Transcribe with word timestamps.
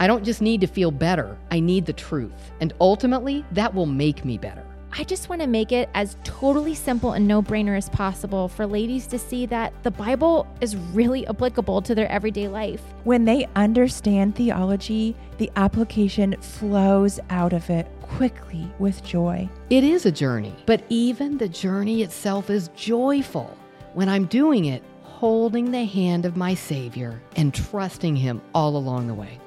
I 0.00 0.06
don't 0.06 0.24
just 0.24 0.40
need 0.40 0.60
to 0.60 0.66
feel 0.66 0.90
better, 0.90 1.36
I 1.50 1.60
need 1.60 1.86
the 1.86 1.92
truth. 1.92 2.52
And 2.60 2.72
ultimately, 2.80 3.44
that 3.52 3.74
will 3.74 3.86
make 3.86 4.24
me 4.24 4.38
better. 4.38 4.64
I 4.92 5.04
just 5.04 5.28
want 5.28 5.42
to 5.42 5.46
make 5.46 5.70
it 5.70 5.90
as 5.94 6.16
totally 6.24 6.74
simple 6.74 7.12
and 7.12 7.28
no 7.28 7.42
brainer 7.42 7.76
as 7.76 7.88
possible 7.90 8.48
for 8.48 8.66
ladies 8.66 9.06
to 9.08 9.18
see 9.18 9.44
that 9.46 9.72
the 9.82 9.90
Bible 9.90 10.46
is 10.60 10.76
really 10.76 11.26
applicable 11.26 11.82
to 11.82 11.94
their 11.94 12.10
everyday 12.10 12.48
life. 12.48 12.82
When 13.04 13.24
they 13.24 13.46
understand 13.54 14.34
theology, 14.34 15.14
the 15.36 15.50
application 15.56 16.36
flows 16.40 17.20
out 17.30 17.52
of 17.52 17.68
it 17.68 17.86
quickly 18.00 18.70
with 18.78 19.04
joy. 19.04 19.48
It 19.68 19.84
is 19.84 20.06
a 20.06 20.12
journey, 20.12 20.54
but 20.64 20.82
even 20.88 21.38
the 21.38 21.48
journey 21.48 22.02
itself 22.02 22.50
is 22.50 22.68
joyful 22.74 23.56
when 23.94 24.08
I'm 24.08 24.26
doing 24.26 24.66
it 24.66 24.82
holding 25.02 25.70
the 25.70 25.84
hand 25.84 26.24
of 26.24 26.36
my 26.36 26.54
Savior 26.54 27.20
and 27.36 27.52
trusting 27.52 28.16
Him 28.16 28.40
all 28.54 28.76
along 28.76 29.08
the 29.08 29.14
way. 29.14 29.38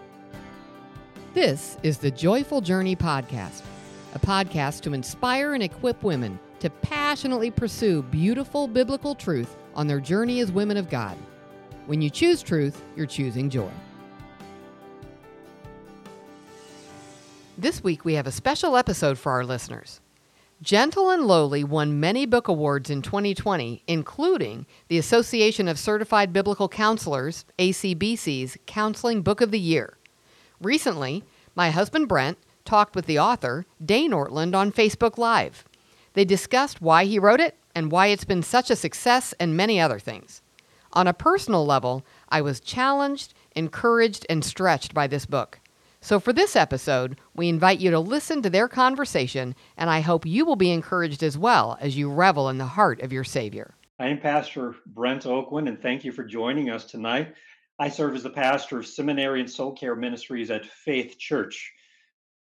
This 1.34 1.78
is 1.82 1.98
the 1.98 2.12
Joyful 2.12 2.60
Journey 2.60 2.94
Podcast, 2.94 3.62
a 4.14 4.20
podcast 4.20 4.82
to 4.82 4.94
inspire 4.94 5.54
and 5.54 5.64
equip 5.64 6.04
women 6.04 6.38
to 6.60 6.70
passionately 6.70 7.50
pursue 7.50 8.04
beautiful 8.04 8.68
biblical 8.68 9.16
truth 9.16 9.56
on 9.74 9.88
their 9.88 10.02
journey 10.02 10.42
as 10.42 10.52
women 10.52 10.76
of 10.76 10.90
God. 10.90 11.16
When 11.86 12.02
you 12.02 12.10
choose 12.10 12.42
truth, 12.42 12.84
you're 12.98 13.06
choosing 13.06 13.50
joy. 13.50 13.72
This 17.58 17.82
week, 17.82 18.04
we 18.04 18.16
have 18.16 18.28
a 18.28 18.32
special 18.32 18.76
episode 18.76 19.18
for 19.18 19.32
our 19.32 19.46
listeners. 19.46 20.02
Gentle 20.62 21.12
and 21.12 21.28
Lowly 21.28 21.64
won 21.64 21.98
many 21.98 22.26
book 22.26 22.50
awards 22.50 22.90
in 22.90 23.02
2020, 23.02 23.84
including 23.88 24.66
the 24.90 24.98
Association 24.98 25.70
of 25.70 25.80
Certified 25.80 26.34
Biblical 26.34 26.68
Counselors, 26.68 27.46
ACBC's 27.58 28.58
Counseling 28.66 29.22
Book 29.22 29.40
of 29.40 29.52
the 29.52 29.60
Year. 29.60 29.98
Recently, 30.62 31.24
my 31.56 31.72
husband 31.72 32.08
Brent 32.08 32.38
talked 32.66 32.96
with 32.96 33.08
the 33.08 33.18
author, 33.18 33.66
Dane 33.84 34.12
Ortlund, 34.12 34.56
on 34.56 34.72
Facebook 34.72 35.18
Live. 35.18 35.66
They 36.14 36.24
discussed 36.24 36.82
why 36.82 37.06
he 37.06 37.18
wrote 37.18 37.40
it 37.40 37.56
and 37.74 37.92
why 37.92 38.08
it's 38.08 38.26
been 38.26 38.44
such 38.44 38.70
a 38.70 38.76
success 38.76 39.34
and 39.40 39.58
many 39.58 39.80
other 39.80 39.98
things. 39.98 40.44
On 40.94 41.08
a 41.08 41.14
personal 41.14 41.66
level, 41.66 42.06
I 42.30 42.42
was 42.42 42.60
challenged, 42.60 43.34
encouraged, 43.56 44.26
and 44.30 44.46
stretched 44.46 44.94
by 44.94 45.08
this 45.08 45.26
book. 45.26 45.60
So, 46.00 46.20
for 46.20 46.34
this 46.34 46.56
episode, 46.56 47.20
we 47.36 47.50
invite 47.50 47.80
you 47.80 47.90
to 47.92 48.00
listen 48.00 48.42
to 48.42 48.50
their 48.50 48.68
conversation, 48.68 49.56
and 49.78 49.90
I 49.90 50.02
hope 50.02 50.26
you 50.26 50.46
will 50.46 50.56
be 50.56 50.72
encouraged 50.72 51.24
as 51.24 51.38
well 51.38 51.78
as 51.80 51.98
you 51.98 52.12
revel 52.12 52.50
in 52.50 52.58
the 52.58 52.66
heart 52.66 53.02
of 53.02 53.14
your 53.14 53.24
Savior. 53.24 53.74
I 54.00 54.08
am 54.08 54.20
Pastor 54.20 54.76
Brent 54.88 55.24
Aucoin, 55.24 55.68
and 55.68 55.82
thank 55.82 56.04
you 56.04 56.12
for 56.12 56.24
joining 56.24 56.70
us 56.70 56.86
tonight. 56.86 57.34
I 57.82 57.90
serve 57.90 58.16
as 58.16 58.22
the 58.22 58.30
pastor 58.30 58.78
of 58.78 58.86
Seminary 58.86 59.40
and 59.40 59.50
Soul 59.50 59.72
Care 59.72 59.96
Ministries 59.96 60.52
at 60.52 60.68
Faith 60.68 61.18
Church. 61.18 61.74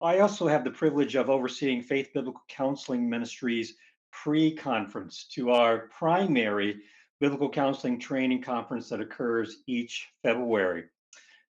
I 0.01 0.19
also 0.19 0.45
have 0.45 0.65
the 0.65 0.71
privilege 0.71 1.15
of 1.15 1.29
overseeing 1.29 1.81
Faith 1.81 2.09
Biblical 2.13 2.43
Counseling 2.49 3.09
Ministries 3.09 3.75
pre 4.11 4.53
conference 4.53 5.29
to 5.33 5.51
our 5.51 5.87
primary 5.97 6.81
biblical 7.21 7.49
counseling 7.49 7.97
training 7.97 8.41
conference 8.41 8.89
that 8.89 8.99
occurs 8.99 9.59
each 9.67 10.05
February. 10.21 10.83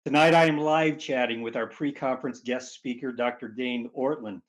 Tonight, 0.04 0.34
I 0.34 0.44
am 0.44 0.58
live 0.58 1.00
chatting 1.00 1.42
with 1.42 1.56
our 1.56 1.68
pre 1.68 1.94
conference 1.94 2.42
guest 2.42 2.74
speaker, 2.74 3.14
Dr. 3.14 3.48
Dane 3.48 3.90
Ortlund. 3.98 4.42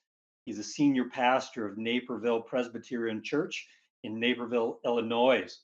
He's 0.43 0.59
a 0.59 0.63
senior 0.63 1.05
pastor 1.05 1.65
of 1.65 1.77
Naperville 1.77 2.41
Presbyterian 2.41 3.23
Church 3.23 3.65
in 4.03 4.19
Naperville, 4.19 4.81
Illinois. 4.83 5.57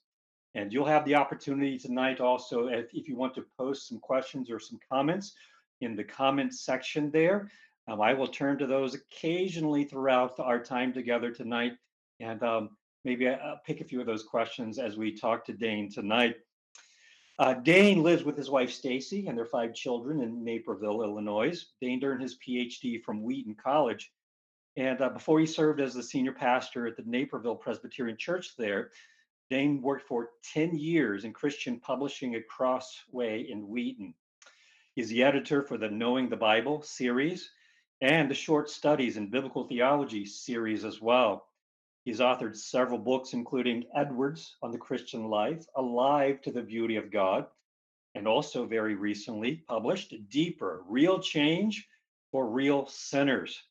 And 0.56 0.73
you'll 0.73 0.86
have 0.86 1.06
the 1.06 1.16
opportunity 1.16 1.78
tonight 1.78 2.20
also, 2.20 2.67
if, 2.67 2.88
if 2.94 3.08
you 3.08 3.16
want 3.16 3.36
to 3.36 3.45
post 3.58 3.88
some 3.88 4.00
questions 4.00 4.50
or 4.50 4.59
some 4.59 4.80
comments 4.92 5.34
in 5.81 5.95
the 5.95 6.03
comments 6.03 6.62
section 6.62 7.12
there. 7.12 7.50
Um, 7.88 8.02
I 8.02 8.14
will 8.14 8.28
turn 8.28 8.58
to 8.58 8.68
those 8.68 8.95
occasionally 8.95 9.86
throughout 9.86 10.40
our 10.40 10.59
time 10.59 10.91
together 10.94 11.31
tonight. 11.31 11.74
And 12.19 12.41
um, 12.44 12.69
maybe 13.06 13.30
I'll 13.30 13.53
uh, 13.53 13.56
pick 13.66 13.81
a 13.81 13.85
few 13.85 14.02
of 14.02 14.08
those 14.08 14.24
questions 14.24 14.80
as 14.80 14.97
we 14.97 15.16
talk 15.16 15.46
to 15.46 15.53
Dane 15.53 15.90
tonight. 15.90 16.35
Uh, 17.40 17.53
Dane 17.53 18.02
lives 18.02 18.24
with 18.24 18.35
his 18.35 18.50
wife 18.50 18.72
Stacy 18.72 19.28
and 19.28 19.38
their 19.38 19.46
five 19.46 19.74
children 19.74 20.22
in 20.22 20.44
Naperville, 20.44 21.03
Illinois. 21.03 21.66
Dane 21.79 22.03
earned 22.03 22.24
his 22.24 22.38
PhD 22.40 23.02
from 23.03 23.24
Wheaton 23.24 23.56
College. 23.56 24.12
And 24.75 25.02
uh, 25.02 25.09
before 25.09 25.40
he 25.40 25.46
served 25.46 25.79
as 25.79 25.94
the 25.94 26.03
senior 26.03 26.31
pastor 26.31 26.88
at 26.88 26.97
the 26.97 27.03
Naperville 27.06 27.56
Presbyterian 27.56 28.18
Church 28.18 28.56
there, 28.58 28.90
Dane 29.50 29.81
worked 29.81 30.08
for 30.08 30.31
10 30.53 30.78
years 30.78 31.24
in 31.24 31.34
Christian 31.34 31.80
publishing 31.80 32.35
at 32.35 32.47
Crossway 32.47 33.50
in 33.50 33.68
Wheaton. 33.68 34.13
He's 34.94 35.09
the 35.09 35.24
editor 35.24 35.62
for 35.62 35.78
the 35.78 35.90
Knowing 35.90 36.28
the 36.28 36.35
Bible 36.35 36.81
series 36.81 37.50
and 38.02 38.30
the 38.30 38.35
Short 38.35 38.69
Studies 38.69 39.16
in 39.16 39.30
Biblical 39.30 39.68
Theology 39.68 40.25
series 40.25 40.84
as 40.84 41.02
well. 41.02 41.47
He's 42.03 42.19
authored 42.19 42.56
several 42.56 43.00
books, 43.00 43.34
including 43.34 43.85
Edwards 43.96 44.58
on 44.62 44.72
the 44.72 44.78
Christian 44.78 45.30
Life, 45.30 45.66
Alive 45.75 46.41
to 46.41 46.52
the 46.52 46.62
Beauty 46.62 46.96
of 46.96 47.12
God, 47.12 47.47
and 48.16 48.28
also 48.28 48.66
very 48.66 48.96
recently 48.96 49.64
published 49.68 50.14
Deeper 50.29 50.84
Real 50.88 51.19
Change 51.19 51.88
for 52.31 52.50
Real 52.50 52.88
Sinners. 52.88 53.62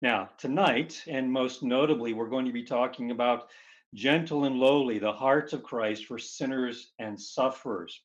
Now, 0.00 0.30
tonight, 0.38 1.02
and 1.06 1.30
most 1.30 1.62
notably, 1.62 2.12
we're 2.12 2.28
going 2.28 2.46
to 2.46 2.52
be 2.52 2.64
talking 2.64 3.10
about 3.10 3.48
Gentle 3.94 4.44
and 4.44 4.56
Lowly, 4.56 4.98
the 4.98 5.12
hearts 5.12 5.52
of 5.52 5.62
Christ 5.62 6.06
for 6.06 6.18
Sinners 6.18 6.92
and 6.98 7.20
Sufferers. 7.20 8.00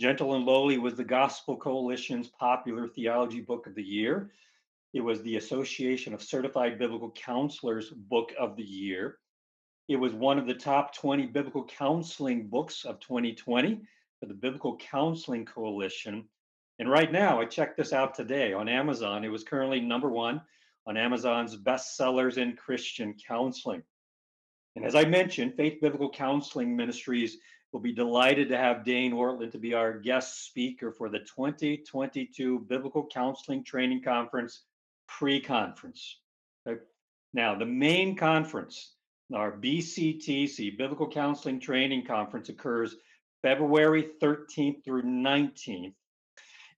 Gentle 0.00 0.34
and 0.34 0.46
Lowly 0.46 0.78
was 0.78 0.94
the 0.94 1.04
Gospel 1.04 1.54
Coalition's 1.58 2.28
popular 2.28 2.88
theology 2.88 3.42
book 3.42 3.66
of 3.66 3.74
the 3.74 3.82
year. 3.82 4.32
It 4.94 5.02
was 5.02 5.20
the 5.22 5.36
Association 5.36 6.14
of 6.14 6.22
Certified 6.22 6.78
Biblical 6.78 7.10
Counselors 7.10 7.90
Book 7.90 8.32
of 8.38 8.56
the 8.56 8.64
Year. 8.64 9.18
It 9.86 9.96
was 9.96 10.14
one 10.14 10.38
of 10.38 10.46
the 10.46 10.54
top 10.54 10.94
20 10.94 11.26
biblical 11.26 11.66
counseling 11.66 12.48
books 12.48 12.86
of 12.86 12.98
2020 13.00 13.82
for 14.18 14.26
the 14.26 14.34
Biblical 14.34 14.78
Counseling 14.78 15.44
Coalition. 15.44 16.24
And 16.78 16.90
right 16.90 17.12
now, 17.12 17.38
I 17.38 17.44
checked 17.44 17.76
this 17.76 17.92
out 17.92 18.14
today 18.14 18.54
on 18.54 18.66
Amazon. 18.66 19.24
It 19.24 19.28
was 19.28 19.44
currently 19.44 19.80
number 19.80 20.08
one 20.08 20.40
on 20.86 20.96
Amazon's 20.96 21.54
bestsellers 21.54 22.38
in 22.38 22.56
Christian 22.56 23.14
counseling. 23.28 23.82
And 24.76 24.84
as 24.84 24.94
I 24.94 25.04
mentioned, 25.04 25.54
Faith 25.54 25.80
Biblical 25.80 26.10
Counseling 26.10 26.74
Ministries 26.76 27.38
will 27.72 27.80
be 27.80 27.92
delighted 27.92 28.48
to 28.48 28.56
have 28.56 28.84
Dane 28.84 29.12
Ortlund 29.12 29.52
to 29.52 29.58
be 29.58 29.74
our 29.74 29.98
guest 29.98 30.46
speaker 30.46 30.92
for 30.92 31.08
the 31.08 31.20
2022 31.20 32.60
Biblical 32.60 33.06
Counseling 33.06 33.64
Training 33.64 34.02
Conference 34.02 34.62
pre-conference. 35.08 36.18
Uh, 36.68 36.74
now, 37.34 37.54
the 37.54 37.66
main 37.66 38.16
conference, 38.16 38.94
our 39.34 39.52
BCTC, 39.52 40.76
Biblical 40.76 41.08
Counseling 41.08 41.60
Training 41.60 42.04
Conference, 42.04 42.48
occurs 42.48 42.96
February 43.42 44.10
13th 44.22 44.84
through 44.84 45.02
19th. 45.02 45.94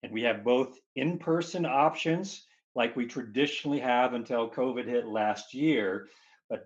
And 0.03 0.12
we 0.12 0.22
have 0.22 0.44
both 0.44 0.78
in 0.97 1.19
person 1.19 1.66
options, 1.66 2.44
like 2.75 2.97
we 2.97 3.06
traditionally 3.06 3.81
have 3.81 4.15
until 4.15 4.50
COVID 4.50 4.87
hit 4.87 5.06
last 5.06 5.54
year, 5.54 6.09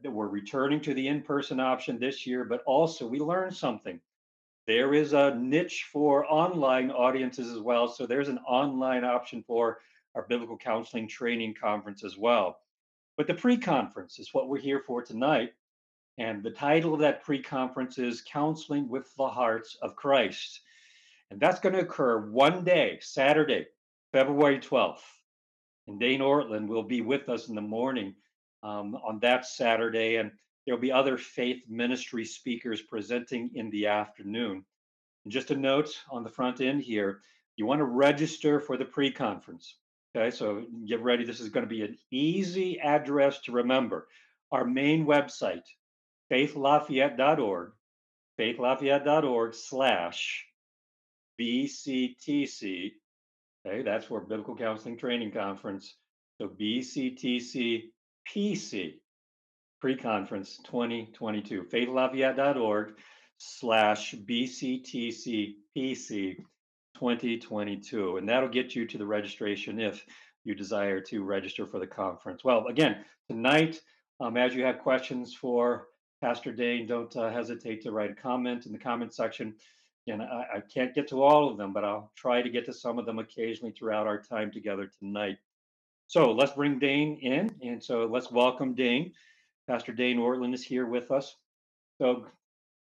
we're 0.04 0.28
returning 0.28 0.80
to 0.82 0.94
the 0.94 1.08
in 1.08 1.22
person 1.22 1.60
option 1.60 1.98
this 1.98 2.26
year. 2.26 2.44
But 2.44 2.62
also, 2.66 3.06
we 3.06 3.18
learned 3.18 3.54
something. 3.54 4.00
There 4.66 4.92
is 4.92 5.14
a 5.14 5.34
niche 5.34 5.88
for 5.90 6.30
online 6.30 6.90
audiences 6.90 7.50
as 7.50 7.60
well. 7.60 7.88
So 7.88 8.06
there's 8.06 8.28
an 8.28 8.38
online 8.46 9.04
option 9.04 9.42
for 9.46 9.78
our 10.14 10.26
biblical 10.28 10.58
counseling 10.58 11.08
training 11.08 11.54
conference 11.54 12.04
as 12.04 12.18
well. 12.18 12.58
But 13.16 13.26
the 13.26 13.34
pre 13.34 13.56
conference 13.56 14.18
is 14.18 14.34
what 14.34 14.48
we're 14.48 14.58
here 14.58 14.82
for 14.86 15.02
tonight. 15.02 15.52
And 16.18 16.42
the 16.42 16.50
title 16.50 16.94
of 16.94 17.00
that 17.00 17.22
pre 17.22 17.40
conference 17.40 17.98
is 17.98 18.22
Counseling 18.22 18.88
with 18.88 19.14
the 19.16 19.28
Hearts 19.28 19.76
of 19.82 19.96
Christ. 19.96 20.60
And 21.30 21.40
that's 21.40 21.60
going 21.60 21.74
to 21.74 21.80
occur 21.80 22.30
one 22.30 22.64
day, 22.64 22.98
Saturday, 23.00 23.66
February 24.12 24.58
12th. 24.58 25.00
And 25.86 25.98
Dane 25.98 26.20
Ortlund 26.20 26.66
will 26.66 26.82
be 26.82 27.00
with 27.00 27.28
us 27.28 27.48
in 27.48 27.54
the 27.54 27.60
morning 27.60 28.14
um, 28.62 28.94
on 28.96 29.18
that 29.20 29.46
Saturday. 29.46 30.16
And 30.16 30.30
there'll 30.66 30.80
be 30.80 30.92
other 30.92 31.16
faith 31.16 31.62
ministry 31.68 32.24
speakers 32.24 32.82
presenting 32.82 33.50
in 33.54 33.70
the 33.70 33.86
afternoon. 33.86 34.64
And 35.24 35.32
just 35.32 35.50
a 35.50 35.56
note 35.56 35.98
on 36.10 36.24
the 36.24 36.30
front 36.30 36.60
end 36.60 36.82
here 36.82 37.20
you 37.58 37.66
want 37.66 37.80
to 37.80 37.84
register 37.84 38.60
for 38.60 38.76
the 38.76 38.84
pre 38.84 39.10
conference. 39.10 39.74
Okay, 40.16 40.30
so 40.30 40.64
get 40.86 41.02
ready. 41.02 41.24
This 41.24 41.40
is 41.40 41.50
going 41.50 41.66
to 41.66 41.68
be 41.68 41.82
an 41.82 41.98
easy 42.10 42.80
address 42.80 43.40
to 43.42 43.52
remember. 43.52 44.08
Our 44.52 44.64
main 44.64 45.04
website, 45.04 45.64
faithlafayette.org, 46.32 47.72
faithlafayette.org 48.40 49.54
slash 49.54 50.46
BCTC. 51.38 52.92
Okay, 53.66 53.82
that's 53.82 54.06
for 54.06 54.20
Biblical 54.20 54.56
Counseling 54.56 54.96
Training 54.96 55.32
Conference. 55.32 55.96
So 56.40 56.48
BCTC 56.48 57.90
PC, 58.34 58.94
pre-conference 59.80 60.58
2022, 60.64 61.64
faithlafayette.org 61.64 62.94
slash 63.38 64.14
BCTC 64.14 65.54
PC 65.76 66.36
2022. 66.96 68.16
And 68.16 68.28
that'll 68.28 68.48
get 68.48 68.74
you 68.74 68.86
to 68.86 68.98
the 68.98 69.06
registration 69.06 69.80
if 69.80 70.04
you 70.44 70.54
desire 70.54 71.00
to 71.00 71.22
register 71.22 71.66
for 71.66 71.78
the 71.78 71.86
conference. 71.86 72.44
Well, 72.44 72.66
again, 72.66 73.04
tonight, 73.28 73.80
um, 74.20 74.36
as 74.36 74.54
you 74.54 74.64
have 74.64 74.80
questions 74.80 75.34
for 75.34 75.86
Pastor 76.20 76.52
Dane, 76.52 76.86
don't 76.86 77.14
uh, 77.16 77.30
hesitate 77.30 77.82
to 77.82 77.92
write 77.92 78.10
a 78.10 78.14
comment 78.14 78.66
in 78.66 78.72
the 78.72 78.78
comment 78.78 79.14
section. 79.14 79.54
And 80.08 80.22
I, 80.22 80.46
I, 80.54 80.60
can't 80.60 80.94
get 80.94 81.06
to 81.08 81.22
all 81.22 81.50
of 81.50 81.58
them, 81.58 81.72
but 81.74 81.84
I'll 81.84 82.10
try 82.16 82.40
to 82.40 82.48
get 82.48 82.64
to 82.64 82.72
some 82.72 82.98
of 82.98 83.04
them 83.04 83.18
occasionally 83.18 83.72
throughout 83.72 84.06
our 84.06 84.20
time 84.20 84.50
together 84.50 84.90
tonight. 84.98 85.36
So 86.08 86.32
let's 86.32 86.52
bring 86.52 86.78
Dane 86.78 87.18
in. 87.20 87.54
And 87.62 87.84
so 87.84 88.06
let's 88.06 88.32
welcome 88.32 88.74
Dane. 88.74 89.12
Pastor 89.68 89.92
Dane 89.92 90.16
Ortlund 90.16 90.54
is 90.54 90.64
here 90.64 90.86
with 90.86 91.10
us. 91.10 91.36
So, 92.00 92.26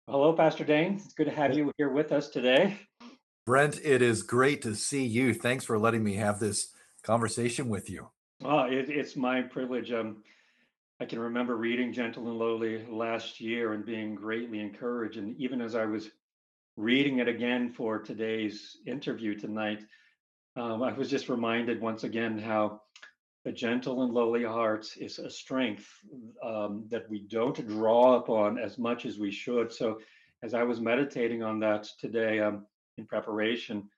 hello, 0.08 0.32
Pastor 0.32 0.64
Dane. 0.64 0.94
It's 1.04 1.14
good 1.14 1.26
to 1.26 1.32
have 1.32 1.54
you 1.54 1.74
here 1.78 1.90
with 1.90 2.14
us 2.14 2.30
today. 2.30 2.80
Brent, 3.46 3.82
it 3.84 4.02
is 4.02 4.24
great 4.24 4.62
to 4.62 4.76
see 4.76 5.06
you. 5.06 5.34
Thanks 5.34 5.66
for 5.66 5.78
letting 5.78 6.06
me 6.06 6.14
have 6.16 6.40
this 6.40 6.70
conversation 7.04 7.68
with 7.68 7.90
you. 7.90 8.08
Oh, 8.46 8.64
it, 8.64 8.90
it's 8.90 9.18
my 9.18 9.42
privilege. 9.42 9.92
Um, 9.92 10.24
I 11.02 11.06
can 11.06 11.20
remember 11.20 11.58
reading 11.58 11.92
Gentle 11.92 12.30
and 12.30 12.40
Lowly 12.40 12.86
last 12.90 13.42
year 13.42 13.74
and 13.74 13.86
being 13.86 14.16
greatly 14.16 14.62
encouraged. 14.62 15.18
And 15.18 15.38
even 15.38 15.60
as 15.60 15.76
I 15.76 15.86
was 15.86 16.12
reading 16.78 17.20
it 17.20 17.28
again 17.28 17.74
for 17.74 18.00
today's 18.00 18.78
interview 18.86 19.38
tonight, 19.38 19.84
um, 20.56 20.82
I 20.82 20.94
was 20.94 21.10
just 21.10 21.28
reminded 21.28 21.82
once 21.82 22.04
again 22.04 22.40
how 22.40 22.82
a 23.48 23.52
gentle 23.52 24.04
and 24.04 24.14
lowly 24.14 24.44
heart 24.44 24.86
is 24.98 25.20
a 25.20 25.30
strength 25.30 25.88
um, 26.44 26.86
that 26.90 27.10
we 27.10 27.20
don't 27.20 27.68
draw 27.68 28.18
upon 28.18 28.60
as 28.60 28.78
much 28.78 29.06
as 29.06 29.18
we 29.18 29.32
should. 29.32 29.72
So, 29.72 30.00
as 30.44 30.54
I 30.54 30.64
was 30.64 30.80
meditating 30.82 31.42
on 31.42 31.60
that 31.62 31.88
today 32.00 32.40
um, 32.40 32.66
in 32.98 33.06
preparation, 33.08 33.90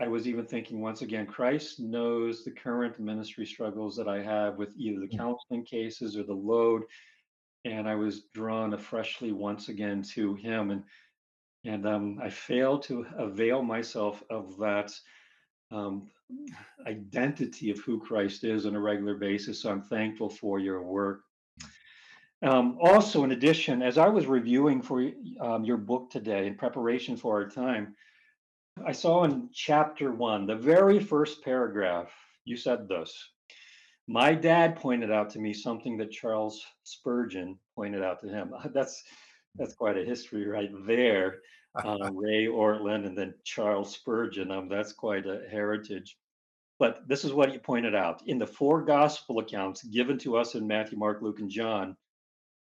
I 0.00 0.08
was 0.08 0.28
even 0.28 0.44
thinking 0.44 0.80
once 0.80 1.02
again, 1.02 1.26
Christ 1.26 1.80
knows 1.80 2.44
the 2.44 2.50
current 2.50 3.00
ministry 3.00 3.46
struggles 3.46 3.96
that 3.96 4.08
I 4.08 4.22
have 4.22 4.56
with 4.56 4.74
either 4.76 5.00
the 5.00 5.16
counseling 5.16 5.64
cases 5.64 6.16
or 6.16 6.24
the 6.24 6.34
load. 6.34 6.82
And 7.64 7.88
I 7.88 7.94
was 7.94 8.24
drawn 8.34 8.76
freshly 8.78 9.32
once 9.32 9.68
again 9.68 10.02
to 10.14 10.34
him. 10.34 10.70
And 10.70 10.82
and 11.64 11.86
um, 11.86 12.20
I 12.22 12.30
failed 12.30 12.82
to 12.84 13.06
avail 13.16 13.62
myself 13.62 14.22
of 14.30 14.56
that 14.58 14.92
um, 15.70 16.08
identity 16.86 17.70
of 17.70 17.78
who 17.80 18.00
Christ 18.00 18.44
is 18.44 18.66
on 18.66 18.74
a 18.74 18.80
regular 18.80 19.14
basis. 19.14 19.62
So 19.62 19.70
I'm 19.70 19.82
thankful 19.82 20.28
for 20.28 20.58
your 20.58 20.82
work. 20.82 21.22
Um, 22.42 22.78
also, 22.80 23.24
in 23.24 23.32
addition, 23.32 23.82
as 23.82 23.98
I 23.98 24.08
was 24.08 24.26
reviewing 24.26 24.80
for 24.80 25.10
um, 25.40 25.64
your 25.64 25.76
book 25.76 26.10
today 26.10 26.46
in 26.46 26.54
preparation 26.54 27.16
for 27.16 27.34
our 27.34 27.48
time, 27.48 27.96
I 28.86 28.92
saw 28.92 29.24
in 29.24 29.48
chapter 29.52 30.12
one, 30.12 30.46
the 30.46 30.54
very 30.54 31.00
first 31.00 31.42
paragraph, 31.42 32.12
you 32.44 32.56
said 32.56 32.88
this. 32.88 33.12
My 34.06 34.34
dad 34.34 34.76
pointed 34.76 35.10
out 35.10 35.30
to 35.30 35.40
me 35.40 35.52
something 35.52 35.96
that 35.98 36.12
Charles 36.12 36.64
Spurgeon 36.84 37.58
pointed 37.74 38.02
out 38.02 38.20
to 38.20 38.28
him. 38.28 38.54
That's 38.72 39.02
that's 39.58 39.74
quite 39.74 39.98
a 39.98 40.04
history 40.04 40.46
right 40.46 40.70
there. 40.86 41.40
Uh, 41.84 42.10
Ray 42.12 42.46
Ortlund 42.46 43.06
and 43.06 43.16
then 43.16 43.34
Charles 43.44 43.92
Spurgeon. 43.92 44.50
Um, 44.50 44.68
that's 44.68 44.92
quite 44.92 45.26
a 45.26 45.42
heritage. 45.48 46.16
But 46.78 47.06
this 47.06 47.24
is 47.24 47.32
what 47.32 47.52
he 47.52 47.58
pointed 47.58 47.94
out 47.94 48.26
in 48.26 48.38
the 48.38 48.46
four 48.46 48.82
gospel 48.82 49.38
accounts 49.38 49.84
given 49.84 50.18
to 50.20 50.36
us 50.36 50.54
in 50.54 50.66
Matthew, 50.66 50.98
Mark, 50.98 51.22
Luke, 51.22 51.38
and 51.38 51.50
John. 51.50 51.96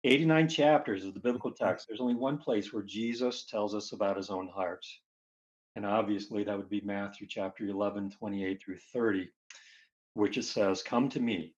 89 0.04 0.48
chapters 0.48 1.04
of 1.04 1.14
the 1.14 1.20
biblical 1.20 1.50
text. 1.50 1.86
There's 1.86 2.00
only 2.00 2.14
one 2.14 2.38
place 2.38 2.72
where 2.72 2.82
Jesus 2.82 3.44
tells 3.44 3.74
us 3.74 3.92
about 3.92 4.16
his 4.16 4.30
own 4.30 4.48
heart. 4.48 4.84
And 5.76 5.86
obviously, 5.86 6.44
that 6.44 6.56
would 6.56 6.68
be 6.68 6.82
Matthew 6.82 7.26
chapter 7.26 7.66
11, 7.66 8.10
28 8.10 8.62
through 8.62 8.78
30, 8.92 9.28
which 10.12 10.36
it 10.38 10.44
says, 10.44 10.82
Come 10.82 11.08
to 11.08 11.20
me, 11.20 11.54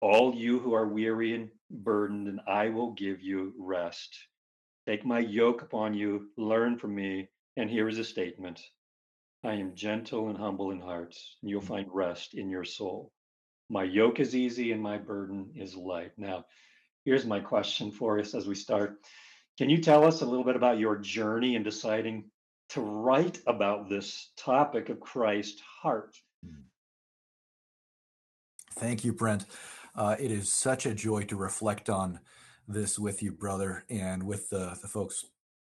all 0.00 0.34
you 0.34 0.58
who 0.58 0.74
are 0.74 0.88
weary 0.88 1.34
and 1.34 1.48
burdened, 1.70 2.28
and 2.28 2.40
I 2.46 2.68
will 2.68 2.92
give 2.92 3.22
you 3.22 3.54
rest. 3.58 4.18
Take 4.88 5.04
my 5.04 5.18
yoke 5.18 5.60
upon 5.60 5.92
you, 5.92 6.30
learn 6.38 6.78
from 6.78 6.94
me. 6.94 7.28
And 7.58 7.68
here 7.68 7.88
is 7.88 7.98
a 7.98 8.04
statement 8.04 8.62
I 9.44 9.52
am 9.52 9.74
gentle 9.74 10.30
and 10.30 10.38
humble 10.38 10.70
in 10.70 10.80
heart, 10.80 11.14
and 11.42 11.50
you'll 11.50 11.60
find 11.60 11.86
rest 11.92 12.32
in 12.32 12.48
your 12.48 12.64
soul. 12.64 13.12
My 13.68 13.84
yoke 13.84 14.18
is 14.18 14.34
easy 14.34 14.72
and 14.72 14.80
my 14.82 14.96
burden 14.96 15.50
is 15.54 15.76
light. 15.76 16.12
Now, 16.16 16.46
here's 17.04 17.26
my 17.26 17.38
question 17.38 17.90
for 17.90 18.18
us 18.18 18.34
as 18.34 18.46
we 18.46 18.54
start. 18.54 18.96
Can 19.58 19.68
you 19.68 19.76
tell 19.76 20.06
us 20.06 20.22
a 20.22 20.26
little 20.26 20.44
bit 20.44 20.56
about 20.56 20.78
your 20.78 20.96
journey 20.96 21.54
in 21.54 21.62
deciding 21.62 22.30
to 22.70 22.80
write 22.80 23.40
about 23.46 23.90
this 23.90 24.30
topic 24.36 24.88
of 24.88 25.00
Christ's 25.00 25.62
heart. 25.82 26.16
Hmm. 26.44 26.62
Thank 28.78 29.04
you, 29.04 29.12
Brent. 29.12 29.44
Uh, 29.94 30.16
it 30.18 30.30
is 30.30 30.50
such 30.50 30.86
a 30.86 30.94
joy 30.94 31.24
to 31.24 31.36
reflect 31.36 31.90
on 31.90 32.20
this 32.68 32.98
with 32.98 33.22
you, 33.22 33.32
brother, 33.32 33.84
and 33.88 34.22
with 34.22 34.50
the, 34.50 34.78
the 34.80 34.88
folks 34.88 35.24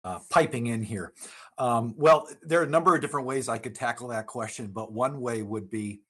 uh, 0.05 0.19
piping 0.31 0.67
in 0.67 0.83
here. 0.83 1.13
Um, 1.59 1.95
well, 1.97 2.29
there 2.43 2.61
are 2.61 2.65
a 2.65 2.71
number 2.71 2.95
of 2.95 3.01
different 3.01 3.27
ways 3.27 3.49
I 3.49 3.59
could 3.59 3.75
tackle 3.75 4.09
that 4.09 4.27
question, 4.27 4.69
but 4.69 4.93
one 4.93 5.21
way 5.21 5.43
would 5.43 5.71
be 5.71 6.01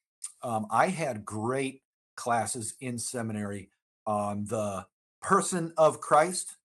um, 0.43 0.67
I 0.71 0.89
had 0.89 1.25
great 1.25 1.83
classes 2.15 2.75
in 2.81 2.99
seminary 2.99 3.71
on 4.07 4.45
the 4.47 4.87
person 5.23 5.73
of 5.77 6.01
Christ, 6.01 6.57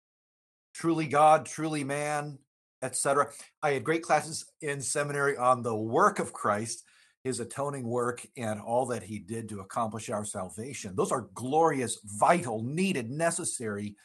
truly 0.74 1.08
God, 1.08 1.46
truly 1.46 1.84
man, 1.84 2.40
etc. 2.82 3.30
I 3.62 3.72
had 3.72 3.84
great 3.84 4.04
classes 4.04 4.46
in 4.62 4.82
seminary 4.82 5.38
on 5.38 5.64
the 5.64 5.76
work 5.76 6.20
of 6.20 6.34
Christ, 6.34 6.84
his 7.26 7.40
atoning 7.40 7.88
work, 7.88 8.26
and 8.38 8.62
all 8.62 8.86
that 8.86 9.02
he 9.02 9.18
did 9.18 9.50
to 9.50 9.60
accomplish 9.60 10.12
our 10.12 10.24
salvation. 10.24 10.96
Those 10.96 11.12
are 11.12 11.28
glorious, 11.34 12.00
vital, 12.06 12.62
needed, 12.64 13.10
necessary, 13.10 13.96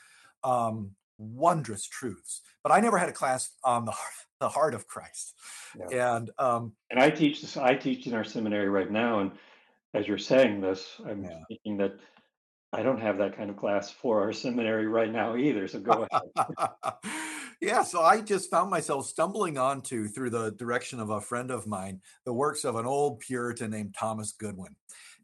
um, 0.43 0.93
wondrous 1.19 1.87
truths. 1.87 2.41
But 2.63 2.73
I 2.73 2.81
never 2.81 2.97
had 2.97 3.11
a 3.11 3.13
class 3.13 3.51
on 3.63 3.85
the 3.85 3.91
heart, 3.91 4.15
the 4.41 4.49
heart 4.49 4.73
of 4.73 4.87
Christ. 4.87 5.35
Yeah. 5.79 6.17
And 6.17 6.31
um, 6.39 6.73
and 6.91 6.99
I 6.99 7.11
teach 7.11 7.43
this. 7.43 7.59
I 7.59 7.75
teach 7.75 8.07
in 8.07 8.15
our 8.15 8.25
seminary 8.25 8.71
right 8.71 8.91
now, 8.91 9.21
and 9.21 9.33
as 9.93 10.09
you're 10.09 10.17
saying 10.17 10.63
this, 10.63 10.99
I'm 11.07 11.23
yeah. 11.23 11.41
thinking 11.47 11.77
that 11.77 11.93
I 12.73 12.83
don't 12.83 13.03
have 13.03 13.19
that 13.19 13.37
kind 13.37 13.51
of 13.51 13.59
class 13.59 13.91
for 13.91 14.23
our 14.23 14.33
seminary 14.33 14.87
right 14.87 15.13
now 15.13 15.37
either. 15.37 15.69
So 15.69 15.81
go 15.81 16.07
ahead. 16.11 16.71
yeah, 17.61 17.83
so 17.83 18.01
I 18.01 18.21
just 18.23 18.51
found 18.51 18.71
myself 18.71 19.07
stumbling 19.07 19.59
onto, 19.59 20.09
through 20.09 20.31
the 20.31 20.53
direction 20.53 20.99
of 20.99 21.11
a 21.11 21.21
friend 21.21 21.51
of 21.51 21.67
mine, 21.67 22.01
the 22.25 22.33
works 22.33 22.65
of 22.65 22.77
an 22.77 22.87
old 22.87 23.21
Puritan 23.21 23.71
named 23.71 23.95
Thomas 23.99 24.33
Goodwin. 24.33 24.75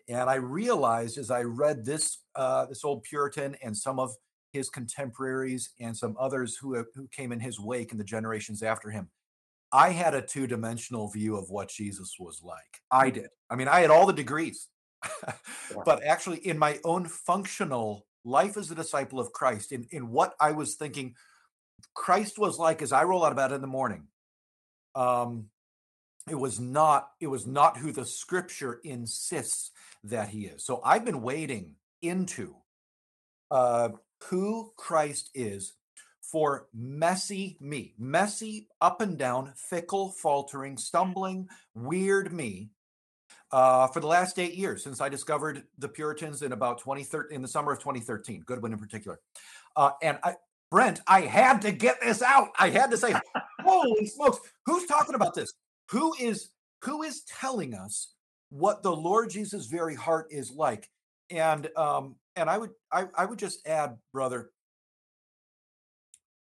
And 0.08 0.28
I 0.28 0.34
realized 0.34 1.18
as 1.18 1.30
I 1.30 1.42
read 1.42 1.84
this 1.84 2.18
uh, 2.34 2.66
this 2.66 2.84
old 2.84 3.02
Puritan 3.02 3.56
and 3.62 3.76
some 3.76 3.98
of 3.98 4.14
his 4.52 4.68
contemporaries 4.68 5.70
and 5.80 5.96
some 5.96 6.14
others 6.20 6.56
who 6.56 6.84
who 6.94 7.08
came 7.08 7.32
in 7.32 7.40
his 7.40 7.58
wake 7.58 7.90
in 7.90 7.98
the 7.98 8.04
generations 8.04 8.62
after 8.62 8.90
him, 8.90 9.08
I 9.72 9.90
had 9.90 10.14
a 10.14 10.22
two 10.22 10.46
dimensional 10.46 11.08
view 11.08 11.36
of 11.36 11.50
what 11.50 11.70
Jesus 11.70 12.16
was 12.20 12.42
like. 12.44 12.82
I 12.90 13.10
did. 13.10 13.28
I 13.50 13.56
mean, 13.56 13.68
I 13.68 13.80
had 13.80 13.90
all 13.90 14.06
the 14.06 14.12
degrees. 14.12 14.68
but 15.84 16.02
actually 16.04 16.38
in 16.38 16.58
my 16.58 16.80
own 16.84 17.06
functional 17.06 18.06
life 18.24 18.56
as 18.56 18.70
a 18.70 18.74
disciple 18.74 19.20
of 19.20 19.32
Christ, 19.32 19.72
in, 19.72 19.86
in 19.90 20.08
what 20.10 20.34
I 20.40 20.52
was 20.52 20.74
thinking 20.74 21.14
Christ 21.94 22.38
was 22.38 22.58
like 22.58 22.82
as 22.82 22.92
I 22.92 23.04
roll 23.04 23.24
out 23.24 23.32
of 23.32 23.36
bed 23.36 23.52
in 23.52 23.60
the 23.60 23.66
morning. 23.66 24.08
Um, 24.94 25.46
it 26.28 26.34
was 26.34 26.58
not 26.58 27.10
it 27.20 27.28
was 27.28 27.46
not 27.46 27.78
who 27.78 27.92
the 27.92 28.04
scripture 28.04 28.80
insists 28.82 29.70
that 30.04 30.28
he 30.28 30.46
is. 30.46 30.64
So 30.64 30.80
I've 30.84 31.04
been 31.04 31.22
wading 31.22 31.74
into 32.02 32.56
uh, 33.50 33.90
who 34.24 34.72
Christ 34.76 35.30
is 35.34 35.74
for 36.20 36.66
messy 36.74 37.56
me, 37.60 37.94
messy, 37.98 38.68
up 38.80 39.00
and 39.00 39.16
down, 39.16 39.52
fickle, 39.54 40.10
faltering, 40.10 40.76
stumbling, 40.76 41.48
weird 41.74 42.32
me 42.32 42.70
uh, 43.52 43.86
for 43.88 44.00
the 44.00 44.06
last 44.06 44.38
eight 44.38 44.54
years 44.54 44.82
since 44.82 45.00
I 45.00 45.08
discovered 45.08 45.62
the 45.78 45.88
Puritans 45.88 46.42
in 46.42 46.52
about 46.52 46.78
2013, 46.78 47.34
in 47.34 47.42
the 47.42 47.48
summer 47.48 47.72
of 47.72 47.78
2013, 47.78 48.42
Goodwin 48.44 48.72
in 48.72 48.78
particular. 48.78 49.20
Uh, 49.76 49.90
and 50.02 50.18
I, 50.24 50.34
Brent, 50.70 51.00
I 51.06 51.22
had 51.22 51.62
to 51.62 51.72
get 51.72 52.00
this 52.00 52.22
out. 52.22 52.48
I 52.58 52.70
had 52.70 52.90
to 52.90 52.96
say, 52.96 53.14
holy 53.60 54.06
smokes, 54.14 54.38
who's 54.64 54.86
talking 54.86 55.14
about 55.14 55.34
this? 55.34 55.52
Who 55.90 56.14
is 56.20 56.50
who 56.82 57.02
is 57.02 57.22
telling 57.22 57.74
us 57.74 58.12
what 58.50 58.82
the 58.82 58.94
Lord 58.94 59.30
Jesus' 59.30 59.66
very 59.66 59.94
heart 59.94 60.26
is 60.30 60.50
like? 60.50 60.88
And 61.30 61.68
um, 61.76 62.16
and 62.34 62.50
I 62.50 62.58
would 62.58 62.70
I, 62.92 63.06
I 63.16 63.24
would 63.24 63.38
just 63.38 63.66
add, 63.66 63.96
brother, 64.12 64.50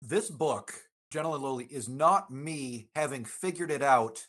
this 0.01 0.29
book, 0.29 0.73
Gentle 1.11 1.35
and 1.35 1.43
Lowly, 1.43 1.65
is 1.65 1.87
not 1.87 2.31
me 2.31 2.89
having 2.95 3.25
figured 3.25 3.71
it 3.71 3.83
out 3.83 4.25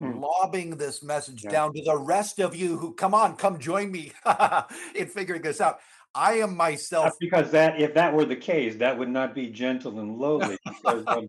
Hmm. 0.00 0.18
lobbing 0.18 0.78
this 0.78 1.02
message 1.02 1.44
yeah. 1.44 1.50
down 1.50 1.74
to 1.74 1.82
the 1.84 1.98
rest 1.98 2.40
of 2.40 2.56
you 2.56 2.78
who 2.78 2.94
come 2.94 3.12
on, 3.12 3.36
come 3.36 3.58
join 3.58 3.92
me 3.92 4.12
in 4.94 5.06
figuring 5.06 5.42
this 5.42 5.60
out. 5.60 5.80
I 6.14 6.34
am 6.34 6.56
myself 6.56 7.04
That's 7.04 7.16
because 7.20 7.50
that 7.52 7.80
if 7.80 7.94
that 7.94 8.12
were 8.12 8.24
the 8.24 8.36
case, 8.36 8.76
that 8.76 8.98
would 8.98 9.08
not 9.08 9.34
be 9.34 9.48
gentle 9.48 10.00
and 10.00 10.16
lowly. 10.16 10.56
Because 10.66 11.04
um, 11.06 11.28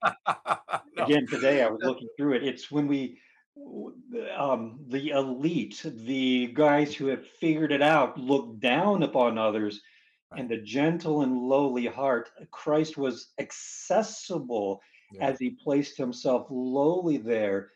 no. 0.97 1.03
again, 1.03 1.27
today 1.27 1.61
I 1.63 1.69
was 1.69 1.81
looking 1.83 2.07
through 2.17 2.33
it. 2.33 2.43
It's 2.43 2.71
when 2.71 2.87
we 2.87 3.19
um, 4.37 4.79
the 4.87 5.09
elite, 5.09 5.81
the 5.85 6.47
guys 6.53 6.95
who 6.95 7.07
have 7.07 7.25
figured 7.27 7.71
it 7.71 7.81
out, 7.81 8.17
look 8.17 8.59
down 8.59 9.03
upon 9.03 9.37
others, 9.37 9.81
and 10.35 10.49
the 10.49 10.57
gentle 10.57 11.21
and 11.21 11.37
lowly 11.37 11.85
heart. 11.85 12.29
Christ 12.51 12.97
was 12.97 13.33
accessible 13.39 14.81
Yeah. 15.11 15.27
as 15.27 15.39
he 15.39 15.51
placed 15.51 15.97
himself 15.97 16.47
lowly 16.49 17.17
there. 17.17 17.71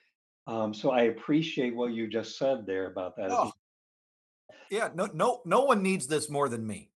Um, 0.48 0.74
so 0.74 0.92
I 0.92 1.04
appreciate 1.04 1.76
what 1.76 1.94
you 1.94 2.08
just 2.08 2.38
said 2.38 2.66
there 2.66 2.88
about 2.88 3.16
that. 3.18 3.32
Oh, 3.32 3.52
yeah, 4.70 4.90
no, 4.94 5.08
no, 5.14 5.42
no 5.46 5.66
one 5.66 5.84
needs 5.84 6.08
this 6.08 6.30
more 6.30 6.50
than 6.50 6.66
me, 6.66 6.90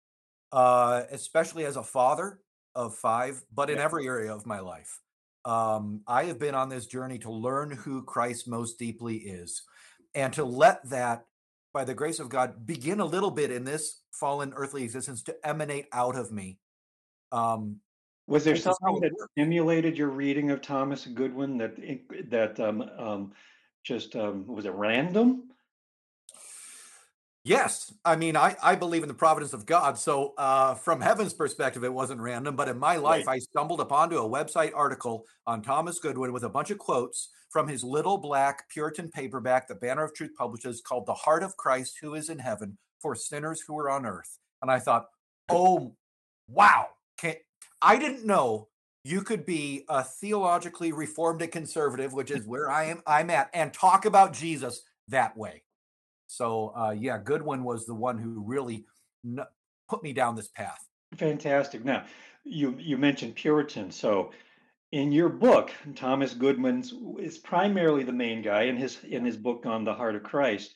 uh, 0.51 1.03
especially 1.11 1.65
as 1.65 1.75
a 1.75 1.83
father 1.83 2.39
of 2.75 2.95
five, 2.95 3.43
but 3.53 3.69
in 3.69 3.77
Yeah. 3.77 3.85
every 3.85 4.07
area 4.07 4.33
of 4.33 4.45
my 4.45 4.59
life. 4.59 4.99
Um, 5.45 6.01
I 6.07 6.25
have 6.25 6.39
been 6.39 6.55
on 6.55 6.69
this 6.69 6.85
journey 6.85 7.19
to 7.19 7.31
learn 7.31 7.71
who 7.71 8.03
Christ 8.03 8.47
most 8.47 8.77
deeply 8.77 9.17
is, 9.17 9.63
and 10.13 10.33
to 10.33 10.43
let 10.43 10.87
that, 10.89 11.25
by 11.73 11.85
the 11.85 11.93
grace 11.93 12.19
of 12.19 12.29
God, 12.29 12.65
begin 12.65 12.99
a 12.99 13.05
little 13.05 13.31
bit 13.31 13.51
in 13.51 13.63
this 13.63 14.01
fallen 14.11 14.53
earthly 14.55 14.83
existence 14.83 15.23
to 15.23 15.35
emanate 15.47 15.87
out 15.93 16.15
of 16.15 16.31
me. 16.31 16.59
Um, 17.31 17.79
Was 18.27 18.43
there 18.43 18.55
something 18.55 18.99
that 19.01 19.11
stimulated 19.31 19.97
your 19.97 20.09
reading 20.09 20.51
of 20.51 20.61
Thomas 20.61 21.05
Goodwin 21.05 21.57
that 21.57 21.75
that 22.29 22.59
um, 22.59 22.81
um, 22.97 23.33
just 23.83 24.15
um, 24.15 24.45
was 24.47 24.65
it 24.65 24.73
random? 24.73 25.46
Yes, 27.47 27.93
I 28.03 28.17
mean, 28.17 28.35
I, 28.35 28.57
I 28.61 28.75
believe 28.75 29.03
in 29.03 29.07
the 29.07 29.13
providence 29.13 29.53
of 29.53 29.65
God. 29.65 29.97
So, 29.97 30.33
uh, 30.37 30.75
from 30.75 30.99
heaven's 30.99 31.33
perspective, 31.33 31.81
it 31.85 31.93
wasn't 31.93 32.19
random. 32.19 32.57
But 32.57 32.67
in 32.67 32.77
my 32.77 32.97
life, 32.97 33.25
I 33.25 33.39
stumbled 33.39 33.79
upon 33.79 34.09
to 34.09 34.17
a 34.17 34.29
website 34.29 34.73
article 34.75 35.23
on 35.45 35.61
Thomas 35.61 35.97
Goodwin 35.97 36.33
with 36.33 36.43
a 36.43 36.49
bunch 36.49 36.71
of 36.71 36.77
quotes 36.77 37.29
from 37.49 37.69
his 37.69 37.85
little 37.85 38.17
black 38.17 38.67
Puritan 38.67 39.09
paperback 39.09 39.69
that 39.69 39.79
Banner 39.79 40.03
of 40.03 40.13
Truth 40.13 40.31
publishes 40.37 40.81
called 40.81 41.05
"The 41.05 41.13
Heart 41.13 41.43
of 41.43 41.55
Christ, 41.55 41.99
Who 42.01 42.15
Is 42.15 42.27
in 42.27 42.39
Heaven 42.39 42.77
for 43.01 43.15
Sinners 43.15 43.61
Who 43.65 43.79
Are 43.79 43.89
on 43.89 44.05
Earth." 44.05 44.39
And 44.61 44.69
I 44.69 44.79
thought, 44.79 45.05
oh, 45.47 45.95
wow! 46.49 46.87
Can, 47.17 47.35
I 47.81 47.97
didn't 47.97 48.25
know 48.25 48.67
you 49.05 49.21
could 49.21 49.45
be 49.45 49.85
a 49.87 50.03
theologically 50.03 50.91
reformed 50.91 51.41
and 51.41 51.51
conservative, 51.51 52.11
which 52.11 52.29
is 52.29 52.45
where 52.45 52.69
I 52.69 52.87
am. 52.87 53.01
I'm 53.07 53.29
at, 53.29 53.49
and 53.53 53.71
talk 53.71 54.03
about 54.03 54.33
Jesus 54.33 54.81
that 55.07 55.37
way. 55.37 55.63
So 56.27 56.73
uh, 56.75 56.91
yeah, 56.91 57.17
Goodwin 57.17 57.63
was 57.63 57.85
the 57.85 57.95
one 57.95 58.17
who 58.17 58.43
really 58.45 58.85
n- 59.25 59.45
put 59.89 60.03
me 60.03 60.13
down 60.13 60.35
this 60.35 60.49
path. 60.49 60.85
Fantastic. 61.15 61.83
Now, 61.85 62.05
you 62.43 62.75
you 62.77 62.97
mentioned 62.97 63.35
Puritan. 63.35 63.91
So, 63.91 64.31
in 64.91 65.11
your 65.11 65.29
book, 65.29 65.71
Thomas 65.95 66.33
Goodwin's 66.33 66.93
is 67.19 67.37
primarily 67.37 68.03
the 68.03 68.11
main 68.13 68.41
guy 68.41 68.63
in 68.63 68.77
his 68.77 69.03
in 69.03 69.25
his 69.25 69.37
book 69.37 69.65
on 69.65 69.83
the 69.83 69.93
heart 69.93 70.15
of 70.15 70.23
Christ. 70.23 70.73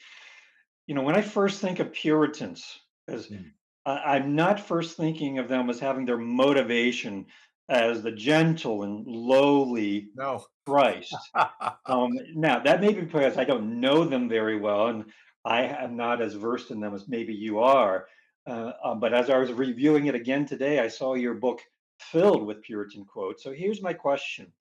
You 0.88 0.96
know, 0.96 1.04
when 1.04 1.16
I 1.16 1.22
first 1.22 1.62
think 1.62 1.80
of 1.80 1.94
Puritans, 1.94 2.80
as 3.08 3.28
Mm. 3.28 3.52
I'm 3.86 4.36
not 4.36 4.60
first 4.60 4.96
thinking 4.96 5.40
of 5.40 5.48
them 5.48 5.70
as 5.70 5.80
having 5.80 6.06
their 6.06 6.18
motivation 6.18 7.26
as 7.68 8.04
the 8.04 8.12
gentle 8.12 8.84
and 8.84 9.08
lowly 9.08 10.10
No. 10.16 10.44
Christ. 10.68 11.16
um, 11.88 12.12
now 12.36 12.60
that 12.60 12.82
may 12.82 12.94
be 12.94 13.02
because 13.02 13.38
I 13.38 13.44
don't 13.44 13.80
know 13.80 14.04
them 14.04 14.30
very 14.30 14.60
well, 14.60 14.88
and 14.88 15.06
I 15.44 15.64
am 15.64 15.96
not 15.96 16.22
as 16.22 16.34
versed 16.34 16.72
in 16.72 16.80
them 16.80 16.94
as 16.94 17.08
maybe 17.08 17.34
you 17.34 17.60
are. 17.60 18.08
Uh, 18.48 18.74
um, 18.84 19.00
but 19.00 19.14
as 19.14 19.30
I 19.30 19.38
was 19.38 19.52
reviewing 19.52 20.08
it 20.08 20.16
again 20.16 20.46
today, 20.46 20.80
I 20.80 20.88
saw 20.88 21.14
your 21.14 21.34
book 21.36 21.62
filled 22.00 22.46
with 22.46 22.62
Puritan 22.64 23.06
quotes. 23.06 23.44
So 23.44 23.52
here's 23.52 23.82
my 23.82 23.94
question: 23.94 24.52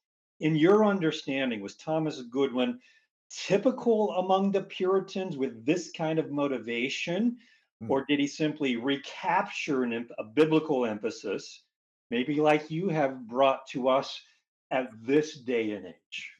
In 0.41 0.57
your 0.57 0.85
understanding, 0.85 1.61
was 1.61 1.77
Thomas 1.77 2.23
Goodwin 2.23 2.79
typical 3.31 4.11
among 4.13 4.53
the 4.53 4.63
Puritans 4.63 5.37
with 5.37 5.65
this 5.65 5.91
kind 5.93 6.19
of 6.19 6.31
motivation, 6.31 7.39
Hmm. 7.81 7.91
or 7.91 8.05
did 8.05 8.21
he 8.21 8.27
simply 8.27 8.77
recapture 8.77 9.85
an, 9.85 10.09
a 10.19 10.25
biblical 10.25 10.85
emphasis, 10.85 11.63
maybe 12.11 12.37
like 12.37 12.71
you 12.71 12.89
have 12.89 13.27
brought 13.27 13.67
to 13.69 13.89
us 13.89 14.21
at 14.71 14.91
this 15.01 15.39
day 15.41 15.73
and 15.73 15.87
age? 15.87 16.33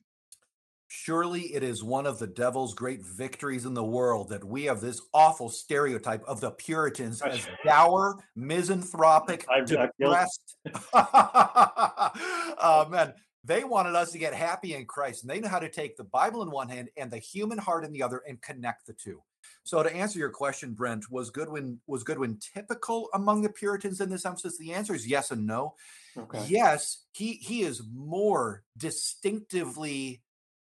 Surely 1.05 1.55
it 1.55 1.63
is 1.63 1.83
one 1.83 2.05
of 2.05 2.19
the 2.19 2.27
devil's 2.27 2.75
great 2.75 3.01
victories 3.03 3.65
in 3.65 3.73
the 3.73 3.83
world 3.85 4.29
that 4.29 4.45
we 4.45 4.65
have 4.65 4.83
this 4.83 5.01
awful 5.15 5.49
stereotype 5.49 6.23
of 6.25 6.43
the 6.43 6.51
Puritans 6.51 7.23
as 7.23 7.49
dour, 7.65 8.23
misanthropic, 8.37 9.47
I- 9.49 9.61
I 9.61 9.65
feel- 9.65 9.89
depressed. 9.99 10.57
oh 10.93 12.87
man, 12.91 13.15
they 13.45 13.65
wanted 13.65 13.95
us 13.95 14.11
to 14.13 14.19
get 14.19 14.35
happy 14.35 14.75
in 14.75 14.85
Christ, 14.85 15.23
and 15.23 15.31
they 15.31 15.41
know 15.41 15.49
how 15.49 15.59
to 15.59 15.71
take 15.71 15.97
the 15.97 16.05
Bible 16.05 16.43
in 16.43 16.51
one 16.51 16.69
hand 16.69 16.91
and 16.99 17.11
the 17.11 17.17
human 17.19 17.57
heart 17.57 17.85
in 17.87 17.93
the 17.93 18.03
other 18.03 18.23
and 18.29 18.41
connect 18.43 18.87
the 18.87 18.93
two. 18.93 19.23
So 19.63 19.83
to 19.83 19.91
answer 19.95 20.19
your 20.19 20.29
question, 20.31 20.75
Brent, 20.75 21.11
was 21.11 21.31
Goodwin 21.31 21.81
was 21.87 22.03
Goodwin 22.05 22.39
typical 22.55 23.09
among 23.15 23.41
the 23.41 23.49
Puritans 23.49 24.03
in 24.03 24.11
this 24.11 24.27
emphasis? 24.27 24.59
The 24.59 24.75
answer 24.75 24.95
is 24.95 25.07
yes 25.07 25.31
and 25.31 25.47
no. 25.47 25.77
Okay. 26.17 26.45
Yes, 26.47 27.05
he 27.13 27.35
he 27.35 27.63
is 27.63 27.81
more 27.95 28.65
distinctively, 28.77 30.21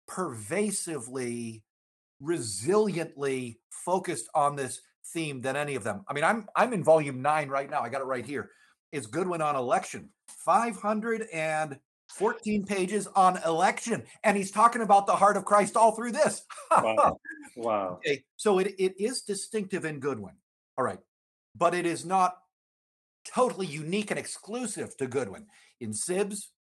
pervasively, 0.07 1.63
resiliently 2.23 3.57
focused 3.71 4.29
on 4.35 4.57
this 4.57 4.81
theme 5.13 5.41
than 5.41 5.57
any 5.57 5.75
of 5.75 5.85
them. 5.85 6.05
I 6.09 6.15
mean, 6.15 6.25
I'm 6.25 6.49
I'm 6.57 6.73
in 6.73 6.83
volume 6.83 7.23
nine 7.23 7.49
right 7.49 7.71
now. 7.71 7.83
I 7.83 7.89
got 7.89 8.01
it 8.01 8.07
right 8.07 8.27
here. 8.27 8.51
It's 8.93 9.07
Goodwin 9.07 9.43
on 9.43 9.57
election, 9.57 10.11
514 10.29 12.65
pages 12.65 13.07
on 13.09 13.43
election, 13.45 14.05
and 14.25 14.37
he's 14.37 14.51
talking 14.51 14.83
about 14.83 15.07
the 15.07 15.17
heart 15.17 15.37
of 15.37 15.45
Christ 15.45 15.77
all 15.77 15.93
through 15.93 16.13
this. 16.13 16.43
Wow. 16.71 17.19
Wow. 17.59 18.01
Okay, 18.05 18.23
so 18.37 18.59
it, 18.59 18.75
it 18.79 19.01
is 19.01 19.23
distinctive 19.23 19.87
in 19.87 19.99
Goodwin. 19.99 20.35
All 20.77 20.85
right. 20.85 20.99
But 21.55 21.75
it 21.75 21.87
is 21.87 22.05
not 22.05 22.37
totally 23.25 23.67
unique 23.67 24.11
and 24.11 24.19
exclusive 24.19 24.95
to 24.99 25.07
Goodwin. 25.07 25.47
In 25.81 25.93
Sibbs, 25.93 26.51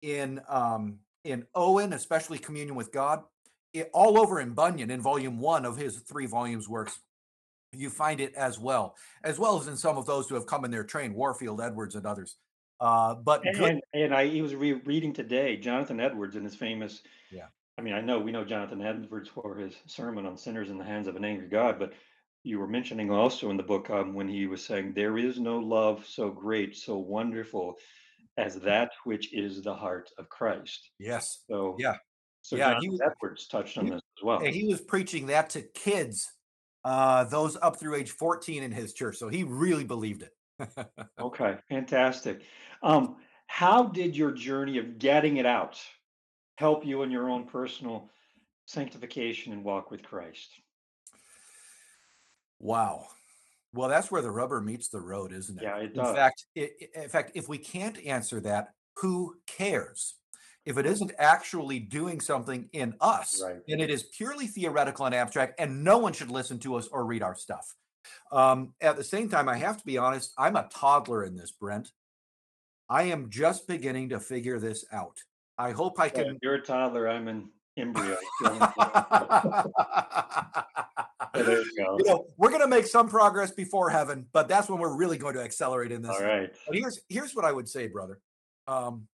in 0.00 0.40
um, 0.48 1.00
in 1.24 1.44
Owen, 1.54 1.92
especially 1.92 2.38
Communion 2.38 2.74
with 2.74 2.92
God, 2.92 3.22
it, 3.72 3.90
all 3.92 4.18
over 4.18 4.40
in 4.40 4.54
Bunyan, 4.54 4.90
in 4.90 5.00
volume 5.00 5.38
one 5.38 5.64
of 5.64 5.76
his 5.76 5.96
three 6.00 6.26
volumes 6.26 6.68
works, 6.68 7.00
you 7.72 7.90
find 7.90 8.20
it 8.20 8.34
as 8.34 8.58
well, 8.58 8.96
as 9.22 9.38
well 9.38 9.60
as 9.60 9.66
in 9.68 9.76
some 9.76 9.98
of 9.98 10.06
those 10.06 10.28
who 10.28 10.34
have 10.34 10.46
come 10.46 10.64
in 10.64 10.70
their 10.70 10.84
train, 10.84 11.12
Warfield, 11.14 11.60
Edwards, 11.60 11.94
and 11.94 12.06
others. 12.06 12.36
Uh, 12.80 13.14
but 13.14 13.44
And, 13.44 13.56
Good- 13.56 13.70
and, 13.70 13.82
and 13.92 14.14
I 14.14 14.26
he 14.28 14.40
was 14.40 14.54
re- 14.54 14.80
reading 14.84 15.12
today 15.12 15.56
Jonathan 15.56 16.00
Edwards 16.00 16.36
in 16.36 16.44
his 16.44 16.54
famous. 16.54 17.02
Yeah. 17.30 17.46
I 17.76 17.82
mean, 17.82 17.94
I 17.94 18.00
know 18.00 18.18
we 18.18 18.32
know 18.32 18.44
Jonathan 18.44 18.80
Edwards 18.80 19.28
for 19.28 19.56
his 19.56 19.74
sermon 19.86 20.26
on 20.26 20.36
sinners 20.36 20.70
in 20.70 20.78
the 20.78 20.84
hands 20.84 21.06
of 21.08 21.16
an 21.16 21.24
angry 21.24 21.48
God, 21.48 21.78
but 21.78 21.92
you 22.44 22.58
were 22.58 22.66
mentioning 22.68 23.10
also 23.10 23.50
in 23.50 23.56
the 23.56 23.62
book 23.62 23.90
um, 23.90 24.14
when 24.14 24.28
he 24.28 24.46
was 24.46 24.64
saying, 24.64 24.94
"There 24.94 25.18
is 25.18 25.38
no 25.38 25.58
love 25.58 26.06
so 26.06 26.30
great, 26.30 26.76
so 26.76 26.96
wonderful, 26.96 27.76
as 28.38 28.54
that 28.60 28.90
which 29.04 29.34
is 29.34 29.60
the 29.62 29.74
heart 29.74 30.10
of 30.18 30.28
Christ." 30.30 30.90
yes, 30.98 31.44
So 31.50 31.76
Yeah. 31.78 31.96
So 32.42 32.56
Yeah, 32.56 32.70
Jonathan 32.70 32.82
he 32.82 32.88
was- 32.90 33.00
Edwards 33.02 33.46
touched 33.48 33.76
on 33.76 33.84
he- 33.86 33.90
this 33.90 34.00
as 34.18 34.22
well. 34.24 34.38
and 34.42 34.54
he 34.54 34.66
was 34.68 34.80
preaching 34.80 35.26
that 35.26 35.50
to 35.50 35.60
kids, 35.62 36.32
uh, 36.84 37.24
those 37.24 37.56
up 37.60 37.78
through 37.78 37.96
age 37.96 38.10
14 38.12 38.62
in 38.62 38.72
his 38.72 38.94
church. 38.94 39.16
So 39.18 39.28
he 39.28 39.42
really 39.44 39.84
believed 39.84 40.22
it. 40.22 40.32
Okay, 41.20 41.58
fantastic. 41.68 42.42
Um, 42.82 43.16
how 43.48 43.82
did 43.84 44.16
your 44.16 44.32
journey 44.32 44.78
of 44.78 44.98
getting 44.98 45.36
it 45.38 45.46
out 45.46 45.78
help 46.56 46.86
you 46.86 47.02
in 47.02 47.10
your 47.10 47.28
own 47.28 47.44
personal 47.46 48.08
sanctification 48.66 49.52
and 49.52 49.62
walk 49.64 49.90
with 49.90 50.02
Christ? 50.02 50.50
Wow. 52.60 53.08
Well, 53.72 53.88
that's 53.88 54.10
where 54.10 54.22
the 54.22 54.30
rubber 54.30 54.60
meets 54.60 54.88
the 54.88 55.00
road, 55.00 55.32
isn't 55.32 55.58
it? 55.58 55.62
Yeah, 55.62 55.78
it 55.78 55.94
does. 55.94 56.08
in 56.08 56.14
fact, 56.14 56.46
i 56.56 56.70
i- 56.96 57.02
in 57.02 57.08
fact, 57.08 57.32
if 57.34 57.48
we 57.48 57.58
can't 57.58 57.98
answer 58.04 58.40
that, 58.40 58.72
who 58.96 59.36
cares? 59.46 60.16
If 60.64 60.76
it 60.78 60.86
isn't 60.86 61.12
actually 61.18 61.78
doing 61.80 62.20
something 62.20 62.68
in 62.72 62.94
us, 63.00 63.42
Right. 63.42 63.62
then 63.66 63.80
it 63.80 63.90
is 63.90 64.02
purely 64.04 64.46
theoretical 64.46 65.06
and 65.06 65.14
abstract, 65.14 65.54
and 65.58 65.82
no 65.84 65.98
one 65.98 66.12
should 66.12 66.30
listen 66.30 66.58
to 66.60 66.74
us 66.76 66.88
or 66.88 67.04
read 67.04 67.22
our 67.22 67.34
stuff. 67.34 67.74
Um, 68.32 68.74
at 68.80 68.96
the 68.96 69.04
same 69.04 69.28
time, 69.28 69.48
I 69.48 69.56
have 69.56 69.78
to 69.78 69.84
be 69.84 69.98
honest, 69.98 70.32
I'm 70.38 70.56
a 70.56 70.68
toddler 70.68 71.24
in 71.24 71.36
this, 71.36 71.52
Brent. 71.52 71.92
I 72.88 73.04
am 73.04 73.28
just 73.30 73.66
beginning 73.66 74.08
to 74.10 74.20
figure 74.20 74.58
this 74.58 74.84
out. 74.92 75.18
I 75.58 75.72
hope 75.72 75.98
I 76.00 76.06
Yeah, 76.06 76.10
can. 76.24 76.38
You're 76.42 76.54
a 76.54 76.62
toddler. 76.62 77.08
I'm 77.08 77.28
an 77.28 77.50
embryo. 77.78 78.16
so 78.42 78.52
there 81.34 81.60
you 81.62 81.76
go. 81.76 81.98
you 81.98 82.04
know, 82.04 82.26
we're 82.36 82.50
going 82.50 82.62
to 82.62 82.68
make 82.68 82.86
some 82.86 83.08
progress 83.08 83.50
before 83.50 83.90
heaven, 83.90 84.26
but 84.32 84.48
that's 84.48 84.68
when 84.68 84.78
we're 84.78 84.96
really 84.96 85.18
going 85.18 85.34
to 85.34 85.42
accelerate 85.42 85.92
in 85.92 86.02
this. 86.02 86.16
All 86.16 86.22
right. 86.22 86.50
But 86.66 86.76
here's 86.76 87.00
here's 87.08 87.34
what 87.34 87.44
I 87.44 87.52
would 87.52 87.68
say, 87.68 87.86
brother. 87.86 88.20
Um, 88.66 89.08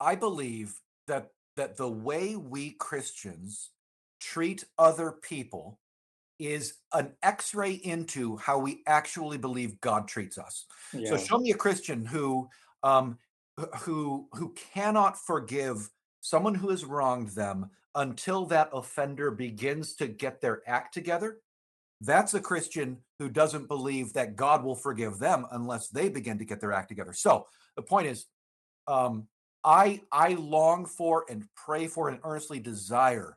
I 0.00 0.14
believe 0.14 0.74
that 1.06 1.30
that 1.56 1.76
the 1.76 1.88
way 1.88 2.36
we 2.36 2.72
Christians 2.72 3.70
treat 4.20 4.64
other 4.78 5.12
people 5.12 5.78
is 6.38 6.74
an 6.92 7.12
X-ray 7.22 7.72
into 7.72 8.36
how 8.38 8.58
we 8.58 8.82
actually 8.86 9.38
believe 9.38 9.80
God 9.80 10.08
treats 10.08 10.36
us. 10.36 10.66
So 11.04 11.16
show 11.16 11.38
me 11.38 11.52
a 11.52 11.56
Christian 11.56 12.04
who 12.04 12.48
um, 12.82 13.18
who 13.80 14.28
who 14.32 14.52
cannot 14.72 15.16
forgive 15.18 15.88
someone 16.24 16.54
who 16.54 16.70
has 16.70 16.86
wronged 16.86 17.28
them 17.28 17.68
until 17.94 18.46
that 18.46 18.70
offender 18.72 19.30
begins 19.30 19.94
to 19.94 20.06
get 20.06 20.40
their 20.40 20.62
act 20.66 20.94
together, 20.94 21.36
that's 22.00 22.32
a 22.32 22.40
Christian 22.40 22.96
who 23.18 23.28
doesn't 23.28 23.68
believe 23.68 24.14
that 24.14 24.34
God 24.34 24.64
will 24.64 24.74
forgive 24.74 25.18
them 25.18 25.46
unless 25.52 25.88
they 25.90 26.08
begin 26.08 26.38
to 26.38 26.46
get 26.46 26.62
their 26.62 26.72
act 26.72 26.88
together. 26.88 27.12
So 27.12 27.46
the 27.76 27.82
point 27.82 28.06
is, 28.06 28.24
um, 28.88 29.28
I 29.62 30.00
I 30.10 30.30
long 30.30 30.86
for 30.86 31.26
and 31.28 31.44
pray 31.54 31.88
for 31.88 32.08
and 32.08 32.20
earnestly 32.24 32.58
desire 32.58 33.36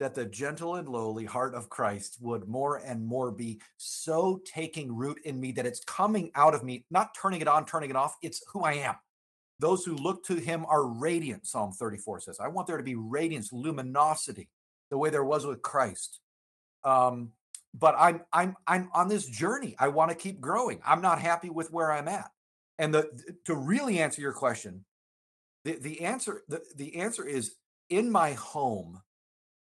that 0.00 0.14
the 0.14 0.24
gentle 0.24 0.76
and 0.76 0.88
lowly 0.88 1.26
heart 1.26 1.54
of 1.54 1.68
Christ 1.68 2.16
would 2.20 2.48
more 2.48 2.76
and 2.76 3.06
more 3.06 3.30
be 3.30 3.60
so 3.76 4.40
taking 4.46 4.94
root 4.94 5.18
in 5.24 5.38
me 5.38 5.52
that 5.52 5.66
it's 5.66 5.84
coming 5.84 6.30
out 6.34 6.54
of 6.54 6.64
me, 6.64 6.86
not 6.90 7.14
turning 7.14 7.42
it 7.42 7.48
on, 7.48 7.66
turning 7.66 7.90
it 7.90 7.96
off. 7.96 8.16
It's 8.22 8.42
who 8.52 8.62
I 8.62 8.72
am. 8.72 8.94
Those 9.60 9.84
who 9.84 9.94
look 9.94 10.24
to 10.24 10.34
him 10.34 10.64
are 10.68 10.84
radiant, 10.84 11.46
Psalm 11.46 11.72
34 11.72 12.20
says. 12.20 12.40
I 12.40 12.48
want 12.48 12.66
there 12.66 12.76
to 12.76 12.82
be 12.82 12.96
radiance, 12.96 13.52
luminosity, 13.52 14.48
the 14.90 14.98
way 14.98 15.10
there 15.10 15.24
was 15.24 15.46
with 15.46 15.62
Christ. 15.62 16.20
Um, 16.82 17.32
but 17.72 17.94
I'm 17.98 18.22
I'm 18.32 18.56
I'm 18.66 18.88
on 18.94 19.08
this 19.08 19.26
journey. 19.26 19.74
I 19.78 19.88
want 19.88 20.10
to 20.10 20.16
keep 20.16 20.40
growing. 20.40 20.80
I'm 20.86 21.02
not 21.02 21.20
happy 21.20 21.50
with 21.50 21.72
where 21.72 21.90
I'm 21.90 22.08
at. 22.08 22.30
And 22.78 22.94
the 22.94 23.10
to 23.46 23.54
really 23.54 23.98
answer 23.98 24.20
your 24.20 24.32
question, 24.32 24.84
the, 25.64 25.76
the 25.76 26.02
answer 26.02 26.42
the, 26.48 26.62
the 26.76 26.96
answer 26.96 27.24
is 27.24 27.54
in 27.90 28.10
my 28.10 28.32
home 28.32 29.02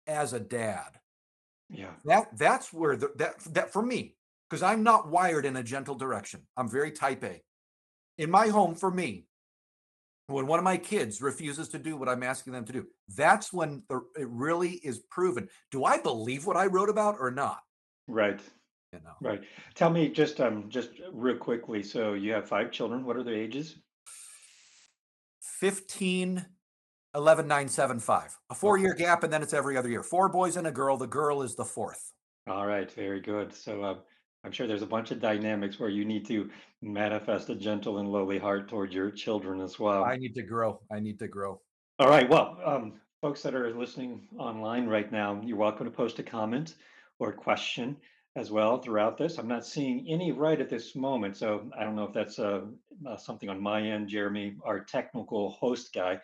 as 0.06 0.34
a 0.34 0.40
dad. 0.40 1.00
Yeah. 1.70 1.92
That 2.06 2.38
that's 2.38 2.72
where 2.72 2.96
the, 2.96 3.12
that 3.18 3.40
that 3.54 3.74
for 3.74 3.82
me 3.82 4.16
because 4.50 4.64
I'm 4.64 4.84
not 4.84 5.10
wired 5.10 5.46
in 5.46 5.58
a 5.58 5.64
gentle 5.64 5.96
direction. 5.96 6.42
I'm 6.56 6.70
very 6.70 6.92
type 6.92 7.24
A. 7.24 7.42
In 8.18 8.32
my 8.32 8.48
home 8.48 8.76
for 8.76 8.90
me, 8.90 9.26
when 10.28 10.46
one 10.46 10.60
of 10.60 10.66
my 10.66 10.78
kids 10.78 11.22
refuses 11.22 11.70
to 11.70 11.80
do 11.80 11.96
what 11.96 12.10
I'm 12.10 12.24
asking 12.24 12.54
them 12.54 12.66
to 12.66 12.74
do, 12.74 12.86
that's 13.16 13.54
when 13.54 13.84
the, 13.90 14.02
it 14.18 14.28
really 14.28 14.72
is 14.84 15.00
proven. 15.10 15.48
Do 15.72 15.86
I 15.86 15.98
believe 15.98 16.46
what 16.46 16.58
I 16.58 16.66
wrote 16.66 16.90
about 16.90 17.16
or 17.20 17.32
not? 17.32 17.62
Right. 18.08 18.40
You 18.92 19.00
know. 19.04 19.14
Right. 19.22 19.42
Tell 19.76 19.90
me 19.90 20.10
just 20.10 20.40
um 20.42 20.66
just 20.70 20.90
real 21.12 21.38
quickly. 21.38 21.82
So 21.84 22.14
you 22.14 22.34
have 22.34 22.48
five 22.48 22.72
children. 22.72 23.06
What 23.06 23.18
are 23.18 23.24
their 23.24 23.36
ages? 23.36 23.76
15 25.42 26.46
11 27.16 27.48
9 27.48 27.68
7 27.68 28.00
5 28.00 28.38
a 28.52 28.54
four 28.54 28.78
year 28.78 28.94
gap 28.94 29.24
and 29.24 29.34
then 29.34 29.42
it's 29.42 29.54
every 29.54 29.76
other 29.76 29.90
year 29.90 30.04
four 30.04 30.30
boys 30.30 30.56
and 30.56 30.68
a 30.68 30.72
girl 30.72 30.98
the 30.98 31.08
girl 31.08 31.42
is 31.42 31.56
the 31.56 31.66
fourth 31.66 32.14
All 32.48 32.68
right. 32.68 32.92
Very 32.92 33.20
good. 33.20 33.54
So 33.54 33.84
uh, 33.84 33.96
I'm 34.48 34.54
sure 34.54 34.66
there's 34.66 34.82
a 34.82 34.88
bunch 34.88 35.12
of 35.12 35.20
dynamics 35.20 35.78
where 35.78 35.90
you 35.90 36.06
need 36.06 36.26
to 36.28 36.50
manifest 36.82 37.50
a 37.50 37.56
gentle 37.56 37.98
and 37.98 38.08
lowly 38.08 38.38
heart 38.38 38.70
toward 38.70 38.94
your 38.94 39.12
children 39.12 39.60
as 39.60 39.78
well. 39.78 40.06
i 40.06 40.16
need 40.16 40.34
to 40.36 40.42
grow 40.42 40.80
i 40.90 41.02
need 41.02 41.20
to 41.20 41.28
grow 41.28 41.60
All 42.00 42.08
right. 42.08 42.30
Well, 42.30 42.58
um, 42.64 42.94
folks 43.22 43.42
that 43.42 43.54
are 43.54 43.78
listening 43.78 44.22
online 44.40 44.88
right 44.88 45.12
now, 45.12 45.42
you're 45.44 45.58
welcome 45.58 45.86
to 45.86 45.92
post 45.92 46.20
a 46.20 46.24
comment 46.24 46.76
or 47.20 47.32
a 47.32 47.34
question 47.34 47.98
as 48.38 48.50
well 48.50 48.78
throughout 48.78 49.18
this. 49.18 49.38
I'm 49.38 49.50
not 49.50 49.66
seeing 49.66 50.06
any 50.08 50.32
right 50.32 50.62
at 50.62 50.70
this 50.70 50.96
moment, 50.96 51.36
so 51.36 51.70
I 51.78 51.84
don't 51.84 51.98
know 51.98 52.06
if 52.06 52.14
that's 52.14 52.40
uh, 52.40 52.62
uh, 53.06 53.18
something 53.18 53.50
on 53.50 53.62
my 53.62 53.82
end, 53.82 54.08
Jeremy, 54.08 54.56
our 54.64 54.80
technical 54.80 55.50
host 55.50 55.94
guy. 55.94 56.22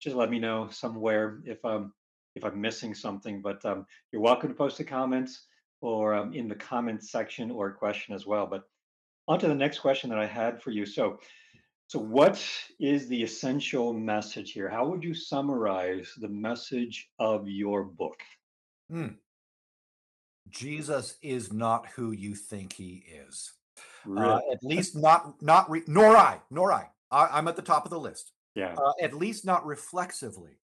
Just 0.00 0.16
let 0.16 0.30
me 0.30 0.38
know 0.38 0.68
somewhere 0.70 1.40
if 1.44 1.62
I'm 1.66 1.92
if 2.34 2.46
I'm 2.46 2.58
missing 2.58 2.94
something. 2.94 3.42
But 3.42 3.62
um, 3.66 3.84
you're 4.10 4.22
welcome 4.22 4.48
to 4.48 4.54
post 4.54 4.78
the 4.78 4.84
comments 4.84 5.44
or 5.80 6.14
um, 6.14 6.32
in 6.34 6.48
the 6.48 6.54
comments 6.54 7.10
section 7.10 7.50
or 7.50 7.70
question 7.72 8.14
as 8.14 8.26
well. 8.26 8.46
But 8.46 8.64
on 9.26 9.38
to 9.40 9.48
the 9.48 9.54
next 9.54 9.80
question 9.80 10.10
that 10.10 10.18
I 10.18 10.26
had 10.26 10.62
for 10.62 10.70
you. 10.70 10.86
So 10.86 11.18
so, 11.88 11.98
what 11.98 12.46
is 12.78 13.08
the 13.08 13.22
essential 13.22 13.94
message 13.94 14.52
here? 14.52 14.68
How 14.68 14.86
would 14.86 15.02
you 15.02 15.14
summarize 15.14 16.12
the 16.18 16.28
message 16.28 17.08
of 17.18 17.48
your 17.48 17.82
book? 17.84 18.20
Hmm. 18.90 19.08
jesus 20.50 21.16
is 21.20 21.52
not 21.52 21.86
who 21.88 22.12
you 22.12 22.34
think 22.34 22.72
he 22.72 23.04
is 23.26 23.52
uh, 24.16 24.40
at 24.50 24.62
least 24.62 24.96
not 24.96 25.42
not 25.42 25.70
re- 25.70 25.82
nor 25.86 26.16
i 26.16 26.40
nor 26.50 26.72
I. 26.72 26.86
I 27.10 27.26
i'm 27.32 27.48
at 27.48 27.56
the 27.56 27.62
top 27.62 27.84
of 27.84 27.90
the 27.90 28.00
list 28.00 28.32
Yeah. 28.54 28.74
uh, 28.78 28.92
at 29.02 29.12
least 29.12 29.44
not 29.44 29.66
reflexively. 29.66 30.58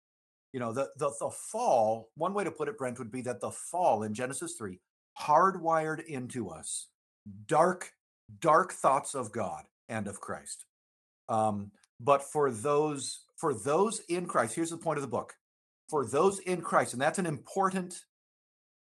You 0.54 0.60
know, 0.60 0.72
the, 0.72 0.90
the 0.98 1.12
the 1.20 1.30
fall. 1.32 2.12
One 2.16 2.34
way 2.34 2.44
to 2.44 2.52
put 2.52 2.68
it, 2.68 2.78
Brent, 2.78 3.00
would 3.00 3.12
be 3.12 3.22
that 3.24 3.42
the 3.42 3.50
fall 3.52 4.04
in 4.04 4.14
Genesis 4.14 4.54
three 4.54 4.80
hardwired 5.20 6.04
into 6.06 6.50
us 6.50 6.88
dark, 7.48 7.92
dark 8.40 8.74
thoughts 8.74 9.16
of 9.16 9.32
God 9.32 9.64
and 9.90 10.08
of 10.08 10.20
Christ. 10.20 10.66
Um, 11.30 11.72
but 12.00 12.24
for 12.24 12.52
those 12.52 13.22
for 13.38 13.54
those 13.54 14.02
in 14.10 14.26
Christ, 14.26 14.56
here's 14.56 14.70
the 14.70 14.78
point 14.78 14.98
of 14.98 15.02
the 15.02 15.08
book: 15.08 15.34
for 15.90 16.06
those 16.06 16.40
in 16.40 16.62
Christ, 16.62 16.94
and 16.94 17.02
that's 17.02 17.20
an 17.20 17.26
important 17.26 18.04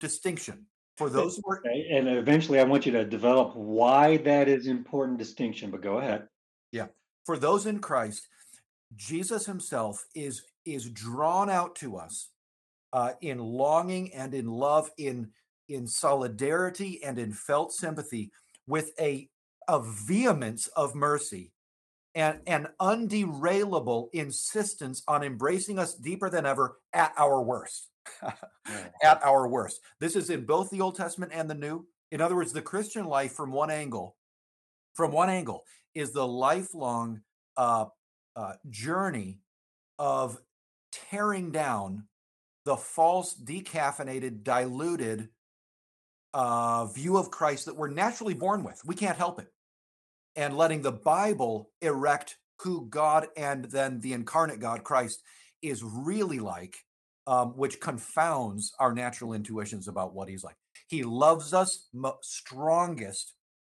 distinction. 0.00 0.66
For 0.96 1.10
those 1.10 1.36
who 1.36 1.50
are 1.50 1.62
And 1.66 2.08
eventually, 2.08 2.58
I 2.58 2.64
want 2.64 2.86
you 2.86 2.92
to 2.92 3.04
develop 3.04 3.54
why 3.54 4.16
that 4.18 4.48
is 4.48 4.66
important 4.66 5.18
distinction. 5.18 5.70
But 5.70 5.82
go 5.82 5.98
ahead. 5.98 6.26
Yeah. 6.72 6.86
For 7.26 7.36
those 7.36 7.66
in 7.66 7.80
Christ, 7.80 8.28
Jesus 8.94 9.44
himself 9.44 10.04
is 10.14 10.42
is 10.64 10.88
drawn 10.90 11.50
out 11.50 11.74
to 11.76 11.96
us 11.96 12.30
uh, 12.92 13.12
in 13.20 13.38
longing 13.38 14.12
and 14.14 14.32
in 14.34 14.46
love, 14.46 14.90
in 14.96 15.30
in 15.68 15.86
solidarity 15.86 17.02
and 17.02 17.18
in 17.18 17.32
felt 17.32 17.72
sympathy, 17.72 18.30
with 18.66 18.92
a 19.00 19.28
a 19.68 19.82
vehemence 19.82 20.68
of 20.68 20.94
mercy 20.94 21.52
and 22.14 22.40
an 22.46 22.68
underailable 22.80 24.08
insistence 24.12 25.02
on 25.06 25.22
embracing 25.22 25.78
us 25.78 25.94
deeper 25.94 26.30
than 26.30 26.46
ever 26.46 26.78
at 26.92 27.12
our 27.18 27.42
worst. 27.42 27.88
Yeah. 28.22 28.32
at 29.02 29.22
our 29.22 29.48
worst. 29.48 29.80
This 30.00 30.16
is 30.16 30.30
in 30.30 30.44
both 30.44 30.70
the 30.70 30.80
Old 30.80 30.96
Testament 30.96 31.32
and 31.34 31.50
the 31.50 31.54
New. 31.54 31.86
In 32.10 32.20
other 32.20 32.36
words, 32.36 32.52
the 32.52 32.62
Christian 32.62 33.04
life 33.04 33.32
from 33.32 33.52
one 33.52 33.70
angle, 33.70 34.16
from 34.94 35.12
one 35.12 35.28
angle, 35.28 35.64
is 35.94 36.12
the 36.12 36.26
lifelong 36.26 37.20
uh, 37.56 37.86
uh, 38.36 38.52
journey 38.70 39.40
of 39.98 40.38
tearing 40.92 41.50
down 41.50 42.04
the 42.64 42.76
false, 42.76 43.34
decaffeinated, 43.34 44.42
diluted 44.42 45.28
uh, 46.36 46.84
view 46.84 47.16
of 47.16 47.30
Christ 47.30 47.64
that 47.64 47.76
we're 47.76 47.88
naturally 47.88 48.34
born 48.34 48.62
with. 48.62 48.84
We 48.84 48.94
can't 48.94 49.16
help 49.16 49.40
it. 49.40 49.50
And 50.36 50.54
letting 50.54 50.82
the 50.82 50.92
Bible 50.92 51.70
erect 51.80 52.36
who 52.60 52.88
God 52.90 53.28
and 53.38 53.64
then 53.64 54.00
the 54.00 54.12
incarnate 54.12 54.60
God, 54.60 54.84
Christ, 54.84 55.22
is 55.62 55.82
really 55.82 56.38
like, 56.38 56.76
um, 57.26 57.56
which 57.56 57.80
confounds 57.80 58.74
our 58.78 58.92
natural 58.92 59.32
intuitions 59.32 59.88
about 59.88 60.14
what 60.14 60.28
he's 60.28 60.44
like. 60.44 60.56
He 60.88 61.04
loves 61.04 61.54
us 61.54 61.88
strongest 62.20 63.32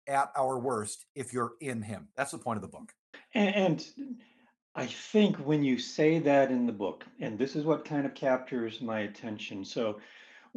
at 0.09 0.31
our 0.35 0.59
worst 0.59 1.05
if 1.14 1.35
you're 1.35 1.53
in 1.61 1.83
him. 1.83 2.09
That's 2.16 2.31
the 2.31 2.38
point 2.38 2.57
of 2.57 2.62
the 2.62 2.69
book. 2.69 2.90
And, 3.35 3.55
and 3.55 3.87
I 4.75 4.87
think 4.87 5.37
when 5.37 5.62
you 5.62 5.79
say 5.79 6.21
that 6.21 6.51
in 6.51 6.64
the 6.64 6.73
book, 6.73 7.05
and 7.21 7.38
this 7.38 7.55
is 7.55 7.66
what 7.66 7.85
kind 7.85 8.07
of 8.07 8.14
captures 8.14 8.81
my 8.81 9.01
attention. 9.01 9.62
So, 9.62 10.01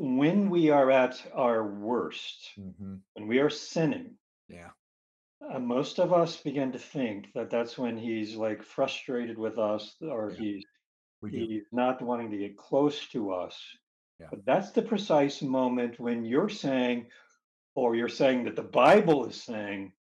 when 0.01 0.49
we 0.49 0.69
are 0.69 0.89
at 0.91 1.21
our 1.33 1.61
worst, 1.67 2.51
Mm-hmm. 2.57 2.95
when 3.15 3.27
we 3.27 3.39
are 3.39 3.49
sinning, 3.49 4.15
Yeah. 4.47 4.69
uh, 5.41 5.59
most 5.59 5.99
of 5.99 6.13
us 6.13 6.37
begin 6.37 6.71
to 6.71 6.79
think 6.79 7.33
that 7.33 7.49
that's 7.49 7.77
when 7.77 7.97
he's 7.97 8.35
like 8.35 8.63
frustrated 8.63 9.37
with 9.37 9.57
us 9.59 9.95
or 10.01 10.31
Yeah. 10.31 10.39
he's 10.39 10.65
he's 11.29 11.63
not 11.73 12.01
wanting 12.01 12.31
to 12.31 12.37
get 12.37 12.55
close 12.57 13.05
to 13.09 13.33
us. 13.33 13.55
Yeah. 14.21 14.27
But 14.29 14.45
that's 14.45 14.71
the 14.71 14.81
precise 14.81 15.41
moment 15.41 15.99
when 15.99 16.23
you're 16.23 16.47
saying, 16.65 17.07
or 17.75 17.93
you're 17.95 18.07
saying 18.21 18.45
that 18.45 18.55
the 18.55 18.71
Bible 18.85 19.25
is 19.25 19.43
saying, 19.43 19.91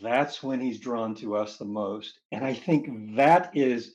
that's 0.00 0.42
when 0.42 0.58
he's 0.60 0.80
drawn 0.80 1.14
to 1.16 1.36
us 1.36 1.58
the 1.58 1.66
most. 1.66 2.18
And 2.32 2.42
I 2.44 2.54
think 2.54 3.16
that 3.16 3.54
is 3.54 3.94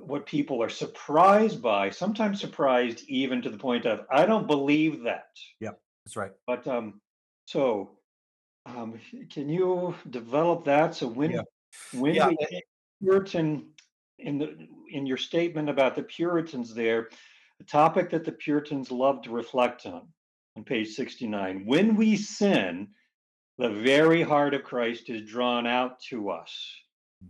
what 0.00 0.26
people 0.26 0.62
are 0.62 0.68
surprised 0.68 1.62
by, 1.62 1.90
sometimes 1.90 2.40
surprised 2.40 3.04
even 3.08 3.42
to 3.42 3.50
the 3.50 3.58
point 3.58 3.86
of, 3.86 4.06
I 4.10 4.26
don't 4.26 4.46
believe 4.46 5.04
that. 5.04 5.28
Yeah, 5.60 5.72
that's 6.04 6.16
right. 6.16 6.32
But 6.46 6.66
um, 6.66 7.00
so 7.46 7.98
um, 8.66 8.98
can 9.30 9.48
you 9.48 9.94
develop 10.10 10.64
that? 10.64 10.94
So 10.94 11.06
when 11.06 11.30
Yeah. 11.32 11.42
when 11.92 12.14
Yeah, 12.14 12.30
eh, 12.30 12.60
Puritan 13.00 13.72
in 14.18 14.38
the 14.38 14.68
in 14.90 15.06
your 15.06 15.16
statement 15.16 15.68
about 15.68 15.96
the 15.96 16.02
Puritans 16.02 16.74
there, 16.74 17.08
a 17.60 17.64
topic 17.64 18.10
that 18.10 18.24
the 18.24 18.32
Puritans 18.32 18.90
love 18.90 19.22
to 19.22 19.30
reflect 19.30 19.86
on 19.86 20.08
on 20.56 20.64
page 20.64 20.88
69. 20.88 21.64
When 21.66 21.96
we 21.96 22.16
sin, 22.16 22.88
the 23.58 23.70
very 23.70 24.22
heart 24.22 24.54
of 24.54 24.64
Christ 24.64 25.08
is 25.08 25.28
drawn 25.28 25.66
out 25.66 26.00
to 26.10 26.30
us. 26.30 26.81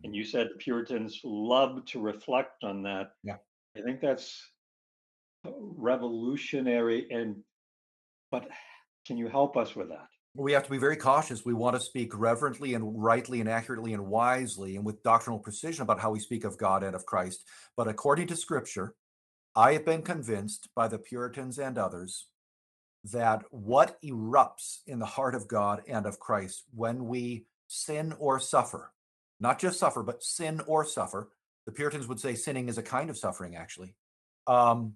And 0.05 0.15
you 0.15 0.25
said 0.25 0.49
the 0.51 0.59
Puritans 0.59 1.21
love 1.25 1.85
to 1.87 2.01
reflect 2.01 2.65
on 2.65 2.83
that. 2.83 3.13
Yeah. 3.23 3.37
I 3.77 3.81
think 3.83 4.01
that's 4.01 4.45
uh, 5.47 5.51
revolutionary 5.59 7.07
and 7.11 7.37
but 8.31 8.49
can 9.07 9.17
you 9.17 9.29
help 9.29 9.57
us 9.57 9.77
with 9.77 9.89
that? 9.91 10.09
we 10.35 10.53
have 10.53 10.65
to 10.65 10.71
be 10.71 10.79
very 10.79 10.97
cautious. 10.97 11.45
We 11.45 11.53
want 11.53 11.77
to 11.77 11.81
speak 11.81 12.19
reverently 12.19 12.75
and 12.75 13.03
rightly 13.03 13.41
and 13.41 13.49
accurately 13.49 13.93
and 13.93 14.07
wisely 14.07 14.77
and 14.77 14.85
with 14.85 15.03
doctrinal 15.03 15.39
precision 15.39 15.83
about 15.83 16.01
how 16.01 16.11
we 16.11 16.21
speak 16.21 16.45
of 16.45 16.57
God 16.57 16.83
and 16.83 16.95
of 16.95 17.05
Christ. 17.05 17.45
But 17.77 17.89
according 17.89 18.29
to 18.29 18.37
Scripture, 18.37 18.95
I 19.55 19.75
have 19.75 19.85
been 19.85 20.03
convinced 20.03 20.71
by 20.75 20.89
the 20.89 20.99
Puritans 20.99 21.59
and 21.59 21.77
others 21.77 22.29
that 23.05 23.43
what 23.51 24.01
erupts 24.03 24.79
in 24.87 24.99
the 25.01 25.07
heart 25.07 25.35
of 25.35 25.49
God 25.49 25.83
and 25.87 26.07
of 26.07 26.19
Christ 26.19 26.65
when 26.75 27.07
we 27.07 27.45
sin 27.69 28.15
or 28.19 28.41
suffer, 28.41 28.93
not 29.43 29.59
just 29.59 29.79
suffer, 29.79 30.03
but 30.03 30.23
sin 30.23 30.61
or 30.67 30.85
suffer, 30.85 31.29
the 31.67 31.73
Puritans 31.73 32.07
would 32.07 32.21
say 32.21 32.35
sinning 32.35 32.69
is 32.69 32.79
a 32.79 32.83
kind 32.83 33.11
of 33.11 33.19
suffering, 33.19 33.57
actually. 33.57 33.95
Um, 34.47 34.95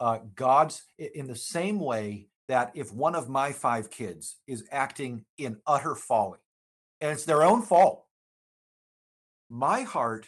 uh, 0.00 0.18
God's 0.34 0.82
in 0.98 1.28
the 1.28 1.36
same 1.36 1.78
way 1.78 2.28
that 2.48 2.72
if 2.74 2.92
one 2.92 3.14
of 3.14 3.28
my 3.28 3.52
five 3.52 3.90
kids 3.90 4.36
is 4.46 4.64
acting 4.70 5.24
in 5.38 5.58
utter 5.66 5.94
folly 5.94 6.40
and 7.00 7.12
it's 7.12 7.24
their 7.24 7.42
own 7.42 7.62
fault, 7.62 8.04
my 9.48 9.82
heart 9.82 10.26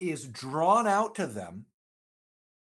is 0.00 0.26
drawn 0.26 0.86
out 0.86 1.16
to 1.16 1.26
them 1.26 1.66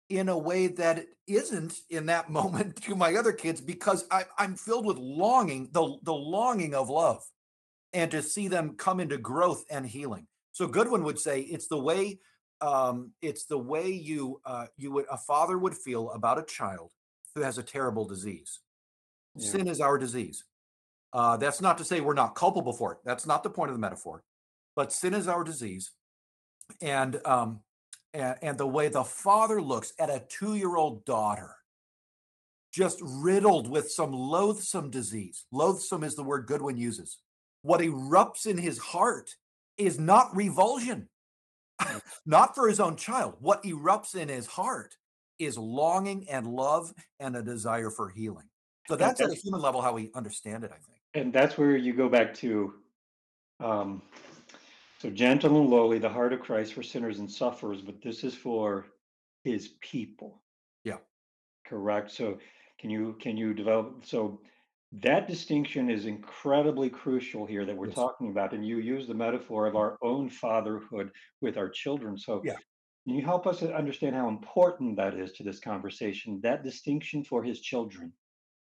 in 0.09 0.29
a 0.29 0.39
way 0.39 0.67
that 0.67 0.99
it 0.99 1.09
isn't 1.27 1.75
in 1.91 2.07
that 2.07 2.31
moment 2.39 2.77
to 2.83 2.97
my 2.97 3.15
other 3.15 3.33
kids 3.33 3.61
because 3.61 4.07
I, 4.11 4.25
am 4.39 4.57
filled 4.57 4.87
with 4.87 4.99
longing, 4.99 5.69
the, 5.73 5.97
the 6.03 6.15
longing 6.15 6.75
of 6.75 6.89
love, 6.89 7.25
and 7.95 8.11
to 8.11 8.21
see 8.21 8.49
them 8.49 8.75
come 8.77 9.01
into 9.01 9.17
growth 9.17 9.65
and 9.71 9.87
healing. 9.87 10.27
So 10.53 10.67
Goodwin 10.67 11.05
would 11.05 11.19
say 11.19 11.41
it's 11.41 11.69
the 11.69 11.79
way 11.79 12.19
um, 12.61 13.13
it's 13.23 13.47
the 13.47 13.59
way 13.59 13.91
you 13.91 14.41
uh, 14.45 14.67
you 14.77 14.93
would 14.93 15.07
a 15.11 15.17
father 15.17 15.57
would 15.59 15.75
feel 15.75 16.11
about 16.11 16.39
a 16.39 16.45
child 16.45 16.93
who 17.35 17.43
has 17.43 17.59
a 17.59 17.63
terrible 17.63 18.07
disease. 18.07 18.61
Yeah. 19.37 19.51
Sin 19.51 19.69
is 19.69 19.81
our 19.81 19.99
disease. 19.99 20.45
Uh, 21.13 21.37
that's 21.37 21.61
not 21.61 21.79
to 21.79 21.85
say 21.85 22.01
we're 22.01 22.15
not 22.15 22.35
culpable 22.35 22.73
for 22.73 22.93
it. 22.93 22.99
That's 23.05 23.27
not 23.27 23.43
the 23.43 23.51
point 23.51 23.71
of 23.71 23.77
the 23.77 23.81
metaphor. 23.81 24.23
But 24.77 24.93
sin 24.93 25.15
is 25.15 25.29
our 25.29 25.45
disease, 25.45 25.93
and 26.81 27.21
um, 27.25 27.61
and, 28.13 28.37
and 28.43 28.59
the 28.59 28.67
way 28.67 28.89
the 28.89 29.05
father 29.05 29.61
looks 29.61 29.93
at 29.99 30.11
a 30.11 30.25
two-year-old 30.29 31.05
daughter, 31.05 31.57
just 32.73 32.99
riddled 33.03 33.69
with 33.69 33.91
some 33.91 34.13
loathsome 34.13 34.91
disease. 34.91 35.45
Loathsome 35.53 36.05
is 36.05 36.15
the 36.15 36.25
word 36.25 36.47
Goodwin 36.47 36.77
uses. 36.77 37.19
What 37.65 37.81
erupts 37.81 38.47
in 38.47 38.59
his 38.59 38.79
heart 38.79 39.35
is 39.79 39.99
not 39.99 40.37
revulsion, 40.37 41.09
not 42.27 42.55
for 42.55 42.69
his 42.69 42.79
own 42.79 42.97
child. 42.97 43.37
What 43.41 43.63
erupts 43.65 44.15
in 44.15 44.29
his 44.29 44.47
heart 44.47 44.95
is 45.39 45.57
longing 45.57 46.29
and 46.29 46.47
love 46.47 46.93
and 47.19 47.35
a 47.35 47.43
desire 47.43 47.89
for 47.89 48.11
healing. 48.11 48.51
So 48.87 48.97
that's, 48.97 49.19
that's 49.19 49.33
at 49.33 49.39
a 49.39 49.41
human 49.41 49.63
level 49.63 49.81
how 49.81 49.95
we 49.95 50.11
understand 50.15 50.65
it, 50.65 50.73
I 50.73 50.77
think. 50.77 51.01
And 51.15 51.33
that's 51.33 51.57
where 51.57 51.75
you 51.75 51.95
go 51.95 52.07
back 52.07 52.35
to 52.35 52.75
um, 53.61 54.03
so 54.99 55.09
gentle 55.09 55.59
and 55.59 55.71
lowly, 55.71 55.99
the 55.99 56.07
heart 56.07 56.35
of 56.35 56.41
Christ 56.41 56.75
for 56.75 56.83
sinners 56.83 57.19
and 57.19 57.33
sufferers, 57.33 57.81
but 57.81 58.03
this 58.03 58.25
is 58.25 58.35
for 58.35 58.85
his 59.43 59.69
people. 59.81 60.43
Yeah. 60.85 60.99
Correct. 61.67 62.11
So 62.11 62.39
can 62.79 62.91
you 62.91 63.17
can 63.23 63.39
you 63.39 63.55
develop 63.55 64.05
so 64.05 64.39
that 65.01 65.27
distinction 65.27 65.91
is 65.91 66.07
incredibly 66.07 66.89
crucial 66.89 67.47
here 67.47 67.65
that 67.65 67.77
we're 67.77 67.87
yes. 67.87 67.95
talking 67.95 68.31
about. 68.31 68.53
And 68.53 68.67
you 68.67 68.79
use 68.79 69.07
the 69.07 69.15
metaphor 69.15 69.67
of 69.67 69.75
mm-hmm. 69.75 69.79
our 69.79 69.99
own 70.03 70.31
fatherhood 70.31 71.11
with 71.41 71.57
our 71.57 71.69
children. 71.69 72.17
So 72.17 72.43
yeah. 72.45 72.55
Can 73.07 73.17
you 73.17 73.25
help 73.25 73.47
us 73.47 73.63
understand 73.63 74.17
how 74.17 74.29
important 74.29 74.97
that 74.97 75.15
is 75.15 75.33
to 75.33 75.43
this 75.43 75.61
conversation, 75.61 76.41
that 76.43 76.65
distinction 76.65 77.23
for 77.23 77.43
his 77.43 77.61
children? 77.61 78.13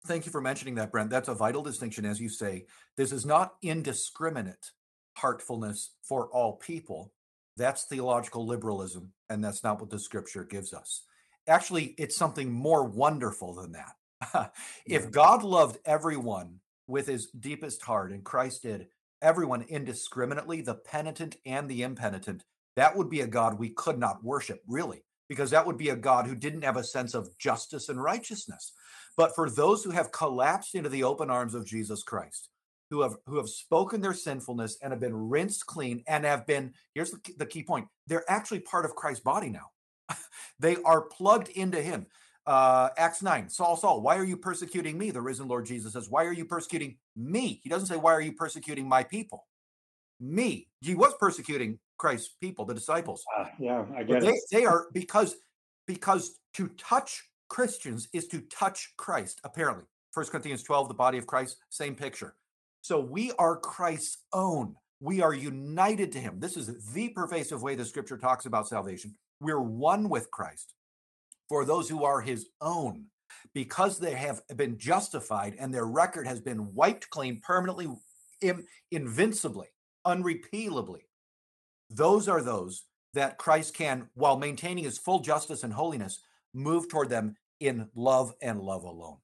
Thank 0.07 0.25
you 0.25 0.31
for 0.31 0.41
mentioning 0.41 0.75
that, 0.75 0.91
Brent. 0.91 1.11
That's 1.11 1.27
a 1.27 1.35
vital 1.35 1.61
distinction, 1.61 2.05
as 2.05 2.19
you 2.19 2.29
say. 2.29 2.65
This 2.97 3.11
is 3.11 3.25
not 3.25 3.55
indiscriminate 3.61 4.71
heartfulness 5.13 5.91
for 6.01 6.27
all 6.29 6.53
people. 6.53 7.13
That's 7.55 7.85
theological 7.85 8.47
liberalism, 8.47 9.13
and 9.29 9.43
that's 9.43 9.63
not 9.63 9.79
what 9.79 9.91
the 9.91 9.99
scripture 9.99 10.43
gives 10.43 10.73
us. 10.73 11.03
Actually, 11.47 11.93
it's 11.99 12.17
something 12.17 12.51
more 12.51 12.83
wonderful 12.83 13.53
than 13.53 13.73
that. 13.73 13.93
if. 14.85 15.11
God 15.11 15.43
loved 15.43 15.77
everyone 15.85 16.59
with 16.87 17.07
his 17.07 17.27
deepest 17.27 17.81
heart, 17.81 18.11
and 18.11 18.23
Christ 18.23 18.63
did 18.63 18.87
everyone 19.21 19.63
indiscriminately, 19.63 20.61
the 20.61 20.75
penitent 20.75 21.37
and 21.45 21.69
the 21.69 21.83
impenitent, 21.83 22.43
that 22.75 22.95
would 22.95 23.09
be 23.09 23.21
a 23.21 23.27
God 23.27 23.57
we 23.57 23.69
could 23.69 23.97
not 23.97 24.23
worship, 24.23 24.61
really, 24.67 25.03
because 25.29 25.49
that 25.51 25.65
would 25.65 25.77
be 25.77 25.89
a 25.89 25.95
God 25.95 26.27
who 26.27 26.35
didn't 26.35 26.63
have 26.63 26.77
a 26.77 26.83
sense 26.83 27.13
of 27.13 27.35
justice 27.37 27.89
and 27.89 28.01
righteousness. 28.01 28.73
But 29.17 29.33
for 29.33 29.49
those 29.49 29.83
who 29.83 29.91
have 29.91 30.11
collapsed 30.11 30.75
into 30.75 30.89
the 30.89 31.03
open 31.03 31.29
arms 31.29 31.55
of 31.55 31.65
Jesus 31.65 32.03
Christ, 32.03 32.49
who 32.89 33.01
have 33.01 33.15
who 33.25 33.37
have 33.37 33.49
spoken 33.49 34.01
their 34.01 34.13
sinfulness 34.13 34.77
and 34.81 34.91
have 34.91 34.99
been 34.99 35.15
rinsed 35.15 35.65
clean 35.65 36.03
and 36.07 36.25
have 36.25 36.45
been 36.45 36.73
here's 36.93 37.11
the, 37.11 37.19
the 37.37 37.45
key 37.45 37.63
point 37.63 37.87
they're 38.07 38.29
actually 38.29 38.59
part 38.59 38.85
of 38.85 38.95
christ's 38.95 39.23
body 39.23 39.49
now 39.49 39.67
they 40.59 40.77
are 40.83 41.01
plugged 41.01 41.49
into 41.49 41.81
him 41.81 42.05
uh 42.47 42.89
acts 42.97 43.21
9 43.21 43.49
saul 43.49 43.75
saul 43.75 44.01
why 44.01 44.17
are 44.17 44.23
you 44.23 44.37
persecuting 44.37 44.97
me 44.97 45.11
the 45.11 45.21
risen 45.21 45.47
lord 45.47 45.65
jesus 45.65 45.93
says 45.93 46.09
why 46.09 46.25
are 46.25 46.33
you 46.33 46.45
persecuting 46.45 46.97
me 47.15 47.59
he 47.63 47.69
doesn't 47.69 47.87
say 47.87 47.95
why 47.95 48.13
are 48.13 48.21
you 48.21 48.33
persecuting 48.33 48.87
my 48.87 49.03
people 49.03 49.47
me 50.19 50.67
he 50.81 50.95
was 50.95 51.13
persecuting 51.19 51.79
christ's 51.97 52.35
people 52.41 52.65
the 52.65 52.73
disciples 52.73 53.23
uh, 53.37 53.45
yeah 53.59 53.85
i 53.95 54.03
get 54.03 54.21
they, 54.21 54.29
it 54.29 54.39
they 54.51 54.65
are 54.65 54.87
because 54.93 55.35
because 55.87 56.39
to 56.53 56.67
touch 56.77 57.23
christians 57.49 58.07
is 58.13 58.27
to 58.27 58.41
touch 58.41 58.93
christ 58.97 59.39
apparently 59.43 59.85
First 60.11 60.31
corinthians 60.31 60.63
12 60.63 60.87
the 60.87 60.93
body 60.93 61.17
of 61.17 61.27
christ 61.27 61.57
same 61.69 61.95
picture 61.95 62.35
so 62.85 62.99
we 62.99 63.31
are 63.39 63.57
Christ's 63.57 64.19
own. 64.31 64.75
We 64.99 65.19
are 65.19 65.33
united 65.33 66.11
to 66.11 66.19
him. 66.19 66.39
This 66.39 66.55
is 66.55 66.93
the 66.93 67.09
pervasive 67.09 67.63
way 67.63 67.73
the 67.73 67.83
scripture 67.83 68.15
talks 68.15 68.45
about 68.45 68.67
salvation. 68.67 69.15
We're 69.41 69.59
one 69.59 70.07
with 70.07 70.29
Christ. 70.29 70.74
For 71.49 71.65
those 71.65 71.89
who 71.89 72.03
are 72.03 72.21
his 72.21 72.47
own, 72.61 73.05
because 73.53 73.99
they 73.99 74.13
have 74.15 74.41
been 74.55 74.77
justified 74.77 75.55
and 75.59 75.73
their 75.73 75.85
record 75.85 76.27
has 76.27 76.41
been 76.41 76.73
wiped 76.73 77.09
clean 77.09 77.39
permanently, 77.41 77.87
in, 78.41 78.65
invincibly, 78.91 79.67
unrepealably, 80.03 81.07
those 81.89 82.27
are 82.27 82.41
those 82.41 82.83
that 83.13 83.37
Christ 83.37 83.73
can, 83.75 84.09
while 84.13 84.37
maintaining 84.37 84.83
his 84.83 84.97
full 84.97 85.19
justice 85.19 85.63
and 85.63 85.73
holiness, 85.73 86.21
move 86.53 86.89
toward 86.89 87.09
them 87.09 87.35
in 87.59 87.87
love 87.95 88.33
and 88.41 88.59
love 88.59 88.83
alone. 88.83 89.17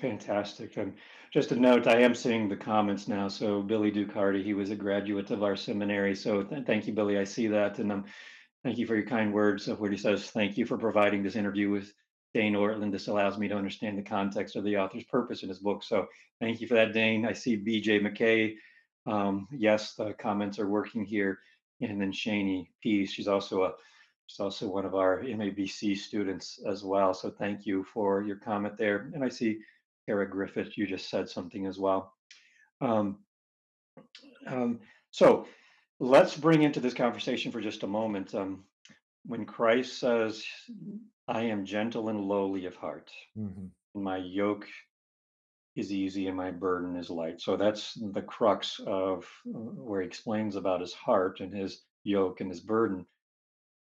Fantastic. 0.00 0.76
And 0.76 0.94
just 1.32 1.52
a 1.52 1.56
note, 1.56 1.86
I 1.86 2.00
am 2.00 2.14
seeing 2.14 2.48
the 2.48 2.56
comments 2.56 3.08
now. 3.08 3.28
So 3.28 3.62
Billy 3.62 3.90
Ducardi, 3.90 4.42
he 4.42 4.54
was 4.54 4.70
a 4.70 4.76
graduate 4.76 5.30
of 5.30 5.42
our 5.42 5.56
seminary. 5.56 6.14
So 6.14 6.42
th- 6.42 6.66
thank 6.66 6.86
you, 6.86 6.92
Billy. 6.92 7.18
I 7.18 7.24
see 7.24 7.46
that. 7.48 7.78
And 7.78 7.92
um, 7.92 8.04
thank 8.66 8.78
you 8.78 8.86
for 8.86 8.96
your 8.96 9.06
kind 9.06 9.32
words 9.32 9.68
of 9.68 9.78
where 9.78 9.92
he 9.92 9.96
says, 9.96 10.32
thank 10.32 10.58
you 10.58 10.66
for 10.66 10.76
providing 10.76 11.22
this 11.22 11.36
interview 11.36 11.70
with 11.70 11.94
Dane 12.34 12.54
Ortlund. 12.54 12.90
This 12.90 13.06
allows 13.06 13.38
me 13.38 13.46
to 13.46 13.54
understand 13.54 13.96
the 13.96 14.02
context 14.02 14.56
of 14.56 14.64
the 14.64 14.76
author's 14.76 15.04
purpose 15.04 15.44
in 15.44 15.48
his 15.48 15.60
book. 15.60 15.84
So 15.84 16.08
thank 16.40 16.60
you 16.60 16.66
for 16.66 16.74
that, 16.74 16.92
Dane. 16.92 17.24
I 17.24 17.32
see 17.32 17.56
BJ 17.56 18.00
McKay. 18.00 18.56
Um, 19.06 19.46
yes, 19.52 19.94
the 19.94 20.14
comments 20.14 20.58
are 20.58 20.66
working 20.66 21.04
here. 21.04 21.38
And 21.80 22.00
then 22.00 22.10
Shani 22.10 22.66
P. 22.82 23.06
She's 23.06 23.28
also 23.28 23.62
a 23.62 23.72
She's 24.26 24.40
also 24.40 24.66
one 24.66 24.84
of 24.84 24.96
our 24.96 25.20
MABC 25.20 25.96
students 25.96 26.58
as 26.66 26.82
well. 26.82 27.14
So 27.14 27.30
thank 27.30 27.66
you 27.66 27.84
for 27.84 28.22
your 28.22 28.34
comment 28.34 28.76
there. 28.76 29.12
And 29.14 29.22
I 29.22 29.28
see 29.28 29.60
Kara 30.06 30.28
Griffith, 30.28 30.76
you 30.76 30.88
just 30.88 31.08
said 31.08 31.28
something 31.28 31.66
as 31.66 31.78
well. 31.78 32.14
Um, 32.80 33.18
um, 34.48 34.80
so 35.12 35.46
let's 36.00 36.36
bring 36.36 36.62
into 36.62 36.80
this 36.80 36.94
conversation 36.94 37.52
for 37.52 37.60
just 37.60 37.82
a 37.82 37.86
moment. 37.86 38.34
Um, 38.34 38.64
when 39.24 39.44
Christ 39.44 39.98
says, 39.98 40.44
I 41.28 41.42
am 41.42 41.64
gentle 41.64 42.08
and 42.08 42.20
lowly 42.20 42.66
of 42.66 42.76
heart, 42.76 43.10
mm-hmm. 43.36 43.66
my 44.00 44.18
yoke 44.18 44.66
is 45.74 45.92
easy 45.92 46.28
and 46.28 46.36
my 46.36 46.50
burden 46.50 46.96
is 46.96 47.10
light. 47.10 47.40
So 47.40 47.56
that's 47.56 47.94
the 48.12 48.22
crux 48.22 48.80
of 48.86 49.26
uh, 49.46 49.58
where 49.58 50.00
he 50.00 50.06
explains 50.06 50.56
about 50.56 50.80
his 50.80 50.94
heart 50.94 51.40
and 51.40 51.52
his 51.52 51.82
yoke 52.04 52.40
and 52.40 52.50
his 52.50 52.60
burden. 52.60 53.04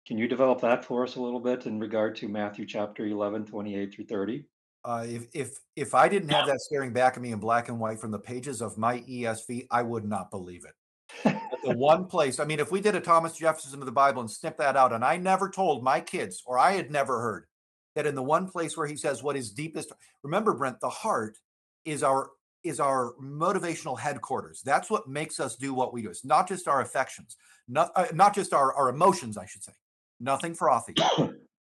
Can 0.07 0.19
you 0.19 0.29
develop 0.29 0.61
that 0.61 0.85
for 0.85 1.05
us 1.05 1.16
a 1.16 1.21
little 1.21 1.40
bit 1.40 1.66
in 1.66 1.79
regard 1.79 2.16
to 2.16 2.29
Matthew 2.29 2.66
chapter 2.66 3.07
11, 3.07 3.47
28 3.47 3.95
through 3.95 4.07
30? 4.07 4.45
Uh, 4.85 5.05
if 5.09 5.27
if 5.35 5.59
if 5.75 5.95
I 5.97 6.09
didn't 6.09 6.29
have 6.29 6.47
that 6.47 6.61
staring 6.61 6.92
back 6.92 7.16
at 7.16 7.23
me 7.23 7.33
in 7.33 7.40
black 7.40 7.69
and 7.69 7.81
white 7.81 7.99
from 7.99 8.12
the 8.12 8.21
pages 8.21 8.62
of 8.62 8.79
my 8.79 9.01
ESV, 9.01 9.66
I 9.69 9.83
would 9.83 10.05
not 10.05 10.31
believe 10.31 10.64
it. 10.64 10.75
The 11.24 11.76
one 11.76 12.07
place, 12.07 12.38
I 12.40 12.44
mean, 12.44 12.61
if 12.61 12.70
we 12.70 12.81
did 12.81 12.94
a 12.94 13.00
Thomas 13.00 13.37
Jefferson 13.37 13.81
of 13.81 13.87
the 13.87 13.92
Bible 13.92 14.20
and 14.20 14.31
snip 14.31 14.57
that 14.59 14.76
out, 14.76 14.92
and 14.92 15.05
I 15.05 15.16
never 15.16 15.50
told 15.50 15.83
my 15.83 16.00
kids, 16.00 16.42
or 16.46 16.59
I 16.59 16.72
had 16.72 16.90
never 16.90 17.20
heard 17.20 17.46
that 17.94 18.07
in 18.07 18.14
the 18.14 18.22
one 18.22 18.48
place 18.48 18.76
where 18.76 18.87
he 18.87 18.96
says 18.96 19.22
what 19.22 19.37
is 19.37 19.50
deepest, 19.50 19.92
remember, 20.22 20.55
Brent, 20.55 20.81
the 20.81 20.88
heart 20.88 21.38
is 21.85 22.02
our 22.02 22.31
is 22.64 22.81
our 22.81 23.14
motivational 23.22 23.98
headquarters. 23.98 24.61
That's 24.64 24.90
what 24.90 25.09
makes 25.09 25.38
us 25.38 25.55
do 25.55 25.72
what 25.72 25.92
we 25.92 26.02
do. 26.02 26.11
It's 26.11 26.24
not 26.24 26.48
just 26.48 26.66
our 26.66 26.81
affections, 26.81 27.37
not 27.68 27.92
uh, 27.94 28.07
not 28.12 28.35
just 28.35 28.52
our 28.52 28.72
our 28.74 28.88
emotions, 28.88 29.38
I 29.38 29.46
should 29.46 29.64
say. 29.64 29.72
Nothing 30.20 30.55
frothy. 30.55 30.94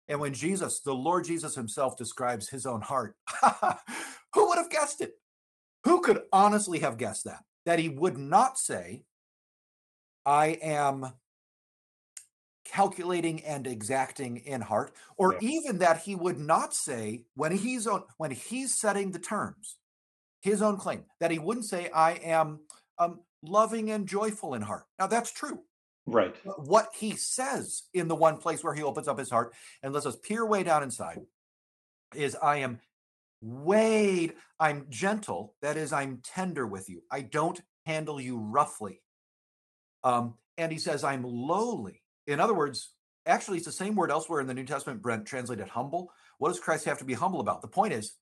And 0.09 0.21
when 0.21 0.35
Jesus, 0.35 0.81
the 0.81 0.95
Lord 0.95 1.25
Jesus 1.25 1.55
himself, 1.55 1.97
describes 1.97 2.49
his 2.49 2.67
own 2.67 2.83
heart, 2.83 3.17
who 4.35 4.49
would 4.49 4.59
have 4.59 4.71
guessed 4.71 5.01
it? 5.01 5.12
Who 5.85 6.01
could 6.01 6.23
honestly 6.33 6.81
have 6.81 6.99
guessed 6.99 7.25
that? 7.25 7.45
That 7.65 7.79
he 7.79 7.88
would 7.88 8.19
not 8.19 8.59
say, 8.59 9.05
I 10.25 10.59
am 10.63 11.13
calculating 12.65 13.45
and 13.45 13.67
exacting 13.67 14.39
in 14.39 14.61
heart, 14.61 14.93
or 15.17 15.37
even 15.41 15.79
that 15.79 16.03
he 16.03 16.15
would 16.15 16.39
not 16.39 16.75
say 16.75 17.25
when 17.35 17.57
he's 17.57 17.87
on 17.87 18.05
when 18.19 18.31
he's 18.31 18.79
setting 18.79 19.11
the 19.11 19.19
terms, 19.19 19.77
his 20.41 20.63
own 20.63 20.77
claim, 20.77 21.05
that 21.21 21.31
he 21.31 21.39
wouldn't 21.39 21.67
say, 21.67 21.91
I 21.91 22.13
am 22.13 22.61
um, 22.99 23.21
loving 23.43 23.91
and 23.91 24.07
joyful 24.07 24.55
in 24.55 24.63
heart. 24.63 24.85
Now 24.99 25.07
that's 25.07 25.33
true. 25.33 25.61
Right. 26.07 26.35
What 26.45 26.89
he 26.95 27.17
says 27.17 27.83
in 27.95 28.09
the 28.09 28.17
one 28.17 28.39
place 28.39 28.65
where 28.65 28.75
he 28.75 28.83
opens 28.83 29.07
up 29.07 29.19
his 29.19 29.31
heart 29.31 29.55
and 29.83 29.93
lets 29.93 30.07
us 30.07 30.17
peer 30.17 30.45
way 30.45 30.63
down 30.63 30.83
inside 30.83 31.21
is 32.15 32.37
I 32.43 32.59
am 32.59 32.81
weighed, 33.41 34.35
I'm 34.59 34.87
gentle, 34.89 35.55
that 35.63 35.77
is, 35.77 35.93
I'm 35.93 36.21
tender 36.25 36.67
with 36.67 36.89
you. 36.89 37.03
I 37.11 37.23
don't 37.23 37.61
handle 37.87 38.21
you 38.21 38.39
roughly. 38.39 39.01
Um, 40.05 40.35
and 40.59 40.73
he 40.73 40.79
says, 40.79 41.05
I'm 41.05 41.25
lowly. 41.25 42.03
In 42.27 42.41
other 42.41 42.55
words, 42.55 42.91
actually, 43.27 43.59
it's 43.59 43.67
the 43.67 43.73
same 43.73 43.95
word 43.95 44.11
elsewhere 44.11 44.41
in 44.41 44.47
the 44.47 44.55
New 44.55 44.65
Testament, 44.65 45.03
Brent, 45.03 45.27
translated 45.27 45.69
humble. 45.69 46.11
What 46.38 46.49
does 46.49 46.61
Christ 46.61 46.85
have 46.87 46.99
to 46.99 47.05
be 47.05 47.15
humble 47.15 47.41
about? 47.41 47.62
The 47.62 47.69
point 47.69 47.93
is, 47.93 48.15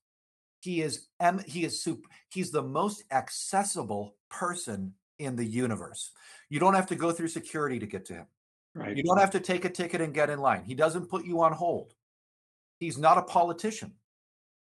he 0.59 0.81
is 0.81 1.07
he 1.47 1.65
is 1.65 1.81
soup. 1.81 2.05
He's 2.29 2.51
the 2.51 2.61
most 2.61 3.03
accessible 3.11 4.15
person 4.29 4.93
in 5.17 5.35
the 5.35 5.45
universe. 5.45 6.11
You 6.49 6.59
don't 6.59 6.75
have 6.75 6.87
to 6.87 6.95
go 6.95 7.11
through 7.11 7.29
security 7.29 7.79
to 7.79 7.87
get 7.87 8.05
to 8.05 8.13
him. 8.13 8.25
Right. 8.73 8.95
You 8.95 9.03
don't 9.03 9.19
have 9.19 9.31
to 9.31 9.39
take 9.39 9.65
a 9.65 9.69
ticket 9.69 10.01
and 10.01 10.13
get 10.13 10.29
in 10.29 10.39
line. 10.39 10.63
He 10.63 10.75
doesn't 10.75 11.09
put 11.09 11.25
you 11.25 11.41
on 11.41 11.51
hold. 11.51 11.93
He's 12.79 12.97
not 12.97 13.17
a 13.17 13.23
politician. 13.23 13.93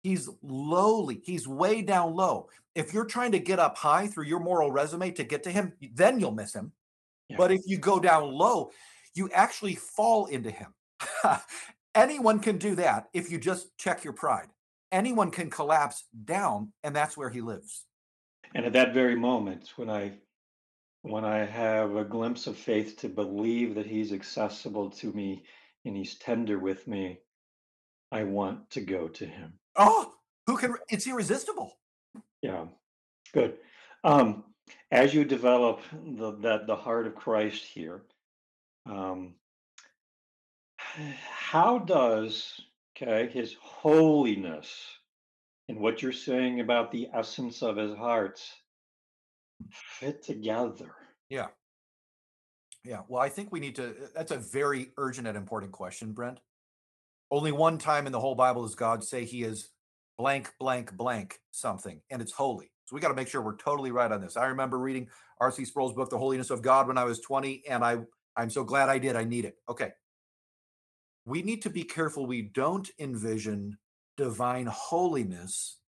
He's 0.03 0.29
lowly. 0.43 1.21
He's 1.23 1.47
way 1.47 1.81
down 1.81 2.15
low. 2.15 2.49
If 2.75 2.93
you're 2.93 3.05
trying 3.05 3.31
to 3.31 3.39
get 3.39 3.59
up 3.59 3.77
high 3.77 4.07
through 4.07 4.25
your 4.25 4.39
moral 4.39 4.71
resume 4.71 5.11
to 5.11 5.23
get 5.23 5.43
to 5.43 5.51
him, 5.51 5.73
then 5.93 6.19
you'll 6.19 6.31
miss 6.31 6.53
him. 6.53 6.71
Yeah. 7.29 7.37
But 7.37 7.51
if 7.51 7.61
you 7.65 7.77
go 7.77 7.99
down 7.99 8.31
low, 8.31 8.71
you 9.13 9.29
actually 9.33 9.75
fall 9.75 10.27
into 10.27 10.51
him. 10.51 10.73
Anyone 11.95 12.39
can 12.39 12.57
do 12.57 12.75
that 12.75 13.07
if 13.13 13.31
you 13.31 13.37
just 13.39 13.75
check 13.77 14.03
your 14.03 14.13
pride. 14.13 14.47
Anyone 14.91 15.31
can 15.31 15.49
collapse 15.49 16.05
down, 16.25 16.71
and 16.83 16.95
that's 16.95 17.17
where 17.17 17.29
he 17.29 17.41
lives. 17.41 17.83
And 18.55 18.65
at 18.65 18.73
that 18.73 18.93
very 18.93 19.15
moment, 19.15 19.73
when 19.75 19.89
I 19.89 20.13
when 21.01 21.25
I 21.25 21.45
have 21.45 21.95
a 21.95 22.03
glimpse 22.03 22.47
of 22.47 22.57
faith 22.57 22.97
to 22.97 23.09
believe 23.09 23.75
that 23.75 23.85
he's 23.85 24.11
accessible 24.13 24.89
to 24.91 25.11
me 25.13 25.43
and 25.85 25.95
he's 25.95 26.15
tender 26.15 26.59
with 26.59 26.87
me, 26.87 27.19
I 28.11 28.23
want 28.23 28.69
to 28.71 28.81
go 28.81 29.07
to 29.07 29.25
him. 29.25 29.53
Oh, 29.75 30.13
who 30.45 30.57
can? 30.57 30.75
It's 30.89 31.07
irresistible. 31.07 31.77
Yeah, 32.41 32.65
good. 33.33 33.57
Um, 34.03 34.43
as 34.91 35.13
you 35.13 35.25
develop 35.25 35.81
the 35.91 36.31
that 36.41 36.67
the 36.67 36.75
heart 36.75 37.07
of 37.07 37.15
Christ 37.15 37.63
here, 37.63 38.03
um, 38.85 39.35
how 40.77 41.79
does 41.79 42.61
okay 42.95 43.29
his 43.31 43.55
holiness 43.61 44.73
and 45.69 45.79
what 45.79 46.01
you're 46.01 46.11
saying 46.11 46.59
about 46.59 46.91
the 46.91 47.09
essence 47.13 47.61
of 47.61 47.77
his 47.77 47.95
heart 47.95 48.39
fit 49.71 50.23
together? 50.23 50.91
Yeah. 51.29 51.47
Yeah. 52.83 53.01
Well, 53.07 53.21
I 53.21 53.29
think 53.29 53.51
we 53.51 53.59
need 53.59 53.75
to. 53.75 53.93
That's 54.15 54.31
a 54.31 54.37
very 54.37 54.91
urgent 54.97 55.27
and 55.27 55.37
important 55.37 55.71
question, 55.73 56.13
Brent. 56.13 56.39
Only 57.29 57.51
one 57.51 57.77
time 57.77 58.05
in 58.05 58.13
the 58.13 58.19
whole 58.19 58.35
Bible 58.35 58.63
does 58.63 58.75
God 58.75 59.03
say 59.03 59.25
he 59.25 59.43
is 59.43 59.69
blank, 60.17 60.53
blank, 60.59 60.95
blank 60.95 61.39
something, 61.51 62.01
and 62.09 62.21
it's 62.21 62.31
holy. 62.31 62.71
So 62.87 62.95
we 62.95 63.01
got 63.01 63.09
to 63.09 63.15
make 63.15 63.27
sure 63.27 63.41
we're 63.41 63.57
totally 63.57 63.91
right 63.91 64.09
on 64.09 64.21
this. 64.21 64.37
I 64.37 64.45
remember 64.45 64.79
reading 64.79 65.09
R.C. 65.41 65.65
Sproul's 65.65 65.93
book, 65.93 66.09
The 66.09 66.17
Holiness 66.17 66.49
of 66.49 66.61
God, 66.61 66.87
when 66.87 66.97
I 66.97 67.03
was 67.03 67.19
20, 67.19 67.63
and 67.69 67.83
I, 67.83 67.97
I'm 68.37 68.49
so 68.49 68.63
glad 68.63 68.87
I 68.87 68.97
did. 68.97 69.17
I 69.17 69.25
need 69.25 69.43
it. 69.43 69.57
Okay. 69.67 69.91
We 71.25 71.41
need 71.41 71.61
to 71.63 71.69
be 71.69 71.83
careful 71.83 72.25
we 72.25 72.43
don't 72.43 72.89
envision 72.97 73.77
divine 74.15 74.67
holiness 74.67 75.79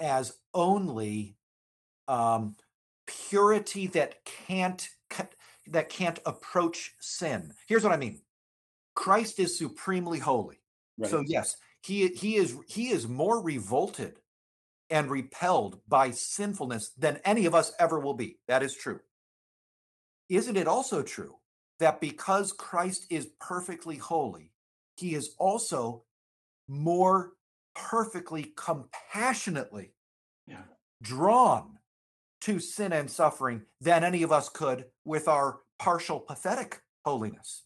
as 0.00 0.32
only 0.52 1.36
um, 2.08 2.56
purity 3.06 3.86
that 3.88 4.24
can't 4.24 4.88
that 5.68 5.88
can't 5.88 6.18
approach 6.26 6.96
sin. 6.98 7.52
Here's 7.68 7.84
what 7.84 7.92
I 7.92 7.96
mean. 7.96 8.20
Christ 8.94 9.38
is 9.38 9.56
supremely 9.56 10.18
holy. 10.18 10.60
Right. 10.98 11.08
So 11.08 11.22
yes, 11.24 11.56
he 11.82 12.08
he 12.08 12.34
is 12.34 12.56
he 12.66 12.88
is 12.88 13.06
more 13.06 13.40
revolted 13.40 14.18
and 14.92 15.10
repelled 15.10 15.80
by 15.88 16.10
sinfulness 16.10 16.90
than 16.98 17.18
any 17.24 17.46
of 17.46 17.54
us 17.54 17.72
ever 17.80 17.98
will 17.98 18.14
be. 18.14 18.38
That 18.46 18.62
is 18.62 18.74
true. 18.74 19.00
Isn't 20.28 20.56
it 20.58 20.68
also 20.68 21.02
true 21.02 21.36
that 21.80 22.00
because 22.00 22.52
Christ 22.52 23.06
is 23.10 23.30
perfectly 23.40 23.96
holy, 23.96 24.52
he 24.96 25.14
is 25.14 25.34
also 25.38 26.04
more 26.68 27.32
perfectly 27.74 28.52
compassionately 28.54 29.94
Yeah. 30.46 30.64
drawn 31.00 31.78
to 32.42 32.60
sin 32.60 32.92
and 32.92 33.10
suffering 33.10 33.64
than 33.80 34.04
any 34.04 34.22
of 34.22 34.30
us 34.30 34.50
could 34.50 34.90
with 35.04 35.26
our 35.26 35.60
partial 35.78 36.20
pathetic 36.20 36.82
holiness. 37.04 37.64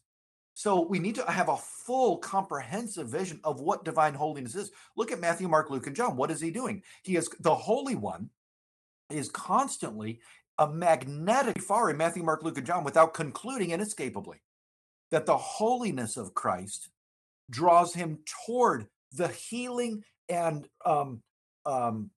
So 0.57 0.81
we 0.81 0.99
need 0.99 1.17
to 1.17 1.31
have 1.31 1.51
a 1.51 1.59
full 1.59 2.17
comprehensive 2.17 3.11
vision 3.11 3.41
of 3.45 3.61
what 3.61 3.85
divine 3.85 4.15
holiness 4.15 4.55
is. 4.55 4.71
Look 4.97 5.13
at 5.13 5.21
Matthew, 5.21 5.49
Mark, 5.49 5.69
Luke, 5.69 5.87
and 5.87 5.95
John. 5.95 6.17
What 6.17 6.31
is 6.31 6.41
he 6.41 6.51
doing? 6.51 6.83
He 7.03 7.17
is 7.17 7.29
the 7.41 7.55
Holy 7.55 7.95
One 7.95 8.31
is 9.11 9.29
constantly 9.29 10.21
a 10.59 10.67
magnetic 10.67 11.61
far 11.61 11.91
in 11.91 11.99
Matthew, 11.99 12.23
Mark, 12.23 12.43
Luke, 12.43 12.57
and 12.57 12.67
John 12.67 12.85
without 12.85 13.13
concluding 13.13 13.73
inescapably 13.73 14.39
that 15.11 15.27
the 15.27 15.37
holiness 15.37 16.17
of 16.17 16.33
Christ 16.33 16.89
draws 17.51 17.93
him 17.93 18.21
toward 18.47 18.87
the 19.13 19.29
healing 19.29 20.05
and 20.31 20.67
um, 20.87 21.21
um, 21.67 22.09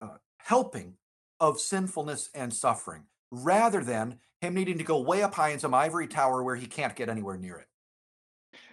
uh, 0.00 0.16
helping 0.38 0.94
of 1.40 1.60
sinfulness 1.60 2.30
and 2.34 2.54
suffering 2.54 3.02
rather 3.30 3.82
than 3.82 4.20
him 4.40 4.54
needing 4.54 4.78
to 4.78 4.84
go 4.84 5.00
way 5.00 5.22
up 5.22 5.34
high 5.34 5.50
in 5.50 5.58
some 5.58 5.74
ivory 5.74 6.06
tower 6.08 6.42
where 6.42 6.56
he 6.56 6.66
can't 6.66 6.94
get 6.94 7.08
anywhere 7.08 7.36
near 7.36 7.56
it. 7.56 7.66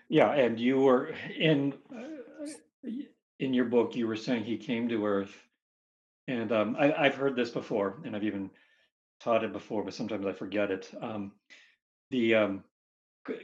Yeah, 0.10 0.32
and 0.32 0.60
you 0.60 0.80
were 0.80 1.14
in 1.38 1.74
uh, 1.96 2.90
in 3.40 3.54
your 3.54 3.66
book. 3.66 3.96
You 3.96 4.08
were 4.08 4.16
saying 4.16 4.44
he 4.44 4.58
came 4.58 4.90
to 4.90 5.06
Earth, 5.06 5.34
and 6.28 6.52
um, 6.52 6.76
I, 6.78 6.94
I've 6.94 7.16
heard 7.16 7.36
this 7.36 7.50
before, 7.50 8.02
and 8.06 8.16
I've 8.16 8.24
even 8.24 8.52
taught 9.20 9.44
it 9.44 9.54
before, 9.54 9.84
but 9.84 9.94
sometimes 9.94 10.26
I 10.26 10.34
forget 10.34 10.70
it. 10.72 10.92
Um, 11.02 11.32
the 12.12 12.36
um, 12.36 12.64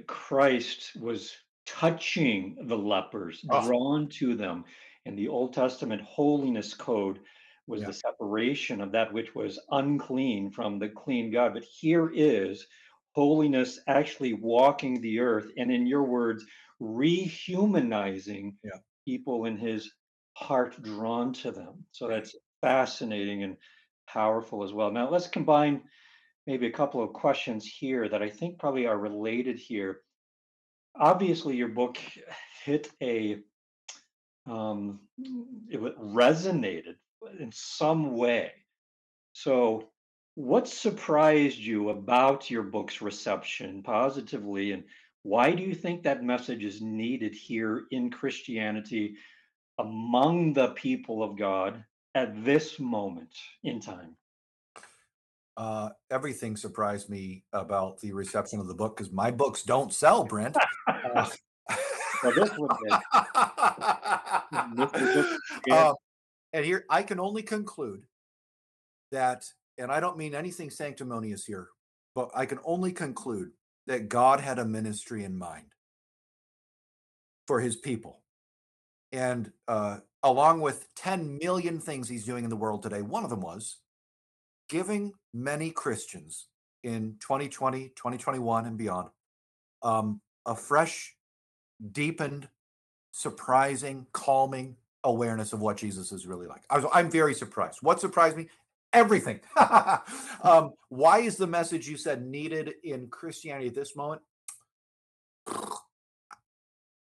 Christ 0.05 0.95
was 0.99 1.35
touching 1.65 2.57
the 2.67 2.77
lepers, 2.77 3.43
Oh. 3.49 3.65
drawn 3.65 4.09
to 4.09 4.35
them, 4.35 4.65
and 5.05 5.17
the 5.17 5.29
Old 5.29 5.53
Testament 5.53 6.01
holiness 6.01 6.73
code 6.73 7.19
was 7.69 7.81
Yeah. 7.81 7.87
the 7.87 7.93
separation 7.93 8.81
of 8.81 8.91
that 8.91 9.13
which 9.13 9.35
was 9.35 9.59
unclean 9.69 10.51
from 10.51 10.79
the 10.79 10.89
clean 10.89 11.31
God. 11.31 11.53
But 11.53 11.63
here 11.63 12.11
is 12.13 12.65
holiness 13.11 13.79
actually 13.87 14.33
walking 14.33 14.99
the 15.01 15.19
earth, 15.19 15.51
and 15.57 15.71
in 15.71 15.85
your 15.87 16.03
words, 16.03 16.45
rehumanizing 16.81 18.57
Yeah. 18.63 18.79
people 19.05 19.45
in 19.45 19.57
his 19.57 19.93
heart 20.33 20.81
drawn 20.81 21.33
to 21.33 21.51
them. 21.51 21.85
So 21.91 22.07
that's 22.07 22.35
fascinating 22.61 23.43
and 23.43 23.57
powerful 24.07 24.63
as 24.63 24.73
well. 24.73 24.91
Now 24.91 25.09
let's 25.09 25.27
combine 25.27 25.83
maybe 26.47 26.67
a 26.67 26.71
couple 26.71 27.03
of 27.03 27.13
questions 27.13 27.65
here 27.65 28.09
that 28.09 28.23
I 28.23 28.29
think 28.29 28.57
probably 28.57 28.87
are 28.87 28.97
related 28.97 29.59
here. 29.59 30.01
Obviously, 30.95 31.55
your 31.55 31.67
book 31.67 31.97
hit 32.63 32.91
a 33.01 33.43
um, 34.47 35.01
it 35.69 35.79
resonated 35.79 36.95
in 37.39 37.51
some 37.53 38.15
way. 38.15 38.51
So, 39.33 39.89
what 40.35 40.67
surprised 40.67 41.57
you 41.57 41.89
about 41.89 42.49
your 42.49 42.63
book's 42.63 43.01
reception 43.01 43.83
positively, 43.83 44.71
and 44.71 44.83
why 45.23 45.51
do 45.51 45.63
you 45.63 45.75
think 45.75 46.03
that 46.03 46.23
message 46.23 46.63
is 46.63 46.81
needed 46.81 47.33
here 47.35 47.83
in 47.91 48.09
Christianity 48.09 49.15
among 49.79 50.53
the 50.53 50.69
people 50.69 51.23
of 51.23 51.37
God 51.37 51.83
at 52.15 52.43
this 52.45 52.79
moment 52.79 53.33
in 53.63 53.81
time? 53.81 54.15
Uh, 55.57 55.89
everything 56.09 56.55
surprised 56.55 57.09
me 57.09 57.43
about 57.51 57.99
the 57.99 58.13
reception 58.13 58.61
of 58.61 58.67
the 58.67 58.73
book 58.73 58.95
because 58.95 59.11
my 59.11 59.29
books 59.29 59.61
don't 59.63 59.93
sell, 59.93 60.23
Brent. 60.23 60.55
Uh, 60.87 61.29
Well, 62.21 62.33
this 62.33 62.49
one 62.57 62.69
did. 62.83 62.91
This 64.75 64.91
was- 65.15 65.39
yeah. 65.67 65.89
Um, 65.89 65.95
and 66.53 66.65
here 66.65 66.85
I 66.89 67.03
can 67.03 67.19
only 67.19 67.43
conclude 67.43 68.03
that, 69.11 69.45
and 69.77 69.91
I 69.91 69.99
don't 69.99 70.17
mean 70.17 70.35
anything 70.35 70.69
sanctimonious 70.69 71.45
here, 71.45 71.69
but 72.15 72.29
I 72.35 72.45
can 72.45 72.59
only 72.63 72.91
conclude 72.91 73.51
that 73.87 74.09
God 74.09 74.39
had 74.39 74.59
a 74.59 74.65
ministry 74.65 75.23
in 75.23 75.37
mind 75.37 75.73
for 77.47 77.59
his 77.59 77.75
people. 77.75 78.21
And 79.11 79.51
uh, 79.67 79.97
along 80.21 80.61
with 80.61 80.87
10 80.95 81.39
million 81.41 81.79
things 81.79 82.07
he's 82.07 82.25
doing 82.25 82.43
in 82.43 82.49
the 82.49 82.55
world 82.55 82.83
today, 82.83 83.01
one 83.01 83.23
of 83.23 83.29
them 83.29 83.41
was 83.41 83.77
giving 84.69 85.13
many 85.33 85.71
Christians 85.71 86.47
in 86.83 87.15
2020, 87.19 87.89
2021, 87.95 88.65
and 88.65 88.77
beyond 88.77 89.09
um, 89.81 90.21
a 90.45 90.55
fresh, 90.55 91.15
deepened, 91.91 92.47
surprising, 93.11 94.05
calming 94.13 94.75
awareness 95.03 95.53
of 95.53 95.61
what 95.61 95.77
Jesus 95.77 96.11
is 96.11 96.25
really 96.25 96.47
like. 96.47 96.61
I 96.69 96.77
was, 96.77 96.85
I'm 96.93 97.09
very 97.09 97.33
surprised. 97.33 97.79
What 97.81 98.01
surprised 98.01 98.37
me? 98.37 98.49
Everything. 98.91 99.39
um, 100.43 100.73
why 100.89 101.19
is 101.19 101.37
the 101.37 101.47
message 101.47 101.87
you 101.87 101.97
said 101.97 102.25
needed 102.25 102.73
in 102.83 103.07
Christianity 103.07 103.67
at 103.67 103.75
this 103.75 103.95
moment? 103.95 104.21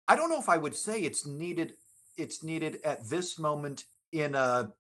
I 0.09 0.15
don't 0.15 0.31
know 0.31 0.39
if 0.39 0.49
I 0.49 0.57
would 0.57 0.75
say 0.75 1.01
it's 1.01 1.27
needed. 1.27 1.75
It's 2.17 2.43
needed 2.43 2.79
at 2.85 3.09
this 3.09 3.39
moment 3.39 3.85
in 4.13 4.35
a 4.35 4.73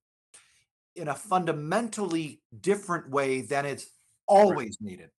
in 0.95 1.09
a 1.09 1.15
fundamentally 1.15 2.41
different 2.61 3.11
way 3.11 3.43
than 3.43 3.67
it's 3.67 3.87
always 4.27 4.79
needed. 4.81 5.11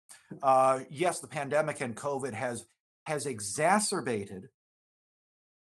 Uh, 0.43 0.81
yes, 0.91 1.21
the 1.21 1.27
pandemic 1.27 1.81
and 1.81 1.97
COVID 1.97 2.33
has 2.33 2.67
has 3.07 3.27
exacerbated 3.27 4.49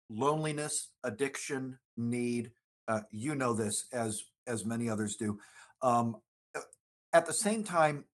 loneliness, 0.09 0.89
addiction, 1.03 1.77
need. 1.97 2.51
Uh, 2.87 3.01
you 3.11 3.35
know 3.35 3.53
this 3.53 3.85
as 3.91 4.23
as 4.47 4.65
many 4.65 4.89
others 4.89 5.15
do. 5.15 5.39
Um, 5.81 6.17
uh, 6.55 6.61
at 7.13 7.25
the 7.25 7.33
same 7.33 7.63
time, 7.63 8.05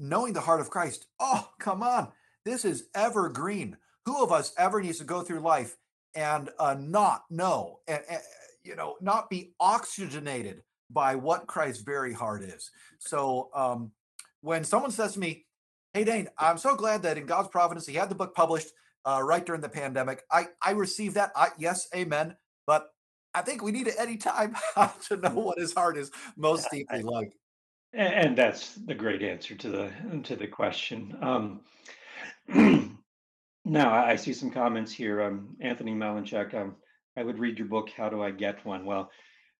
knowing 0.00 0.32
the 0.32 0.40
heart 0.40 0.60
of 0.60 0.70
Christ. 0.70 1.06
Oh, 1.20 1.50
come 1.58 1.82
on! 1.82 2.08
This 2.44 2.64
is 2.64 2.88
evergreen. 2.94 3.76
Who 4.06 4.22
of 4.22 4.32
us 4.32 4.52
ever 4.58 4.82
needs 4.82 4.98
to 4.98 5.04
go 5.04 5.22
through 5.22 5.40
life 5.40 5.76
and 6.14 6.50
uh, 6.58 6.74
not 6.78 7.24
know, 7.30 7.80
and, 7.86 8.02
and 8.08 8.20
you 8.64 8.74
know, 8.74 8.96
not 9.00 9.30
be 9.30 9.54
oxygenated 9.60 10.62
by 10.90 11.14
what 11.14 11.46
Christ's 11.46 11.82
very 11.82 12.12
heart 12.12 12.42
is? 12.42 12.70
So 12.98 13.50
um, 13.54 13.92
when 14.40 14.64
someone 14.64 14.90
says 14.90 15.14
to 15.14 15.20
me, 15.20 15.46
"Hey, 15.92 16.04
Dane, 16.04 16.28
I'm 16.38 16.58
so 16.58 16.74
glad 16.74 17.02
that 17.02 17.18
in 17.18 17.26
God's 17.26 17.48
providence 17.48 17.86
He 17.86 17.94
had 17.94 18.08
the 18.08 18.14
book 18.14 18.34
published 18.34 18.68
uh, 19.04 19.20
right 19.22 19.44
during 19.44 19.60
the 19.60 19.68
pandemic," 19.68 20.22
I 20.30 20.48
I 20.60 20.72
received 20.72 21.14
that. 21.14 21.32
I, 21.36 21.48
yes, 21.58 21.88
Amen. 21.94 22.36
But 22.66 22.88
I 23.34 23.42
think 23.42 23.62
we 23.62 23.72
need 23.72 23.88
at 23.88 23.98
any 23.98 24.16
time 24.16 24.56
to 25.08 25.16
know 25.16 25.30
what 25.30 25.58
His 25.58 25.74
heart 25.74 25.96
is 25.96 26.10
most 26.36 26.68
deeply 26.70 27.02
like. 27.02 27.32
And 27.94 28.36
that's 28.36 28.74
the 28.74 28.94
great 28.94 29.22
answer 29.22 29.54
to 29.54 29.68
the 29.68 29.92
to 30.24 30.34
the 30.34 30.46
question. 30.46 31.16
Um, 31.20 31.60
now 33.64 33.92
I 33.92 34.16
see 34.16 34.32
some 34.32 34.50
comments 34.50 34.92
here. 34.92 35.20
Um, 35.20 35.56
Anthony 35.60 35.92
Malinchak, 35.92 36.54
um, 36.54 36.76
I 37.18 37.22
would 37.22 37.38
read 37.38 37.58
your 37.58 37.68
book. 37.68 37.90
How 37.94 38.08
do 38.08 38.22
I 38.22 38.30
get 38.30 38.64
one? 38.64 38.86
Well, 38.86 39.10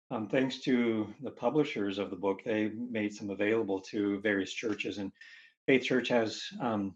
um, 0.09 0.27
thanks 0.27 0.59
to 0.61 1.13
the 1.21 1.31
publishers 1.31 1.99
of 1.99 2.09
the 2.09 2.15
book, 2.15 2.41
they 2.43 2.71
made 2.89 3.13
some 3.13 3.29
available 3.29 3.79
to 3.91 4.19
various 4.21 4.53
churches, 4.53 4.97
and 4.97 5.11
Faith 5.67 5.83
Church 5.83 6.09
has 6.09 6.41
um, 6.59 6.95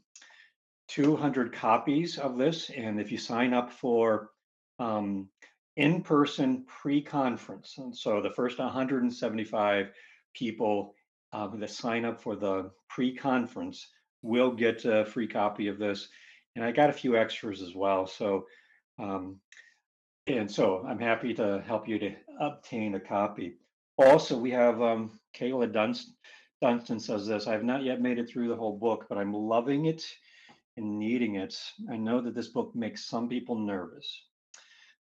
200 0.90 1.54
copies 1.54 2.18
of 2.18 2.38
this. 2.38 2.70
And 2.70 3.00
if 3.00 3.12
you 3.12 3.18
sign 3.18 3.54
up 3.54 3.72
for 3.72 4.32
um, 4.80 5.30
in-person 5.78 6.66
pre-conference, 6.68 7.76
and 7.78 7.96
so 7.96 8.22
the 8.22 8.32
first 8.32 8.60
175 8.60 9.88
people 10.34 10.94
uh, 11.34 11.48
that 11.48 11.70
sign 11.70 12.04
up 12.04 12.22
for 12.22 12.36
the 12.36 12.72
pre-conference 12.90 13.88
will 14.22 14.52
get 14.52 14.86
a 14.86 15.06
free 15.06 15.28
copy 15.28 15.68
of 15.68 15.78
this. 15.78 16.10
And 16.56 16.66
I 16.66 16.72
got 16.72 16.90
a 16.90 16.94
few 16.94 17.16
extras 17.16 17.62
as 17.62 17.76
well. 17.76 18.08
So, 18.08 18.48
um, 18.98 19.40
and 20.26 20.52
so 20.52 20.84
I'm 20.88 21.00
happy 21.00 21.34
to 21.36 21.63
help 21.66 21.88
you 21.88 22.00
to 22.00 22.16
obtain 22.40 22.96
a 22.96 23.00
copy. 23.00 23.58
Also, 24.00 24.38
we 24.38 24.52
have 24.52 24.82
um, 24.82 25.20
Kayla 25.36 25.72
Dunstan, 25.72 26.13
Dunstan 26.60 27.00
says 27.00 27.28
this 27.28 27.46
I 27.46 27.54
have 27.54 27.63
not 27.63 27.84
yet 27.84 28.02
made 28.02 28.18
it 28.18 28.28
through 28.28 28.48
the 28.48 28.56
whole 28.56 28.78
book, 28.78 29.06
but 29.10 29.18
I'm 29.18 29.34
loving 29.34 29.86
it 29.86 30.04
and 30.76 30.98
needing 30.98 31.36
it. 31.36 31.56
I 31.92 31.98
know 31.98 32.20
that 32.22 32.34
this 32.34 32.48
book 32.48 32.76
makes 32.76 33.06
some 33.06 33.30
people 33.30 33.60
nervous. 33.60 34.24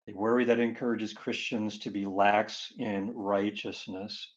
They 0.07 0.13
worry 0.13 0.45
that 0.45 0.59
encourages 0.59 1.13
Christians 1.13 1.79
to 1.79 1.89
be 1.89 2.05
lax 2.05 2.71
in 2.77 3.11
righteousness. 3.15 4.31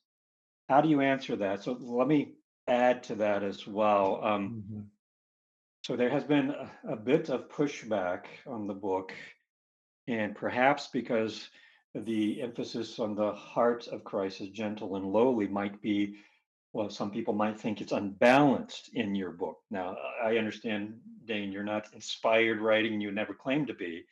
How 0.69 0.81
do 0.81 0.89
you 0.89 1.01
answer 1.01 1.37
that? 1.37 1.63
So 1.63 1.77
let 1.81 2.09
me 2.09 2.35
add 2.67 3.03
to 3.05 3.17
that 3.17 3.43
as 3.43 3.67
well. 3.67 4.21
Um, 4.23 4.65
mm-hmm. 4.65 4.81
So 5.85 5.97
there 5.97 6.11
has 6.11 6.25
been 6.25 6.51
a, 6.51 6.71
a, 6.93 6.97
bit 6.97 7.31
of 7.31 7.49
pushback 7.49 8.25
on 8.47 8.67
the 8.67 8.75
book, 8.75 9.13
and 10.07 10.35
perhaps 10.35 10.89
because 10.93 11.49
the 11.95 12.43
emphasis 12.43 12.99
on 12.99 13.15
the 13.15 13.33
heart 13.33 13.89
of 13.89 14.05
Christ 14.05 14.41
as 14.41 14.51
gentle 14.51 14.97
and 14.97 15.07
lowly 15.07 15.47
might 15.47 15.81
be, 15.81 16.17
well, 16.73 16.91
some 16.91 17.11
people 17.11 17.33
might 17.33 17.59
think 17.59 17.81
it's 17.81 17.93
unbalanced 17.93 18.91
in 18.93 19.15
your 19.15 19.31
book. 19.31 19.59
Now, 19.71 19.97
I 20.23 20.37
understand, 20.37 20.99
Dane, 21.25 21.53
you're 21.53 21.65
not 21.65 21.89
inspired 21.95 22.61
writing, 22.61 23.01
you 23.01 23.11
never 23.11 23.33
claim 23.33 23.65
to 23.67 23.75
be. 23.75 24.05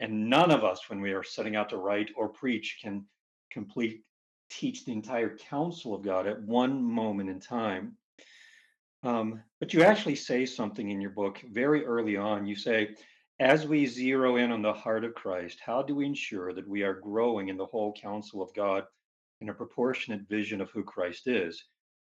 And 0.00 0.28
none 0.30 0.50
of 0.50 0.64
us, 0.64 0.88
when 0.88 1.00
we 1.00 1.12
are 1.12 1.22
setting 1.22 1.56
out 1.56 1.68
to 1.70 1.76
write 1.76 2.10
or 2.16 2.28
preach, 2.28 2.78
can 2.82 3.04
complete 3.50 4.02
teach 4.48 4.84
the 4.84 4.92
entire 4.92 5.36
counsel 5.36 5.94
of 5.94 6.02
God 6.02 6.26
at 6.26 6.42
one 6.42 6.82
moment 6.82 7.30
in 7.30 7.38
time. 7.38 7.96
Um, 9.02 9.42
but 9.60 9.72
you 9.72 9.82
actually 9.82 10.16
say 10.16 10.44
something 10.44 10.90
in 10.90 11.00
your 11.00 11.10
book 11.10 11.40
very 11.52 11.84
early 11.84 12.16
on. 12.16 12.46
You 12.46 12.56
say, 12.56 12.96
as 13.38 13.66
we 13.66 13.86
zero 13.86 14.36
in 14.36 14.50
on 14.50 14.60
the 14.60 14.72
heart 14.72 15.04
of 15.04 15.14
Christ, 15.14 15.58
how 15.64 15.82
do 15.82 15.94
we 15.94 16.04
ensure 16.04 16.52
that 16.52 16.68
we 16.68 16.82
are 16.82 16.94
growing 16.94 17.48
in 17.48 17.56
the 17.56 17.66
whole 17.66 17.92
counsel 17.94 18.42
of 18.42 18.52
God 18.54 18.84
in 19.40 19.48
a 19.48 19.54
proportionate 19.54 20.28
vision 20.28 20.60
of 20.60 20.70
who 20.70 20.82
Christ 20.82 21.26
is? 21.26 21.64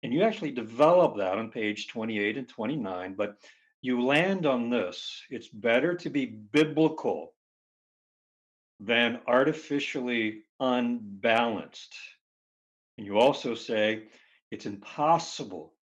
And 0.02 0.12
you 0.12 0.22
actually 0.22 0.50
develop 0.50 1.16
that 1.18 1.38
on 1.38 1.50
page 1.50 1.86
28 1.86 2.38
and 2.38 2.48
29, 2.48 3.14
but 3.14 3.36
you 3.82 4.02
land 4.02 4.46
on 4.46 4.70
this 4.70 5.22
it's 5.30 5.48
better 5.48 5.94
to 5.94 6.10
be 6.10 6.26
biblical 6.26 7.34
than 8.84 9.20
artificially 9.26 10.42
unbalanced. 10.58 11.94
And 12.98 13.06
you 13.06 13.18
also 13.18 13.54
say 13.54 14.04
it's 14.50 14.66
impossible 14.66 15.74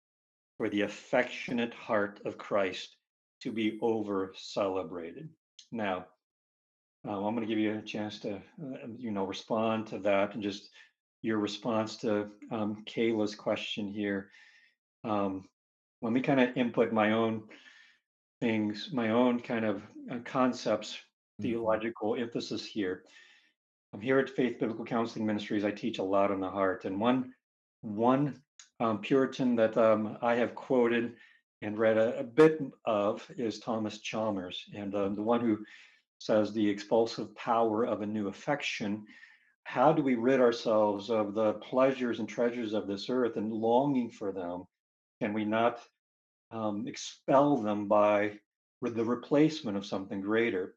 for 0.57 0.69
the 0.69 0.81
affectionate 0.81 1.73
heart 1.73 2.21
of 2.25 2.37
Christ 2.37 2.95
to 3.41 3.51
be 3.51 3.79
over 3.81 4.33
celebrated. 4.35 5.29
Now, 5.71 6.05
um, 7.03 7.23
I'm 7.25 7.35
going 7.35 7.47
to 7.47 7.47
give 7.47 7.57
you 7.57 7.79
a 7.79 7.81
chance 7.81 8.19
to, 8.19 8.35
uh, 8.35 8.87
you 8.97 9.09
know, 9.09 9.25
respond 9.25 9.87
to 9.87 9.99
that 9.99 10.35
and 10.35 10.43
just 10.43 10.69
your 11.23 11.39
response 11.39 11.97
to 11.97 12.27
um, 12.51 12.83
Kayla's 12.85 13.33
question 13.33 13.87
here. 13.87 14.29
Um, 15.03 15.45
let 16.03 16.13
me 16.13 16.21
kind 16.21 16.39
of 16.39 16.55
input 16.55 16.93
my 16.93 17.13
own 17.13 17.43
things, 18.39 18.89
my 18.93 19.09
own 19.09 19.39
kind 19.39 19.65
of 19.65 19.81
uh, 20.11 20.19
concepts. 20.23 20.97
Theological 21.41 22.15
emphasis 22.15 22.65
here. 22.65 23.03
I'm 23.93 24.01
here 24.01 24.19
at 24.19 24.29
Faith 24.29 24.59
Biblical 24.59 24.85
Counseling 24.85 25.25
Ministries. 25.25 25.65
I 25.65 25.71
teach 25.71 25.99
a 25.99 26.03
lot 26.03 26.31
on 26.31 26.39
the 26.39 26.49
heart, 26.49 26.85
and 26.85 26.99
one 26.99 27.33
one 27.81 28.41
um, 28.79 28.99
Puritan 28.99 29.55
that 29.55 29.75
um, 29.77 30.17
I 30.21 30.35
have 30.35 30.55
quoted 30.55 31.13
and 31.61 31.77
read 31.77 31.97
a, 31.97 32.19
a, 32.19 32.23
bit 32.23 32.61
of 32.85 33.29
is 33.37 33.59
Thomas 33.59 33.99
Chalmers, 33.99 34.65
and 34.75 34.95
um, 34.95 35.15
the 35.15 35.21
one 35.21 35.41
who 35.41 35.59
says 36.19 36.53
the 36.53 36.67
expulsive 36.67 37.35
power 37.35 37.85
of 37.85 38.01
a 38.01 38.05
new 38.05 38.27
affection. 38.27 39.03
How 39.63 39.91
do 39.93 40.01
we 40.03 40.15
rid 40.15 40.39
ourselves 40.39 41.09
of 41.09 41.33
the 41.33 41.53
pleasures 41.53 42.19
and 42.19 42.29
treasures 42.29 42.73
of 42.73 42.87
this 42.87 43.09
earth 43.09 43.37
and 43.37 43.51
longing 43.51 44.09
for 44.09 44.31
them? 44.31 44.63
Can 45.21 45.33
we 45.33 45.45
not 45.45 45.79
um, 46.51 46.87
expel 46.87 47.57
them 47.57 47.87
by 47.87 48.39
the 48.81 49.05
replacement 49.05 49.77
of 49.77 49.85
something 49.85 50.21
greater? 50.21 50.75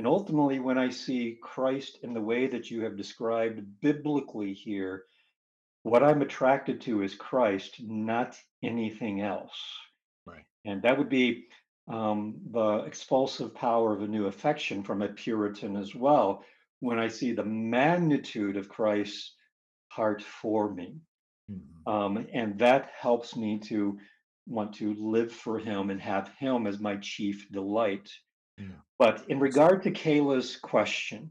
And 0.00 0.06
ultimately, 0.06 0.60
when 0.60 0.78
I 0.78 0.88
see 0.88 1.38
Christ 1.42 1.98
in 2.02 2.14
the 2.14 2.22
way 2.22 2.46
that 2.46 2.70
you 2.70 2.80
have 2.84 2.96
described 2.96 3.60
biblically 3.82 4.54
here, 4.54 5.04
what 5.82 6.02
I'm 6.02 6.22
attracted 6.22 6.80
to 6.80 7.02
is 7.02 7.14
Christ, 7.14 7.82
not 7.82 8.34
anything 8.62 9.20
else. 9.20 9.60
Right. 10.24 10.46
And 10.64 10.80
that 10.80 10.96
would 10.96 11.10
be 11.10 11.48
um, 11.86 12.40
the 12.50 12.76
expulsive 12.86 13.54
power 13.54 13.92
of 13.94 14.00
a 14.00 14.08
new 14.08 14.24
affection 14.24 14.82
from 14.82 15.02
a 15.02 15.08
Puritan 15.08 15.76
as 15.76 15.94
well, 15.94 16.46
when 16.78 16.98
I 16.98 17.08
see 17.08 17.32
the 17.32 17.44
magnitude 17.44 18.56
of 18.56 18.70
Christ's 18.70 19.34
heart 19.88 20.22
for 20.22 20.72
me. 20.72 20.96
Mm-hmm. 21.52 21.92
Um, 21.92 22.26
and 22.32 22.58
that 22.58 22.88
helps 22.98 23.36
me 23.36 23.58
to 23.64 23.98
want 24.46 24.72
to 24.76 24.94
live 24.94 25.30
for 25.30 25.58
Him 25.58 25.90
and 25.90 26.00
have 26.00 26.30
Him 26.38 26.66
as 26.66 26.80
my 26.80 26.96
chief 26.96 27.52
delight. 27.52 28.10
But 28.98 29.24
in 29.28 29.40
regard 29.40 29.82
to 29.84 29.90
Kayla's 29.90 30.56
question, 30.56 31.30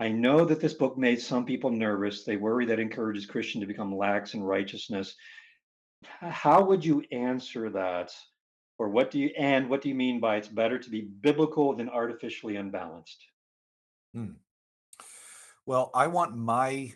I 0.00 0.08
know 0.08 0.44
that 0.44 0.60
this 0.60 0.74
book 0.74 0.96
made 0.96 1.20
some 1.20 1.44
people 1.44 1.70
nervous. 1.70 2.24
They 2.24 2.36
worry 2.36 2.66
that 2.66 2.78
it 2.78 2.82
encourages 2.82 3.26
Christian 3.26 3.60
to 3.60 3.66
become 3.66 3.96
lax 3.96 4.34
in 4.34 4.42
righteousness. 4.42 5.14
How 6.02 6.62
would 6.62 6.84
you 6.84 7.02
answer 7.12 7.70
that? 7.70 8.12
Or 8.78 8.88
what 8.88 9.10
do 9.10 9.18
you 9.18 9.30
and 9.36 9.68
what 9.68 9.82
do 9.82 9.90
you 9.90 9.94
mean 9.94 10.20
by 10.20 10.36
it's 10.36 10.48
better 10.48 10.78
to 10.78 10.90
be 10.90 11.02
biblical 11.02 11.74
than 11.76 11.90
artificially 11.90 12.56
unbalanced? 12.56 13.22
Hmm. 14.14 14.32
Well, 15.66 15.90
I 15.94 16.06
want 16.06 16.34
my 16.34 16.94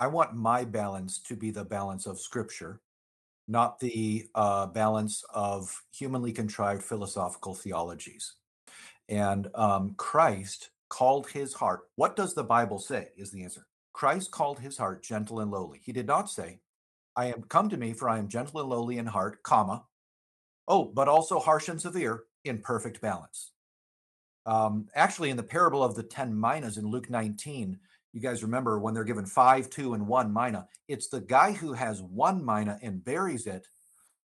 I 0.00 0.08
want 0.08 0.34
my 0.34 0.64
balance 0.64 1.18
to 1.28 1.36
be 1.36 1.52
the 1.52 1.64
balance 1.64 2.06
of 2.06 2.18
Scripture, 2.18 2.80
not 3.46 3.78
the 3.78 4.28
uh, 4.34 4.66
balance 4.66 5.22
of 5.32 5.84
humanly 5.92 6.32
contrived 6.32 6.82
philosophical 6.82 7.54
theologies. 7.54 8.34
And 9.10 9.48
um, 9.56 9.94
Christ 9.96 10.70
called 10.88 11.28
his 11.28 11.52
heart. 11.52 11.80
What 11.96 12.16
does 12.16 12.34
the 12.34 12.44
Bible 12.44 12.78
say? 12.78 13.08
Is 13.16 13.30
the 13.30 13.42
answer. 13.42 13.66
Christ 13.92 14.30
called 14.30 14.60
his 14.60 14.78
heart 14.78 15.02
gentle 15.02 15.40
and 15.40 15.50
lowly. 15.50 15.80
He 15.84 15.92
did 15.92 16.06
not 16.06 16.30
say, 16.30 16.60
I 17.16 17.26
am 17.26 17.42
come 17.42 17.68
to 17.68 17.76
me, 17.76 17.92
for 17.92 18.08
I 18.08 18.18
am 18.18 18.28
gentle 18.28 18.60
and 18.60 18.70
lowly 18.70 18.98
in 18.98 19.06
heart, 19.06 19.42
comma. 19.42 19.84
Oh, 20.68 20.84
but 20.84 21.08
also 21.08 21.40
harsh 21.40 21.68
and 21.68 21.80
severe 21.80 22.22
in 22.44 22.58
perfect 22.58 23.00
balance. 23.00 23.50
Um, 24.46 24.88
actually, 24.94 25.30
in 25.30 25.36
the 25.36 25.42
parable 25.42 25.82
of 25.82 25.96
the 25.96 26.04
10 26.04 26.38
minas 26.38 26.78
in 26.78 26.86
Luke 26.86 27.10
19, 27.10 27.78
you 28.12 28.20
guys 28.20 28.42
remember 28.42 28.78
when 28.78 28.94
they're 28.94 29.04
given 29.04 29.26
five, 29.26 29.70
two, 29.70 29.94
and 29.94 30.06
one 30.06 30.32
mina, 30.32 30.66
it's 30.88 31.08
the 31.08 31.20
guy 31.20 31.52
who 31.52 31.72
has 31.72 32.00
one 32.00 32.44
mina 32.44 32.78
and 32.82 33.04
buries 33.04 33.46
it 33.46 33.66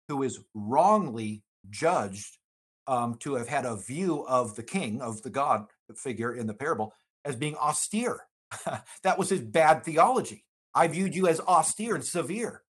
who 0.08 0.22
is 0.22 0.40
wrongly 0.54 1.42
judged 1.68 2.38
um, 2.86 3.16
to 3.20 3.34
have 3.34 3.48
had 3.48 3.64
a 3.64 3.76
view 3.76 4.24
of 4.26 4.56
the 4.56 4.62
king, 4.62 5.00
of 5.00 5.22
the 5.22 5.30
God 5.30 5.66
figure 5.96 6.34
in 6.34 6.46
the 6.46 6.54
parable, 6.54 6.94
as 7.24 7.36
being 7.36 7.56
austere. 7.56 8.20
that 9.02 9.18
was 9.18 9.30
his 9.30 9.40
bad 9.40 9.84
theology. 9.84 10.44
I 10.74 10.88
viewed 10.88 11.14
you 11.14 11.28
as 11.28 11.40
austere 11.40 11.94
and 11.94 12.04
severe. 12.04 12.62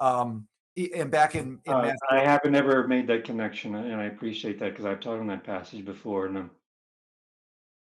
Um, 0.00 0.48
and 0.94 1.10
back 1.10 1.34
in, 1.34 1.58
in 1.64 1.72
uh, 1.72 1.92
I 2.10 2.20
haven't 2.20 2.54
ever 2.54 2.86
made 2.86 3.08
that 3.08 3.24
connection, 3.24 3.74
and 3.74 4.00
I 4.00 4.04
appreciate 4.04 4.60
that 4.60 4.70
because 4.70 4.84
I've 4.84 5.00
taught 5.00 5.18
on 5.18 5.26
that 5.26 5.42
passage 5.42 5.84
before, 5.84 6.26
and 6.26 6.36
um, 6.38 6.50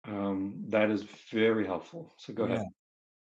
um, 0.08 0.64
that 0.70 0.90
is 0.90 1.04
very 1.32 1.66
helpful. 1.66 2.12
So 2.18 2.34
go 2.34 2.48
yeah. 2.48 2.56
ahead. 2.56 2.68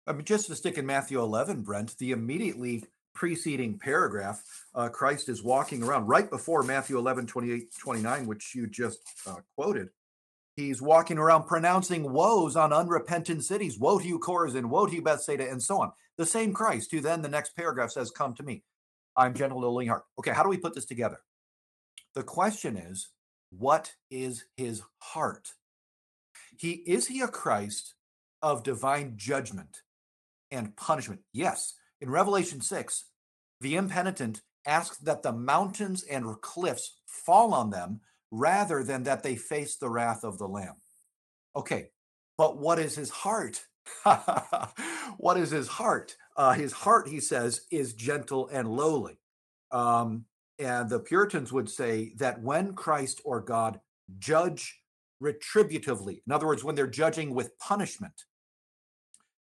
I 0.05 0.13
mean, 0.13 0.25
just 0.25 0.47
to 0.47 0.55
stick 0.55 0.77
in 0.77 0.85
Matthew 0.85 1.19
11, 1.19 1.61
Brent, 1.61 1.97
the 1.97 2.11
immediately 2.11 2.83
preceding 3.13 3.77
paragraph, 3.77 4.43
uh, 4.75 4.89
Christ 4.89 5.29
is 5.29 5.43
walking 5.43 5.83
around 5.83 6.07
right 6.07 6.29
before 6.29 6.63
Matthew 6.63 6.97
11, 6.97 7.27
28, 7.27 7.67
29, 7.79 8.25
which 8.25 8.53
you 8.55 8.67
just 8.67 8.99
uh, 9.27 9.37
quoted. 9.55 9.89
He's 10.55 10.81
walking 10.81 11.17
around 11.17 11.47
pronouncing 11.47 12.11
woes 12.11 12.55
on 12.55 12.73
unrepentant 12.73 13.43
cities. 13.43 13.79
Woe 13.79 13.99
to 13.99 14.07
you, 14.07 14.19
Chorazin! 14.19 14.65
Woe 14.65 14.85
to 14.85 14.93
you, 14.93 15.01
Bethsaida! 15.01 15.49
And 15.49 15.61
so 15.61 15.81
on. 15.81 15.91
The 16.17 16.25
same 16.25 16.53
Christ 16.53 16.91
who 16.91 17.01
then 17.01 17.21
the 17.21 17.29
next 17.29 17.55
paragraph 17.55 17.91
says, 17.91 18.11
Come 18.11 18.35
to 18.35 18.43
me. 18.43 18.63
I'm 19.17 19.33
gentle, 19.33 19.61
lowly 19.61 19.87
heart. 19.87 20.03
Okay, 20.19 20.31
how 20.31 20.43
do 20.43 20.49
we 20.49 20.57
put 20.57 20.75
this 20.75 20.85
together? 20.85 21.19
The 22.13 22.23
question 22.23 22.77
is, 22.77 23.09
what 23.49 23.93
is 24.11 24.45
his 24.55 24.83
heart? 24.99 25.49
He 26.57 26.83
is 26.85 27.07
he 27.07 27.21
a 27.21 27.27
Christ 27.27 27.95
of 28.41 28.63
divine 28.63 29.13
judgment 29.15 29.81
and 30.51 30.75
punishment? 30.75 31.21
Yes. 31.31 31.73
In 32.03 32.09
Revelation 32.09 32.59
6, 32.59 33.05
the 33.61 33.77
impenitent 33.77 34.41
asks 34.67 34.97
that 34.97 35.23
the 35.23 35.31
mountains 35.31 36.03
and 36.03 36.41
cliffs 36.41 36.99
fall 37.05 37.53
on 37.53 37.69
them 37.69 38.01
rather 38.29 38.83
than 38.83 39.03
that 39.03 39.23
they 39.23 39.37
face 39.37 39.77
the 39.77 39.89
wrath 39.89 40.25
of 40.25 40.37
the 40.37 40.47
Lamb. 40.47 40.75
Okay, 41.55 41.91
but 42.37 42.57
what 42.57 42.77
is 42.77 42.97
his 42.97 43.09
heart? 43.09 43.63
what 45.17 45.37
is 45.37 45.51
his 45.51 45.69
heart? 45.69 46.17
Uh, 46.35 46.51
his 46.51 46.73
heart, 46.73 47.07
he 47.07 47.21
says, 47.21 47.61
is 47.71 47.93
gentle 47.93 48.49
and 48.49 48.67
lowly. 48.67 49.17
Um, 49.71 50.25
and 50.59 50.89
the 50.89 50.99
Puritans 50.99 51.53
would 51.53 51.69
say 51.69 52.11
that 52.17 52.41
when 52.41 52.73
Christ 52.73 53.21
or 53.23 53.39
God 53.39 53.79
judge 54.19 54.81
retributively, 55.23 56.21
in 56.27 56.33
other 56.33 56.47
words, 56.47 56.65
when 56.65 56.75
they're 56.75 56.85
judging 56.85 57.33
with 57.33 57.57
punishment, 57.59 58.25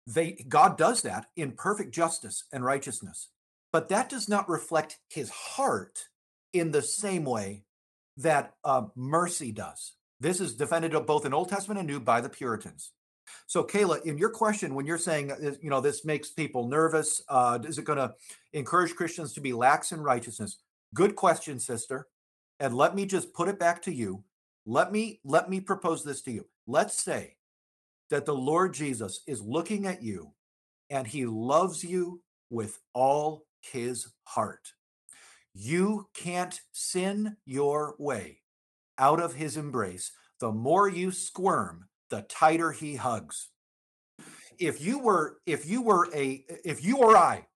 they 0.07 0.45
God 0.49 0.77
does 0.77 1.03
that 1.03 1.27
in 1.37 1.53
perfect 1.53 1.95
justice 1.95 2.45
and 2.53 2.65
righteousness. 2.65 3.29
But 3.73 3.89
that 3.89 4.09
does 4.09 4.29
not 4.29 4.49
reflect 4.49 4.99
his 5.09 5.31
heart 5.31 6.09
in 6.53 6.71
the 6.71 6.83
same 6.83 7.25
way 7.25 7.65
that 8.17 8.55
uh, 8.65 8.85
mercy 8.95 9.51
does. 9.51 9.95
This 10.21 10.41
is 10.41 10.55
defended 10.55 10.93
both 11.07 11.27
in 11.27 11.35
Old 11.35 11.49
Testament 11.49 11.81
and 11.81 11.89
New 11.89 12.01
by 12.01 12.21
the 12.21 12.29
Puritans. 12.29 12.93
So, 13.47 13.65
Kayla, 13.65 14.03
in 14.05 14.19
your 14.19 14.31
question, 14.31 14.75
when 14.75 14.87
you're 14.87 14.99
saying, 14.99 15.33
uh, 15.33 15.53
you 15.61 15.71
know, 15.71 15.81
this 15.81 16.05
makes 16.05 16.31
people 16.31 16.69
nervous, 16.69 17.23
uh, 17.29 17.59
is 17.65 17.79
it 17.79 17.85
going 17.85 17.99
to 17.99 18.15
encourage 18.53 18.95
Christians 18.95 19.33
to 19.33 19.41
be 19.41 19.53
lax 19.53 19.93
in 19.93 20.01
righteousness? 20.01 20.59
Good 20.95 21.17
question, 21.17 21.59
sister. 21.59 22.07
And 22.61 22.77
let 22.77 22.95
me 22.95 23.07
just 23.07 23.33
put 23.35 23.49
it 23.49 23.59
back 23.59 23.83
to 23.83 23.93
you. 23.93 24.23
Let 24.67 24.93
me 24.93 25.21
let 25.25 25.51
me 25.51 25.61
propose 25.61 26.05
this 26.05 26.23
to 26.23 26.33
you. 26.33 26.47
Let's 26.67 27.03
say 27.03 27.37
that 28.15 28.27
the 28.27 28.33
Lord 28.33 28.73
Jesus 28.73 29.23
is 29.27 29.43
looking 29.43 29.89
at 29.89 30.05
you 30.05 30.35
and 30.89 31.05
he 31.05 31.27
loves 31.27 31.83
you 31.83 32.23
with 32.49 32.79
all 32.93 33.43
his 33.61 34.07
heart. 34.23 34.69
You 35.53 36.07
can't 36.15 36.61
sin 36.71 37.39
your 37.45 37.97
way 37.99 38.43
out 38.97 39.21
of 39.21 39.35
his 39.35 39.57
embrace. 39.57 40.13
The 40.39 40.53
more 40.53 40.89
you 40.89 41.11
squirm, 41.11 41.89
the 42.09 42.23
tighter 42.23 42.71
he 42.71 42.95
hugs. 42.95 43.49
If 44.61 44.81
you 44.81 45.01
were, 45.01 45.39
if 45.45 45.67
you 45.67 45.83
were 45.83 46.09
a, 46.15 46.45
if 46.65 46.85
you 46.85 46.99
or 46.99 47.17
I 47.17 47.49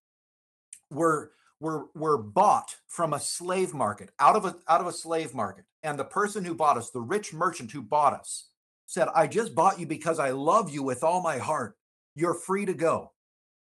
were 0.91 1.31
were 1.61 1.87
were 1.95 2.19
bought 2.19 2.75
from 2.89 3.13
a 3.13 3.21
slave 3.21 3.73
market 3.73 4.11
out 4.19 4.35
of 4.35 4.45
a 4.45 4.57
out 4.67 4.81
of 4.81 4.89
a 4.89 4.93
slave 4.93 5.37
market, 5.37 5.67
and 5.85 5.97
the 5.97 6.05
person 6.05 6.45
who 6.45 6.57
bought 6.57 6.77
us, 6.77 6.91
the 6.91 7.01
rich 7.01 7.33
merchant 7.33 7.71
who 7.71 7.81
bought 7.81 8.13
us, 8.13 8.49
said, 8.89 9.07
"I 9.15 9.29
just 9.29 9.55
bought 9.55 9.79
you 9.79 9.87
because 9.87 10.19
I 10.19 10.31
love 10.31 10.71
you 10.71 10.83
with 10.83 11.05
all 11.05 11.23
my 11.23 11.39
heart. 11.39 11.77
You're 12.17 12.35
free 12.35 12.67
to 12.67 12.75
go." 12.75 13.13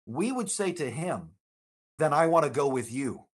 We 0.08 0.32
would 0.32 0.50
say 0.50 0.72
to 0.74 0.90
him, 0.90 1.36
"Then 2.00 2.14
I 2.14 2.26
want 2.26 2.46
to 2.46 2.50
go 2.50 2.68
with 2.68 2.92
you." 2.92 3.28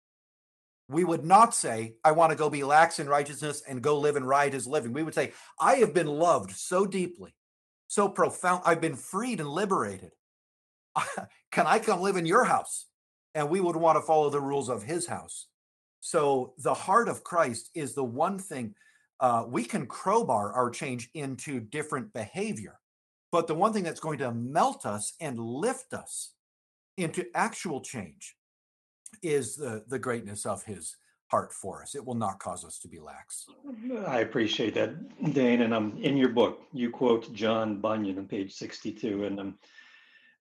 we 0.89 1.05
would 1.05 1.24
not 1.24 1.55
say, 1.55 1.97
I 2.05 2.12
want 2.12 2.31
to 2.31 2.37
go 2.37 2.49
be 2.49 2.62
lax 2.62 2.99
in 2.99 3.09
righteousness 3.09 3.62
and 3.68 3.83
go 3.83 3.99
live 3.99 4.16
and 4.16 4.27
riotous 4.27 4.66
living. 4.66 4.93
We 4.93 5.03
would 5.03 5.14
say, 5.14 5.33
I 5.59 5.77
have 5.77 5.93
been 5.93 6.07
loved 6.07 6.53
so 6.53 6.87
deeply, 6.87 7.35
so 7.89 8.09
profound. 8.09 8.62
I've 8.64 8.81
been 8.81 8.95
freed 8.95 9.41
and 9.41 9.49
liberated. 9.49 10.12
Can 11.51 11.66
I 11.66 11.81
come 11.81 12.01
live 12.01 12.16
in 12.16 12.27
your 12.27 12.45
house? 12.45 12.87
And 13.35 13.51
we 13.51 13.61
would 13.61 13.77
want 13.77 13.97
to 13.97 14.03
follow 14.03 14.31
the 14.31 14.41
rules 14.41 14.68
of 14.68 14.83
his 14.83 15.07
house. 15.07 15.49
So 16.01 16.55
the 16.59 16.74
heart 16.74 17.09
of 17.09 17.24
Christ 17.24 17.70
is 17.74 17.95
the 17.95 18.05
one 18.05 18.39
thing 18.39 18.74
uh, 19.21 19.45
we 19.49 19.64
can 19.64 19.87
crowbar 19.87 20.53
our 20.53 20.71
change 20.71 21.11
into 21.14 21.61
different 21.61 22.12
behavior. 22.12 22.79
But 23.33 23.47
the 23.47 23.55
one 23.55 23.73
thing 23.73 23.83
that's 23.83 24.01
going 24.01 24.19
to 24.19 24.33
melt 24.33 24.87
us 24.87 25.14
and 25.21 25.39
lift 25.39 25.93
us 25.93 26.35
into 26.97 27.27
actual 27.35 27.81
change 27.81 28.37
is 29.23 29.57
the 29.57 29.85
the 29.89 29.99
greatness 29.99 30.47
of 30.47 30.64
his 30.64 30.97
heart 31.29 31.53
for 31.53 31.83
us. 31.83 31.95
It 31.95 32.05
will 32.05 32.14
not 32.14 32.39
cause 32.39 32.64
us 32.64 32.79
to 32.81 32.89
be 32.89 33.01
lax. 33.01 33.47
I 34.07 34.21
appreciate 34.21 34.75
that, 34.75 35.33
Dane. 35.33 35.62
And 35.62 35.75
um, 35.75 35.99
in 36.01 36.17
your 36.17 36.29
book, 36.29 36.62
you 36.73 36.91
quote 36.91 37.33
John 37.33 37.81
Bunyan 37.81 38.19
on 38.19 38.27
page 38.27 38.55
62. 38.55 39.25
And 39.25 39.41
um, 39.41 39.59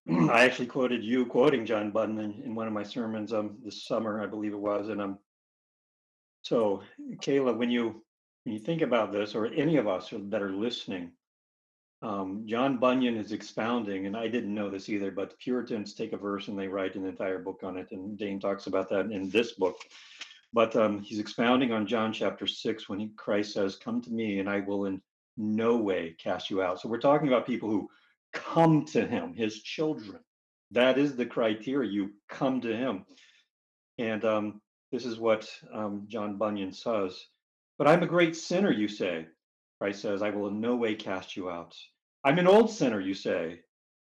I 0.30 0.46
actually 0.46 0.68
quoted 0.68 1.04
you 1.04 1.26
quoting 1.26 1.66
John 1.66 1.92
Bunyan 1.92 2.42
in 2.46 2.54
one 2.54 2.68
of 2.68 2.74
my 2.74 2.84
sermons 2.84 3.34
um, 3.34 3.58
this 3.64 3.86
summer, 3.86 4.22
I 4.22 4.28
believe 4.28 4.54
it 4.54 4.60
was. 4.60 4.90
And 4.90 5.02
um, 5.02 5.18
so, 6.44 6.84
Kayla, 7.16 7.58
when 7.58 7.72
you 7.72 8.05
when 8.46 8.54
you 8.54 8.60
think 8.60 8.82
about 8.82 9.12
this, 9.12 9.34
or 9.34 9.48
any 9.48 9.78
of 9.78 9.88
us 9.88 10.12
that 10.12 10.41
are 10.41 10.54
listening, 10.54 11.12
um, 12.04 12.43
John 12.46 12.78
Bunyan 12.78 13.18
is 13.18 13.32
expounding, 13.32 14.06
and 14.06 14.16
I 14.16 14.28
didn't 14.28 14.54
know 14.54 14.70
this 14.70 14.88
either, 14.88 15.10
but 15.10 15.38
Puritans 15.39 15.96
take 15.96 16.14
a 16.14 16.18
verse 16.18 16.48
and 16.48 16.58
they 16.58 16.68
write 16.68 16.96
an 16.96 17.08
entire 17.08 17.39
book 17.39 17.62
on 17.64 17.78
it, 17.78 17.88
and 17.91 18.18
Dane 18.18 18.39
talks 18.39 18.68
about 18.68 18.89
that 18.89 19.12
in 19.12 19.30
this 19.32 19.54
book. 19.54 19.78
But 20.54 20.76
um, 20.76 21.02
he's 21.02 21.20
expounding 21.20 21.72
on 21.72 21.88
John 21.88 22.14
chapter 22.14 22.46
six 22.46 22.88
when 22.88 23.00
he, 23.00 23.10
Christ 23.18 23.54
says, 23.54 23.78
"Come 23.78 24.02
to 24.04 24.12
me, 24.12 24.39
and 24.39 24.48
I 24.48 24.60
will 24.60 24.86
in 24.86 25.02
no 25.38 25.78
way 25.78 26.16
cast 26.20 26.52
you 26.52 26.62
out." 26.62 26.80
So 26.80 26.88
we're 26.88 27.00
talking 27.00 27.28
about 27.28 27.48
people 27.48 27.70
who 27.70 27.89
come 28.32 28.86
to 28.86 29.08
Him, 29.08 29.34
His 29.34 29.64
children. 29.64 30.20
That 30.72 31.00
is 31.00 31.16
the 31.16 31.26
criteria. 31.26 31.91
You 31.91 32.12
come 32.30 32.62
to 32.62 32.76
Him, 32.76 33.06
and 33.98 34.24
um, 34.24 34.62
this 34.91 35.06
is 35.06 35.18
what 35.18 35.50
um, 35.74 36.06
John 36.08 36.38
Bunyan 36.38 36.72
says. 36.72 37.20
But 37.78 37.88
I'm 37.88 38.04
a 38.04 38.08
great 38.08 38.36
sinner, 38.36 38.72
you 38.72 38.88
say. 38.88 39.28
Christ 39.80 40.02
says, 40.02 40.22
I 40.22 40.30
will 40.30 40.48
in 40.48 40.62
no 40.62 40.76
way 40.76 40.96
cast 40.96 41.36
you 41.36 41.50
out. 41.50 41.76
I'm 42.24 42.40
an 42.40 42.48
old 42.48 42.72
sinner, 42.72 43.02
you 43.02 43.14
say. 43.14 43.60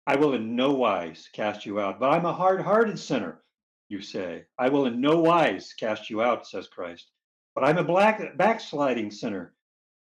I 0.06 0.16
will 0.16 0.34
in 0.34 0.56
no 0.56 0.72
wise 0.72 1.30
cast 1.34 1.66
you 1.66 1.80
out. 1.80 2.00
But 2.00 2.12
I'm 2.12 2.26
a 2.26 2.34
hard 2.34 2.62
hearted 2.62 2.98
sinner, 2.98 3.44
you 3.90 4.02
say. 4.02 4.46
I 4.58 4.70
will 4.70 4.86
in 4.86 5.02
no 5.02 5.20
wise 5.20 5.74
cast 5.74 6.10
you 6.10 6.22
out, 6.22 6.48
says 6.48 6.68
Christ. 6.68 7.12
But 7.54 7.66
I'm 7.66 7.78
a 7.78 7.84
black, 7.84 8.38
backsliding 8.38 9.12
sinner, 9.12 9.54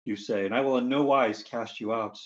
you 0.05 0.16
say, 0.16 0.45
and 0.45 0.53
I 0.53 0.62
will 0.62 0.78
in 0.78 0.88
no 0.88 1.03
wise 1.03 1.41
cast 1.41 1.80
you 1.80 1.93
out. 1.93 2.20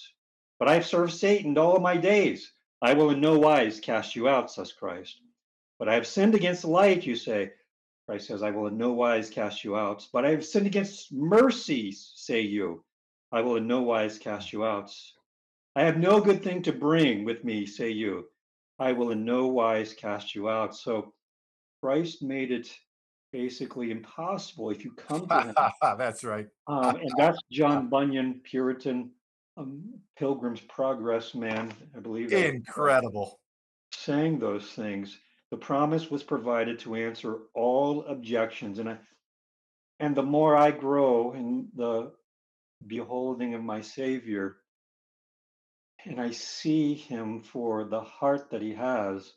But 0.60 0.68
I 0.68 0.74
have 0.74 0.86
served 0.86 1.14
Satan 1.14 1.58
all 1.58 1.80
my 1.80 1.96
days. 1.96 2.52
I 2.82 2.94
will 2.94 3.12
in 3.12 3.22
no 3.22 3.40
wise 3.40 3.80
cast 3.80 4.16
you 4.16 4.28
out, 4.28 4.52
says 4.52 4.74
Christ. 4.74 5.22
But 5.80 5.88
I 5.88 5.94
have 5.96 6.06
sinned 6.06 6.36
against 6.36 6.64
the 6.64 6.70
light, 6.70 7.06
you 7.06 7.16
say. 7.16 7.54
Christ 8.12 8.28
says, 8.28 8.44
I 8.44 8.52
will 8.52 8.68
in 8.68 8.78
no 8.78 8.92
wise 8.92 9.30
cast 9.30 9.64
you 9.64 9.78
out. 9.78 10.06
But 10.12 10.26
I 10.26 10.32
have 10.32 10.44
sinned 10.44 10.68
against 10.68 11.14
mercy, 11.14 11.94
say 11.94 12.42
you. 12.42 12.84
I 13.32 13.40
will 13.40 13.56
in 13.56 13.68
no 13.68 13.84
wise 13.84 14.20
cast 14.20 14.52
you 14.52 14.66
out. 14.66 14.94
I 15.78 15.84
have 15.84 15.96
no 15.96 16.20
good 16.20 16.44
thing 16.44 16.62
to 16.64 16.74
bring 16.74 17.24
with 17.24 17.46
me, 17.46 17.66
say 17.66 17.90
you. 17.90 18.28
I 18.80 18.92
will 18.92 19.12
in 19.12 19.24
no 19.24 19.48
wise 19.48 19.94
cast 19.94 20.36
you 20.36 20.50
out. 20.50 20.76
So 20.76 21.14
Christ 21.82 22.22
made 22.22 22.52
it 22.52 22.68
basically 23.32 23.92
impossible 23.92 24.72
if 24.72 24.84
you 24.84 24.92
come 24.92 25.26
to 25.30 25.44
him. 25.44 25.56
That's 25.82 26.26
right. 26.26 26.48
Um, 26.68 26.98
and 26.98 27.12
that's 27.18 27.40
John 27.50 27.88
Bunyan, 27.88 28.42
Puritan, 28.44 29.12
um, 29.56 29.86
Pilgrim's 30.20 30.60
Progress 30.60 31.34
man, 31.34 31.72
I 31.96 32.02
believe. 32.02 32.34
Incredible. 32.34 33.40
saying 33.94 34.40
those 34.40 34.66
things. 34.66 35.18
The 35.52 35.58
promise 35.58 36.10
was 36.10 36.24
provided 36.24 36.80
to 36.80 36.96
answer 36.96 37.40
all 37.54 38.06
objections, 38.06 38.80
and 38.80 38.90
I, 38.90 38.98
and 40.00 40.16
the 40.16 40.24
more 40.24 40.56
I 40.56 40.72
grow 40.72 41.34
in 41.34 41.68
the 41.76 42.14
beholding 42.88 43.54
of 43.54 43.62
my 43.62 43.82
Savior, 43.82 44.58
and 46.06 46.20
I 46.20 46.32
see 46.32 46.94
Him 46.94 47.44
for 47.44 47.84
the 47.84 48.02
heart 48.02 48.50
that 48.52 48.62
He 48.62 48.74
has, 48.74 49.34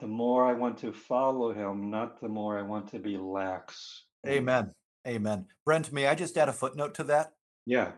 the 0.00 0.08
more 0.08 0.44
I 0.44 0.54
want 0.54 0.78
to 0.78 0.92
follow 0.92 1.52
Him, 1.52 1.90
not 1.90 2.20
the 2.20 2.28
more 2.28 2.58
I 2.58 2.62
want 2.62 2.90
to 2.90 2.98
be 2.98 3.16
lax. 3.16 4.04
Amen. 4.26 4.74
Amen. 5.06 5.46
Brent, 5.64 5.92
may 5.92 6.08
I 6.08 6.14
just 6.14 6.36
add 6.36 6.48
a 6.48 6.52
footnote 6.52 6.94
to 6.96 7.04
that? 7.04 7.32
yeah, 7.64 7.92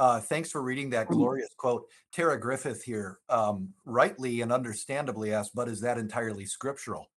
Uh, 0.00 0.18
thanks 0.18 0.50
for 0.50 0.62
reading 0.62 0.88
that 0.88 1.08
glorious 1.08 1.50
quote. 1.58 1.86
Tara 2.10 2.40
Griffith 2.40 2.82
here 2.82 3.18
um, 3.28 3.74
rightly 3.84 4.40
and 4.40 4.50
understandably 4.50 5.34
asked, 5.34 5.54
but 5.54 5.68
is 5.68 5.82
that 5.82 5.98
entirely 5.98 6.46
scriptural? 6.46 7.10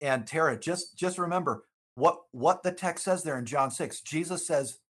And 0.00 0.26
Tara, 0.26 0.58
just 0.58 0.98
just 0.98 1.16
remember 1.16 1.64
what 1.94 2.18
what 2.32 2.64
the 2.64 2.72
text 2.72 3.04
says 3.04 3.22
there 3.22 3.38
in 3.38 3.46
John 3.46 3.70
6. 3.70 4.00
Jesus 4.00 4.48
says, 4.48 4.80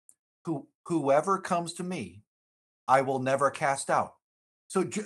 Who 0.46 0.66
whoever 0.86 1.38
comes 1.38 1.74
to 1.74 1.82
me, 1.82 2.22
I 2.88 3.02
will 3.02 3.18
never 3.18 3.50
cast 3.50 3.90
out. 3.90 4.14
So 4.68 4.82
ju- 4.82 5.04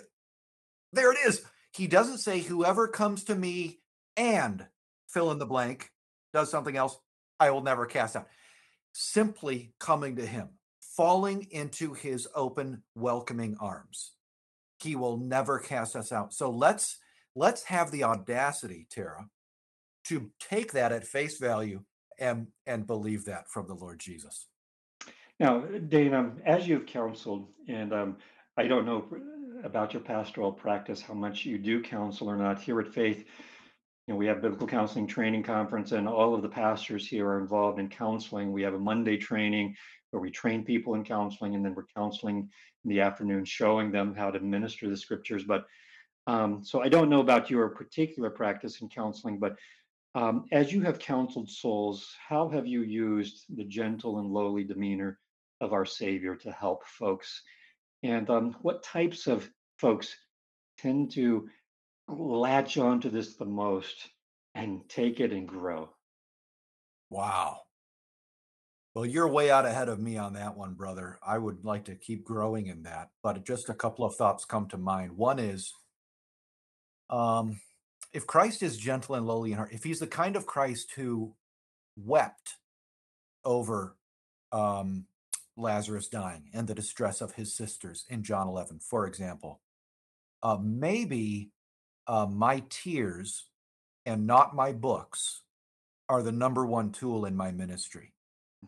there 0.93 1.11
it 1.11 1.19
is. 1.27 1.43
He 1.73 1.89
doesn't 1.89 2.19
say 2.19 2.39
whoever 2.39 2.87
comes 2.87 3.25
to 3.25 3.35
me 3.35 3.81
and 4.17 4.65
fill 5.09 5.33
in 5.33 5.41
the 5.41 5.45
blank 5.45 5.91
does 6.33 6.53
something 6.53 6.77
else, 6.77 6.97
I 7.41 7.51
will 7.51 7.63
never 7.63 7.85
cast 7.85 8.15
out. 8.15 8.29
Simply 8.93 9.73
coming 9.81 10.15
to 10.17 10.25
him, 10.25 10.51
falling 10.99 11.47
into 11.53 11.95
his 11.95 12.27
open, 12.35 12.83
welcoming 12.97 13.57
arms. 13.61 14.15
He 14.83 14.97
will 14.97 15.17
never 15.17 15.61
cast 15.61 15.95
us 15.95 16.11
out. 16.11 16.35
So 16.35 16.51
let's 16.51 16.99
let's 17.37 17.63
have 17.63 17.93
the 17.93 18.03
audacity, 18.03 18.89
Tara, 18.91 19.29
to 20.09 20.33
take 20.41 20.73
that 20.73 20.91
at 20.91 21.07
face 21.07 21.39
value 21.39 21.85
and 22.19 22.49
and 22.67 22.85
believe 22.85 23.27
that 23.27 23.49
from 23.49 23.69
the 23.69 23.75
Lord 23.75 24.01
Jesus. 24.01 24.49
Now, 25.39 25.61
Dana, 25.61 26.33
as 26.45 26.67
you've 26.67 26.87
counseled, 26.87 27.47
and 27.69 27.93
um, 27.93 28.17
I 28.57 28.67
don't 28.67 28.85
know 28.85 29.07
about 29.63 29.93
your 29.93 30.03
pastoral 30.03 30.51
practice, 30.51 31.01
how 31.01 31.15
much 31.15 31.47
you 31.47 31.59
do 31.59 31.81
counsel 31.81 32.29
or 32.29 32.37
not 32.37 32.61
here 32.61 32.81
at 32.81 32.93
Faith. 32.93 33.25
You 34.09 34.15
know, 34.15 34.17
we 34.17 34.27
have 34.27 34.43
biblical 34.43 34.67
counseling 34.67 35.07
training 35.07 35.45
conference, 35.45 35.93
and 35.93 36.09
all 36.09 36.35
of 36.35 36.43
the 36.43 36.49
pastors 36.49 37.07
here 37.07 37.29
are 37.29 37.39
involved 37.39 37.79
in 37.79 37.89
counseling. 37.89 38.51
We 38.51 38.63
have 38.63 38.75
a 38.75 38.81
Monday 38.81 39.17
training 39.17 39.77
where 40.11 40.21
we 40.21 40.31
train 40.31 40.65
people 40.65 40.95
in 40.95 41.05
counseling, 41.05 41.55
and 41.55 41.65
then 41.65 41.75
we're 41.75 41.87
counseling 41.97 42.49
in 42.85 42.91
the 42.91 43.01
afternoon, 43.01 43.45
showing 43.45 43.91
them 43.91 44.15
how 44.15 44.31
to 44.31 44.41
minister 44.41 44.89
the 44.89 44.97
scriptures. 44.97 45.45
But 45.45 45.67
um, 46.27 46.63
so 46.63 46.83
I 46.83 46.89
don't 46.89 47.11
know 47.11 47.21
about 47.21 47.51
your 47.51 47.69
particular 47.71 48.31
practice 48.31 48.81
in 48.81 48.89
counseling, 48.89 49.39
but 49.39 49.57
um, 50.15 50.47
as 50.53 50.73
you 50.73 50.83
have 50.83 50.99
counseled 50.99 51.51
souls, 51.51 52.15
how 52.29 52.49
have 52.49 52.67
you 52.67 52.83
used 52.83 53.45
the 53.57 53.65
gentle 53.65 54.19
and 54.19 54.31
lowly 54.31 54.65
demeanor 54.65 55.19
of 55.61 55.73
our 55.73 55.85
Savior 55.85 56.35
to 56.37 56.51
help 56.51 56.87
folks? 56.87 57.43
And 58.03 58.29
um, 58.31 58.57
what 58.63 58.83
types 58.83 59.27
of 59.27 59.49
folks 59.79 60.17
tend 60.79 61.13
to 61.13 61.49
latch 62.09 62.79
onto 62.79 63.11
this 63.11 63.37
the 63.37 63.45
most 63.45 64.09
and 64.55 64.89
take 64.89 65.21
it 65.21 65.33
and 65.33 65.47
grow? 65.47 65.91
Wow. 67.11 67.61
Well, 68.99 69.07
you're 69.07 69.29
way 69.29 69.49
out 69.49 69.65
ahead 69.65 69.89
of 69.89 70.01
me 70.01 70.17
on 70.19 70.33
that 70.33 70.57
one, 70.57 70.75
brother. 70.75 71.21
I 71.25 71.39
would 71.39 71.65
like 71.65 71.85
to 71.85 71.95
keep 71.95 72.25
growing 72.25 72.67
in 72.67 72.83
that, 72.83 73.11
but 73.23 73.45
just 73.45 73.69
a 73.69 73.75
couple 73.75 74.05
of 74.05 74.17
thoughts 74.17 74.45
come 74.45 74.67
to 74.71 74.77
mind. 74.77 75.13
One 75.13 75.39
is 75.39 75.73
um, 77.09 77.61
if 78.13 78.27
Christ 78.27 78.61
is 78.61 78.77
gentle 78.77 79.15
and 79.15 79.25
lowly 79.25 79.53
in 79.53 79.57
heart, 79.57 79.73
if 79.73 79.85
he's 79.85 80.01
the 80.01 80.09
kind 80.09 80.35
of 80.35 80.47
Christ 80.47 80.95
who 80.97 81.37
wept 81.97 82.57
over 83.45 83.95
um, 84.51 85.05
Lazarus 85.57 86.09
dying 86.09 86.51
and 86.53 86.67
the 86.67 86.75
distress 86.75 87.21
of 87.21 87.35
his 87.35 87.55
sisters 87.55 88.05
in 88.09 88.25
John 88.25 88.49
11, 88.49 88.81
for 88.81 89.07
example, 89.07 89.61
uh, 90.43 90.59
maybe 90.61 91.53
uh, 92.09 92.27
my 92.27 92.65
tears 92.69 93.45
and 94.05 94.27
not 94.27 94.57
my 94.57 94.73
books 94.73 95.43
are 96.09 96.25
the 96.25 96.33
number 96.33 96.67
one 96.67 96.91
tool 96.91 97.25
in 97.25 97.37
my 97.37 97.53
ministry. 97.53 98.13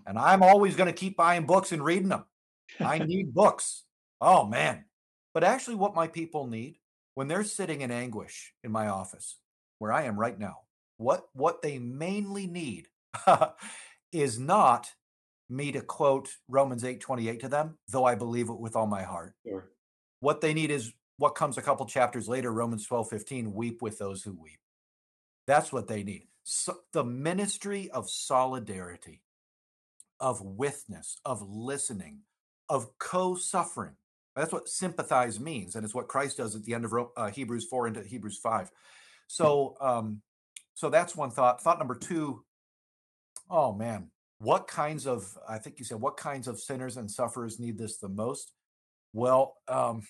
And 0.07 0.19
I'm 0.19 0.43
always 0.43 0.77
going 0.77 0.87
to 0.87 0.99
keep 0.99 1.17
buying 1.17 1.47
books 1.47 1.73
and 1.73 1.85
reading 1.85 2.09
them. 2.09 2.25
I 2.79 2.99
need 3.07 3.35
books. 3.35 3.85
Oh, 4.21 4.47
man. 4.47 4.85
But 5.35 5.45
actually, 5.45 5.77
what 5.77 5.95
my 5.95 6.09
people 6.09 6.47
need 6.47 6.79
when 7.15 7.29
they're 7.29 7.45
sitting 7.45 7.81
in 7.81 7.91
anguish 7.91 8.53
in 8.65 8.73
my 8.73 8.89
office, 8.89 9.37
where 9.79 9.93
I 9.93 10.05
am 10.05 10.19
right 10.19 10.39
now, 10.39 10.59
what, 10.97 11.29
what 11.33 11.63
they 11.63 11.79
mainly 11.79 12.47
need 12.47 12.89
is 14.13 14.39
not 14.39 14.91
me 15.49 15.73
to 15.73 15.81
quote 15.81 16.29
Romans 16.49 16.85
8 16.85 17.01
28 17.01 17.41
to 17.41 17.49
them, 17.49 17.79
though 17.89 18.05
I 18.05 18.15
believe 18.15 18.49
it 18.49 18.59
with 18.59 18.77
all 18.77 18.87
my 18.87 19.03
heart. 19.03 19.35
Or 19.45 19.71
What 20.21 20.41
they 20.41 20.55
need 20.55 20.71
is 20.71 20.93
what 21.19 21.35
comes 21.35 21.59
a 21.59 21.63
couple 21.63 21.85
chapters 21.87 22.29
later, 22.29 22.53
Romans 22.53 22.87
12 22.87 23.11
15, 23.11 23.53
weep 23.53 23.83
with 23.83 23.99
those 23.99 24.23
who 24.23 24.33
weep. 24.33 24.61
That's 25.47 25.73
what 25.73 25.89
they 25.89 26.03
need. 26.03 26.29
So 26.45 26.79
the 26.93 27.05
ministry 27.05 27.91
of 27.91 28.09
solidarity, 28.09 29.23
of 30.21 30.41
witness, 30.43 31.19
of 31.25 31.43
listening, 31.49 32.21
of 32.69 32.99
co 32.99 33.35
suffering. 33.35 33.95
That's 34.37 34.53
what 34.53 34.69
sympathize 34.69 35.41
means. 35.41 35.75
And 35.75 35.85
it's 35.85 35.95
what 35.95 36.09
Christ 36.09 36.37
does 36.37 36.55
at 36.55 36.65
the 36.65 36.75
end 36.75 36.85
of 36.85 36.95
uh, 37.17 37.31
Hebrews 37.31 37.67
4 37.67 37.89
into 37.89 38.03
Hebrews 38.03 38.39
5. 38.39 38.71
So, 39.27 39.77
um, 39.81 40.23
so 40.75 40.89
that's 40.89 41.17
one 41.17 41.31
thought. 41.31 41.63
Thought 41.63 41.79
number 41.79 41.95
two, 41.95 42.45
oh 43.51 43.73
man, 43.73 44.11
what 44.39 44.67
kinds 44.67 45.07
of, 45.07 45.37
I 45.49 45.59
think 45.59 45.79
you 45.79 45.85
said, 45.85 46.01
what 46.01 46.17
kinds 46.17 46.49
of 46.49 46.61
sinners 46.61 46.97
and 46.97 47.11
sufferers 47.11 47.59
need 47.59 47.77
this 47.77 47.99
the 47.99 48.09
most? 48.09 48.53
Well, 49.13 49.57
um, 49.69 50.03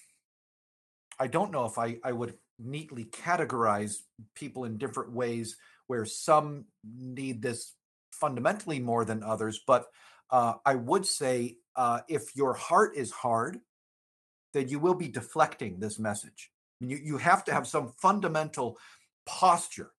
I 1.19 1.27
don't 1.27 1.51
know 1.51 1.65
if 1.65 1.79
I, 1.79 1.99
I 2.05 2.13
would 2.13 2.35
neatly 2.59 3.05
categorize 3.05 3.97
people 4.35 4.65
in 4.65 4.79
different 4.79 5.13
ways 5.13 5.57
where 5.87 6.05
some 6.05 6.67
need 6.85 7.43
this 7.43 7.75
fundamentally 8.11 8.81
more 8.81 9.05
than 9.05 9.23
others. 9.23 9.61
But 9.67 9.87
uh, 10.31 10.55
I 10.65 10.75
would 10.77 11.07
say 11.07 11.57
uh, 11.77 12.01
if 12.09 12.37
your 12.37 12.55
heart 12.55 12.97
is 12.97 13.11
hard, 13.11 13.59
then 14.53 14.69
you 14.69 14.79
will 14.79 14.95
be 14.95 15.09
deflecting 15.09 15.79
this 15.79 15.99
message. 15.99 16.51
You, 16.81 16.97
you 16.97 17.17
have 17.19 17.45
to 17.45 17.53
have 17.53 17.67
some 17.67 17.93
fundamental 17.99 18.79
posture 19.27 19.93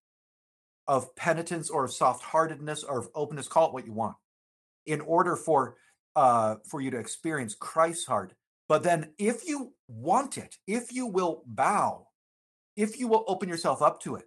of 0.88 1.16
penitence 1.16 1.70
or 1.70 1.86
of 1.86 1.94
soft 1.94 2.24
heartedness 2.24 2.84
or 2.84 3.00
of 3.00 3.10
openness, 3.16 3.48
call 3.48 3.68
it 3.68 3.74
what 3.74 3.86
you 3.86 3.94
want, 3.94 4.16
in 4.86 5.02
order 5.02 5.36
for 5.36 5.76
uh, 6.16 6.56
for 6.68 6.82
you 6.82 6.92
to 6.92 6.98
experience 6.98 7.56
Christ's 7.56 8.06
heart. 8.06 8.34
But 8.68 8.84
then, 8.84 9.14
if 9.18 9.48
you 9.48 9.74
want 9.88 10.38
it, 10.38 10.58
if 10.68 10.92
you 10.92 11.08
will 11.08 11.44
bow, 11.46 12.08
if 12.76 13.00
you 13.00 13.08
will 13.08 13.24
open 13.28 13.48
yourself 13.48 13.82
up 13.82 14.02
to 14.02 14.16
it, 14.16 14.26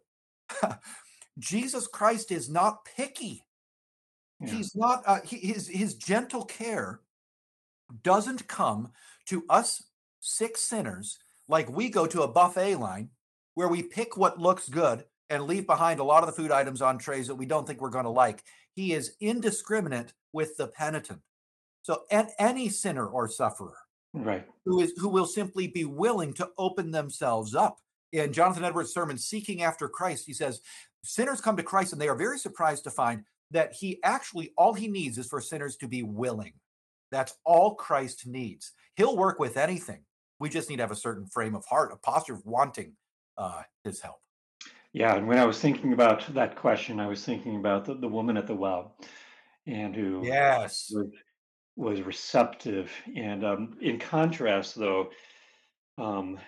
Jesus 1.38 1.86
Christ 1.86 2.30
is 2.30 2.48
not 2.48 2.84
picky. 2.84 3.44
Yeah. 4.46 4.54
He's 4.54 4.74
not. 4.74 5.02
Uh, 5.06 5.20
he, 5.24 5.36
his 5.38 5.68
his 5.68 5.94
gentle 5.94 6.44
care 6.44 7.00
doesn't 8.02 8.48
come 8.48 8.90
to 9.26 9.44
us 9.48 9.82
sick 10.20 10.56
sinners 10.56 11.18
like 11.48 11.68
we 11.70 11.88
go 11.88 12.06
to 12.06 12.22
a 12.22 12.28
buffet 12.28 12.76
line 12.76 13.10
where 13.54 13.68
we 13.68 13.82
pick 13.82 14.16
what 14.16 14.38
looks 14.38 14.68
good 14.68 15.04
and 15.30 15.44
leave 15.44 15.66
behind 15.66 16.00
a 16.00 16.04
lot 16.04 16.22
of 16.22 16.26
the 16.26 16.42
food 16.42 16.50
items 16.50 16.82
on 16.82 16.98
trays 16.98 17.26
that 17.26 17.34
we 17.34 17.46
don't 17.46 17.66
think 17.66 17.80
we're 17.80 17.90
going 17.90 18.04
to 18.04 18.10
like. 18.10 18.42
He 18.72 18.92
is 18.92 19.14
indiscriminate 19.20 20.12
with 20.32 20.56
the 20.56 20.68
penitent. 20.68 21.20
So, 21.82 22.02
and 22.10 22.28
any 22.38 22.68
sinner 22.68 23.06
or 23.06 23.28
sufferer 23.28 23.76
right. 24.14 24.46
who 24.64 24.80
is 24.80 24.92
who 24.96 25.08
will 25.08 25.26
simply 25.26 25.68
be 25.68 25.84
willing 25.84 26.32
to 26.34 26.48
open 26.58 26.90
themselves 26.90 27.54
up. 27.54 27.78
In 28.12 28.32
Jonathan 28.32 28.64
Edwards' 28.64 28.94
sermon, 28.94 29.18
Seeking 29.18 29.62
After 29.62 29.88
Christ, 29.88 30.24
he 30.24 30.32
says, 30.32 30.60
sinners 31.02 31.40
come 31.40 31.56
to 31.56 31.62
Christ 31.62 31.92
and 31.92 32.00
they 32.00 32.08
are 32.08 32.14
very 32.14 32.38
surprised 32.38 32.84
to 32.84 32.90
find 32.90 33.24
that 33.50 33.72
he 33.72 34.00
actually 34.02 34.52
all 34.56 34.74
he 34.74 34.88
needs 34.88 35.18
is 35.18 35.26
for 35.26 35.40
sinners 35.40 35.76
to 35.76 35.88
be 35.88 36.02
willing. 36.02 36.54
That's 37.10 37.34
all 37.44 37.74
Christ 37.74 38.26
needs. 38.26 38.72
He'll 38.96 39.16
work 39.16 39.38
with 39.38 39.56
anything. 39.56 40.02
We 40.40 40.48
just 40.48 40.68
need 40.68 40.76
to 40.76 40.82
have 40.82 40.90
a 40.90 40.96
certain 40.96 41.26
frame 41.26 41.54
of 41.54 41.64
heart, 41.66 41.92
a 41.92 41.96
posture 41.96 42.34
of 42.34 42.44
wanting 42.44 42.92
uh, 43.38 43.62
his 43.84 44.00
help. 44.00 44.16
Yeah. 44.92 45.16
And 45.16 45.26
when 45.26 45.38
I 45.38 45.44
was 45.44 45.60
thinking 45.60 45.92
about 45.92 46.32
that 46.34 46.56
question, 46.56 47.00
I 47.00 47.06
was 47.06 47.24
thinking 47.24 47.56
about 47.56 47.84
the, 47.84 47.94
the 47.94 48.08
woman 48.08 48.36
at 48.36 48.46
the 48.46 48.54
well 48.54 48.96
and 49.66 49.94
who 49.94 50.22
Yes. 50.24 50.90
was, 50.92 51.08
was 51.76 52.00
receptive. 52.02 52.92
And 53.16 53.44
um, 53.44 53.76
in 53.80 53.98
contrast, 53.98 54.76
though, 54.76 55.10
um, 55.98 56.38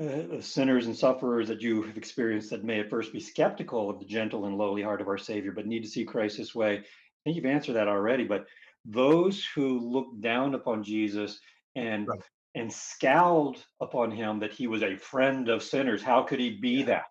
uh, 0.00 0.40
sinners 0.40 0.86
and 0.86 0.96
sufferers 0.96 1.48
that 1.48 1.62
you 1.62 1.82
have 1.82 1.96
experienced 1.96 2.50
that 2.50 2.64
may 2.64 2.80
at 2.80 2.90
first 2.90 3.12
be 3.12 3.20
skeptical 3.20 3.88
of 3.88 3.98
the 3.98 4.04
gentle 4.04 4.44
and 4.46 4.58
lowly 4.58 4.82
heart 4.82 5.00
of 5.00 5.08
our 5.08 5.18
Savior, 5.18 5.52
but 5.52 5.66
need 5.66 5.82
to 5.82 5.88
see 5.88 6.04
Christ 6.04 6.36
this 6.36 6.54
way. 6.54 6.78
I 6.78 6.82
think 7.24 7.36
you've 7.36 7.46
answered 7.46 7.74
that 7.74 7.88
already. 7.88 8.24
But 8.24 8.46
those 8.84 9.44
who 9.54 9.80
looked 9.80 10.20
down 10.20 10.54
upon 10.54 10.84
Jesus 10.84 11.40
and 11.74 12.08
right. 12.08 12.20
and 12.54 12.72
scowled 12.72 13.64
upon 13.80 14.10
him 14.10 14.38
that 14.40 14.52
he 14.52 14.66
was 14.66 14.82
a 14.82 14.96
friend 14.96 15.48
of 15.48 15.62
sinners, 15.62 16.02
how 16.02 16.22
could 16.22 16.40
he 16.40 16.50
be 16.50 16.80
yeah. 16.80 16.86
that? 16.86 17.06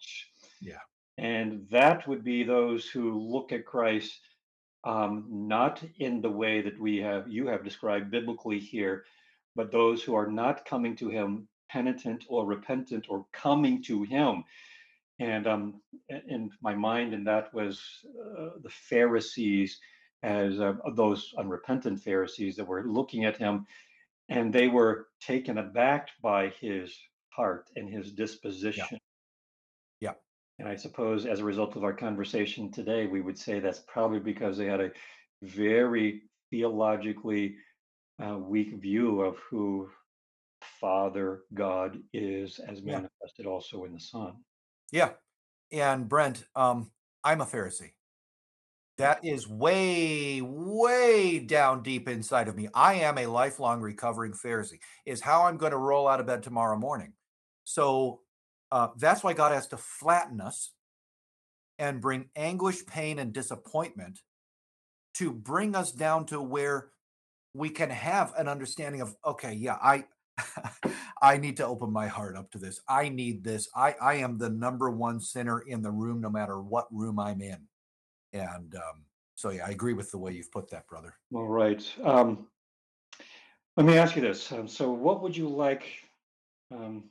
Yeah. 0.61 0.77
And 1.17 1.67
that 1.71 2.07
would 2.07 2.23
be 2.23 2.43
those 2.43 2.88
who 2.88 3.19
look 3.19 3.51
at 3.51 3.65
Christ 3.65 4.19
um, 4.83 5.25
not 5.29 5.83
in 5.97 6.21
the 6.21 6.29
way 6.29 6.61
that 6.61 6.79
we 6.79 6.97
have 6.97 7.27
you 7.27 7.47
have 7.47 7.63
described 7.63 8.11
biblically 8.11 8.59
here, 8.59 9.05
but 9.55 9.71
those 9.71 10.03
who 10.03 10.13
are 10.13 10.27
not 10.27 10.65
coming 10.65 10.95
to 10.97 11.09
him 11.09 11.47
penitent 11.76 12.23
or 12.30 12.45
repentant 12.45 13.05
or 13.09 13.26
coming 13.34 13.84
to 13.84 14.03
him. 14.03 14.43
And 15.19 15.45
um 15.47 15.82
in 16.09 16.51
my 16.61 16.76
mind 16.76 17.13
and 17.13 17.26
that 17.28 17.53
was 17.53 17.82
uh, 18.39 18.51
the 18.63 18.73
pharisees 18.89 19.80
as 20.23 20.59
uh, 20.59 20.73
those 20.95 21.34
unrepentant 21.38 21.99
pharisees 22.01 22.55
that 22.55 22.67
were 22.67 22.84
looking 22.99 23.26
at 23.26 23.38
him 23.38 23.65
and 24.30 24.53
they 24.53 24.67
were 24.67 25.07
taken 25.32 25.57
aback 25.57 26.09
by 26.21 26.41
his 26.61 26.97
heart 27.30 27.65
and 27.76 27.88
his 27.89 28.11
disposition. 28.11 28.99
Yeah. 30.01 30.09
yeah. 30.09 30.15
And 30.59 30.67
i 30.73 30.76
suppose 30.86 31.26
as 31.26 31.39
a 31.41 31.49
result 31.51 31.76
of 31.76 31.84
our 31.84 31.97
conversation 32.07 32.71
today 32.71 33.03
we 33.15 33.21
would 33.26 33.39
say 33.45 33.59
that's 33.59 33.84
probably 33.95 34.23
because 34.32 34.57
they 34.57 34.69
had 34.73 34.86
a 34.88 34.91
very 35.41 36.07
theologically 36.49 37.45
uh, 38.23 38.38
weak 38.53 38.71
view 38.88 39.09
of 39.21 39.36
who 39.49 39.89
Father 40.80 41.43
God 41.53 42.01
is 42.13 42.59
as 42.59 42.82
Yeah. 42.82 42.97
manifested 42.97 43.45
also 43.45 43.86
in 43.86 43.93
the 43.93 43.99
Son. 43.99 44.43
Yeah. 44.91 45.13
And 45.71 46.07
Brent, 46.07 46.45
um, 46.55 46.91
I'm 47.23 47.41
a 47.41 47.45
Pharisee. 47.45 47.93
That 48.97 49.26
is 49.26 49.45
way, 49.45 50.41
way 50.41 51.39
down 51.39 51.84
deep 51.84 52.07
inside 52.07 52.47
of 52.47 52.55
me. 52.55 52.69
I 52.73 52.93
am 52.93 53.17
a 53.17 53.26
lifelong 53.28 53.82
recovering 53.82 54.32
Pharisee, 54.32 54.80
is 55.05 55.21
how 55.21 55.43
I'm 55.43 55.57
going 55.57 55.73
to 55.73 55.78
roll 55.78 56.07
out 56.07 56.21
of 56.21 56.28
bed 56.28 56.43
tomorrow 56.43 56.78
morning. 56.78 57.13
So 57.65 58.21
uh, 58.71 58.89
that's 58.97 59.21
why 59.21 59.34
God 59.34 59.51
has 59.51 59.67
to 59.67 59.78
flatten 59.78 60.39
us 60.39 60.71
and 61.78 61.99
bring 61.99 62.30
anguish, 62.38 62.86
pain, 62.86 63.19
and 63.19 63.34
disappointment 63.34 64.21
to 65.15 65.34
bring 65.34 65.76
us 65.76 65.91
down 65.91 66.26
to 66.28 66.41
where 66.41 66.91
we 67.53 67.69
can 67.69 67.89
have 67.89 68.34
an 68.38 68.47
understanding 68.47 69.01
of, 69.01 69.15
okay, 69.26 69.53
yeah, 69.53 69.78
I 69.82 70.05
I 71.21 71.38
need 71.38 71.57
to 71.57 71.65
open 71.65 71.91
my 71.91 72.07
heart 72.07 72.36
up 72.36 72.51
to 72.51 72.57
this. 72.57 72.79
I 72.88 73.09
need 73.09 73.43
this. 73.43 73.69
I, 73.75 73.95
I 74.01 74.15
am 74.15 74.38
the 74.38 74.49
number 74.49 74.89
one 74.89 75.19
sinner 75.19 75.61
in 75.61 75.81
the 75.81 75.91
room, 75.91 76.21
no 76.21 76.29
matter 76.29 76.61
what 76.61 76.88
room 76.91 77.19
I'm 77.19 77.41
in. 77.41 77.59
And 78.33 78.75
um, 78.75 79.05
so, 79.36 79.49
yeah, 79.49 79.65
I 79.65 79.69
agree 79.69 79.93
with 79.93 80.11
the 80.11 80.17
way 80.17 80.33
you've 80.33 80.51
put 80.51 80.69
that, 80.71 80.88
brother. 80.88 81.15
All 81.33 81.47
right. 81.47 81.83
Um, 82.03 82.47
let 83.77 83.86
me 83.86 83.97
ask 83.97 84.15
you 84.15 84.21
this. 84.21 84.51
Um, 84.51 84.67
so, 84.67 84.91
what 84.91 85.21
would 85.21 85.36
you 85.36 85.47
like 85.47 85.86
um, 86.71 87.05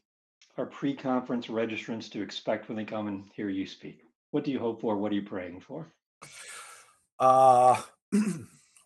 our 0.57 0.67
pre 0.67 0.95
conference 0.95 1.47
registrants 1.47 2.11
to 2.13 2.23
expect 2.23 2.69
when 2.69 2.77
they 2.77 2.85
come 2.85 3.09
and 3.09 3.25
hear 3.35 3.49
you 3.49 3.67
speak? 3.67 4.01
What 4.31 4.45
do 4.45 4.51
you 4.51 4.59
hope 4.59 4.81
for? 4.81 4.97
What 4.97 5.13
are 5.13 5.15
you 5.15 5.23
praying 5.23 5.61
for? 5.61 5.93
Uh, 7.19 7.81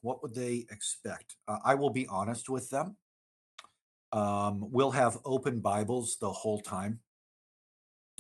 what 0.02 0.22
would 0.22 0.34
they 0.34 0.66
expect? 0.70 1.36
Uh, 1.46 1.58
I 1.64 1.74
will 1.74 1.90
be 1.90 2.06
honest 2.06 2.48
with 2.48 2.68
them. 2.70 2.96
Um, 4.12 4.66
we'll 4.70 4.90
have 4.90 5.18
open 5.24 5.60
Bibles 5.60 6.16
the 6.20 6.30
whole 6.30 6.60
time. 6.60 7.00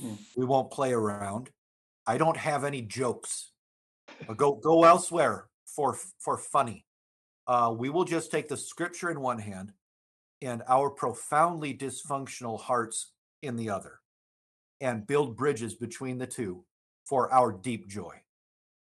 Mm. 0.00 0.18
We 0.36 0.44
won't 0.44 0.70
play 0.70 0.92
around. 0.92 1.50
I 2.06 2.18
don't 2.18 2.36
have 2.36 2.64
any 2.64 2.82
jokes. 2.82 3.52
Uh, 4.28 4.34
go 4.34 4.54
go 4.54 4.84
elsewhere 4.84 5.46
for 5.66 5.98
for 6.18 6.38
funny. 6.38 6.84
Uh, 7.46 7.74
we 7.76 7.88
will 7.88 8.04
just 8.04 8.30
take 8.30 8.48
the 8.48 8.56
scripture 8.56 9.10
in 9.10 9.20
one 9.20 9.38
hand 9.38 9.72
and 10.42 10.62
our 10.68 10.90
profoundly 10.90 11.74
dysfunctional 11.74 12.60
hearts 12.60 13.12
in 13.42 13.56
the 13.56 13.70
other, 13.70 14.00
and 14.80 15.06
build 15.06 15.36
bridges 15.36 15.74
between 15.74 16.18
the 16.18 16.26
two 16.26 16.64
for 17.04 17.32
our 17.32 17.52
deep 17.52 17.88
joy. 17.88 18.14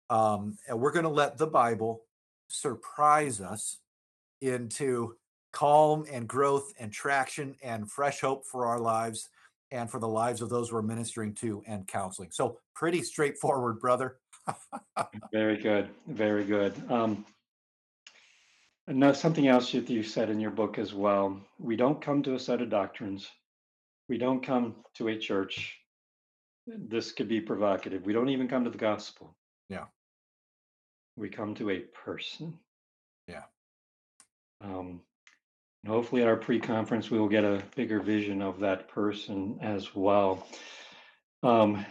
Um, 0.10 0.58
and 0.68 0.80
we're 0.80 0.92
going 0.92 1.04
to 1.04 1.10
let 1.10 1.38
the 1.38 1.48
Bible 1.48 2.04
surprise 2.50 3.42
us 3.42 3.78
into 4.42 5.16
calm 5.52 6.06
and 6.12 6.28
growth 6.28 6.74
and 6.80 6.92
traction 6.92 7.56
and 7.64 7.90
fresh 7.92 8.22
hope 8.22 8.46
for 8.46 8.66
our 8.66 8.80
lives 8.80 9.30
and 9.72 9.90
for 9.90 10.00
the 10.00 10.08
lives 10.08 10.42
of 10.42 10.50
those 10.50 10.72
we're 10.72 10.82
ministering 10.82 11.34
to 11.36 11.64
and 11.68 11.88
counseling. 11.88 12.30
So, 12.32 12.60
pretty 12.76 13.04
straightforward, 13.04 13.80
brother. 13.80 14.18
very 15.32 15.58
good. 15.58 15.90
Very 16.08 16.46
good. 16.46 16.74
Um, 16.90 17.26
now, 18.88 19.12
something 19.12 19.48
else 19.48 19.72
that 19.74 19.90
you 19.90 20.04
said 20.04 20.30
in 20.30 20.40
your 20.40 20.52
book 20.52 20.78
as 20.78 20.94
well. 20.94 21.42
We 21.60 21.76
don't 21.76 22.02
come 22.02 22.24
to 22.24 22.36
a 22.36 22.40
set 22.40 22.62
of 22.62 22.70
doctrines. 22.70 23.28
We 24.08 24.18
don't 24.18 24.42
come 24.42 24.76
to 24.96 25.10
a 25.10 25.18
church. 25.18 25.78
This 26.66 27.12
could 27.12 27.28
be 27.28 27.42
provocative. 27.42 28.06
We 28.06 28.14
don't 28.14 28.30
even 28.30 28.48
come 28.48 28.64
to 28.64 28.70
the 28.70 28.78
gospel. 28.78 29.36
Yeah. 29.70 29.86
We 31.18 31.30
come 31.30 31.54
to 31.56 31.70
a 31.70 31.80
person. 31.80 32.58
Yeah. 33.28 33.44
Um, 34.62 35.02
hopefully 35.88 36.22
at 36.22 36.28
our 36.28 36.36
pre-conference 36.36 37.10
we 37.10 37.20
will 37.20 37.30
get 37.30 37.44
a 37.44 37.64
bigger 37.76 38.00
vision 38.00 38.42
of 38.42 38.60
that 38.60 38.88
person 38.90 39.58
as 39.62 39.96
well. 39.96 40.46
Um, 41.44 41.86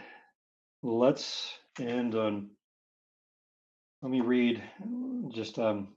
let's 0.83 1.53
end 1.79 2.15
on 2.15 2.49
let 4.01 4.11
me 4.11 4.21
read 4.21 4.61
just 5.29 5.57
um, 5.57 5.95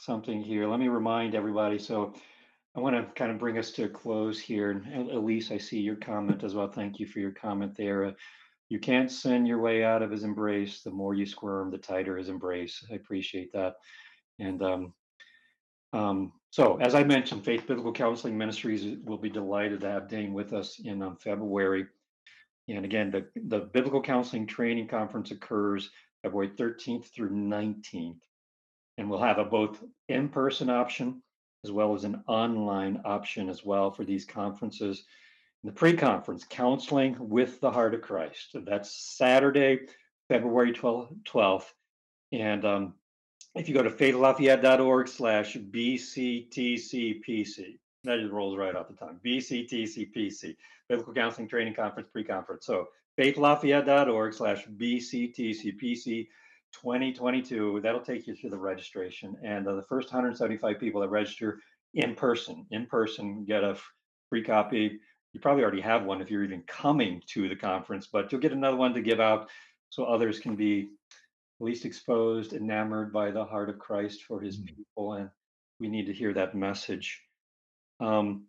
something 0.00 0.40
here. 0.40 0.68
Let 0.68 0.78
me 0.78 0.88
remind 0.88 1.34
everybody 1.34 1.78
so 1.78 2.14
i 2.76 2.80
want 2.80 2.96
to 2.96 3.12
kind 3.14 3.30
of 3.30 3.38
bring 3.38 3.58
us 3.58 3.70
to 3.72 3.84
a 3.84 3.88
close 3.88 4.40
here. 4.40 4.70
And 4.70 5.10
elise 5.10 5.50
i 5.50 5.58
see 5.58 5.80
your 5.80 5.96
comment 5.96 6.44
as 6.44 6.54
well. 6.54 6.70
Thank 6.70 6.98
you 6.98 7.06
for 7.06 7.18
your 7.18 7.32
comment 7.32 7.76
there. 7.76 8.04
Uh, 8.04 8.12
you 8.68 8.78
can't 8.78 9.10
send 9.10 9.46
your 9.46 9.60
way 9.60 9.84
out 9.84 10.02
of 10.02 10.10
his 10.10 10.24
embrace. 10.24 10.82
The 10.82 10.90
more 10.90 11.14
you 11.14 11.26
squirm 11.26 11.70
the 11.70 11.78
tighter 11.78 12.16
his 12.16 12.28
embrace. 12.28 12.84
I 12.90 12.94
appreciate 12.94 13.52
that. 13.52 13.74
And 14.38 14.62
um, 14.62 14.94
um, 15.94 16.32
so, 16.50 16.76
as 16.80 16.94
I 16.94 17.04
mentioned, 17.04 17.44
Faith 17.44 17.66
Biblical 17.66 17.92
Counseling 17.92 18.36
Ministries 18.36 18.98
will 19.04 19.16
be 19.16 19.30
delighted 19.30 19.80
to 19.80 19.90
have 19.90 20.08
Dane 20.08 20.34
with 20.34 20.52
us 20.52 20.80
in 20.80 21.02
um, 21.02 21.16
February. 21.16 21.86
And 22.68 22.84
again, 22.84 23.10
the, 23.10 23.26
the 23.34 23.60
Biblical 23.60 24.02
Counseling 24.02 24.46
Training 24.46 24.88
Conference 24.88 25.30
occurs 25.30 25.90
February 26.22 26.50
13th 26.50 27.06
through 27.06 27.30
19th. 27.30 28.20
And 28.98 29.08
we'll 29.08 29.22
have 29.22 29.38
a 29.38 29.44
both 29.44 29.82
in 30.08 30.28
person 30.28 30.68
option 30.68 31.22
as 31.64 31.70
well 31.70 31.94
as 31.94 32.04
an 32.04 32.22
online 32.26 33.00
option 33.04 33.48
as 33.48 33.64
well 33.64 33.90
for 33.90 34.04
these 34.04 34.24
conferences. 34.24 35.04
the 35.62 35.72
pre 35.72 35.94
conference, 35.94 36.44
Counseling 36.48 37.16
with 37.18 37.60
the 37.60 37.70
Heart 37.70 37.94
of 37.94 38.02
Christ. 38.02 38.56
That's 38.66 39.16
Saturday, 39.16 39.86
February 40.28 40.72
12th. 40.72 41.16
12th. 41.24 41.66
And 42.32 42.64
um, 42.64 42.94
if 43.54 43.68
you 43.68 43.74
go 43.74 43.82
to 43.82 43.90
faithlafayette.org 43.90 45.08
slash 45.08 45.56
BCTCPC, 45.56 46.46
that 48.04 48.18
just 48.18 48.32
rolls 48.32 48.58
right 48.58 48.74
off 48.74 48.88
the 48.88 48.94
tongue. 48.94 49.20
BCTCPC, 49.24 50.56
Biblical 50.88 51.14
Counseling 51.14 51.48
Training 51.48 51.74
Conference 51.74 52.08
Pre-Conference. 52.12 52.66
So 52.66 52.88
faithlafayette.org 53.18 54.34
slash 54.34 54.66
BCTCPC 54.66 56.26
2022. 56.72 57.80
That'll 57.82 58.00
take 58.00 58.26
you 58.26 58.34
to 58.36 58.50
the 58.50 58.58
registration. 58.58 59.36
And 59.44 59.68
uh, 59.68 59.76
the 59.76 59.82
first 59.82 60.08
175 60.08 60.80
people 60.80 61.00
that 61.00 61.08
register 61.08 61.60
in 61.94 62.16
person, 62.16 62.66
in 62.72 62.86
person, 62.86 63.44
get 63.44 63.62
a 63.62 63.76
free 64.28 64.42
copy. 64.42 64.98
You 65.32 65.40
probably 65.40 65.62
already 65.62 65.80
have 65.80 66.04
one 66.04 66.20
if 66.20 66.30
you're 66.30 66.44
even 66.44 66.62
coming 66.66 67.22
to 67.28 67.48
the 67.48 67.56
conference, 67.56 68.08
but 68.12 68.32
you'll 68.32 68.40
get 68.40 68.52
another 68.52 68.76
one 68.76 68.94
to 68.94 69.00
give 69.00 69.20
out 69.20 69.48
so 69.90 70.04
others 70.04 70.40
can 70.40 70.56
be 70.56 70.88
least 71.60 71.84
exposed, 71.84 72.52
enamored 72.52 73.12
by 73.12 73.30
the 73.30 73.44
heart 73.44 73.70
of 73.70 73.78
Christ 73.78 74.24
for 74.24 74.40
his 74.40 74.56
mm-hmm. 74.56 74.74
people. 74.74 75.12
And 75.14 75.30
we 75.80 75.88
need 75.88 76.06
to 76.06 76.12
hear 76.12 76.32
that 76.34 76.54
message. 76.54 77.20
Um, 78.00 78.46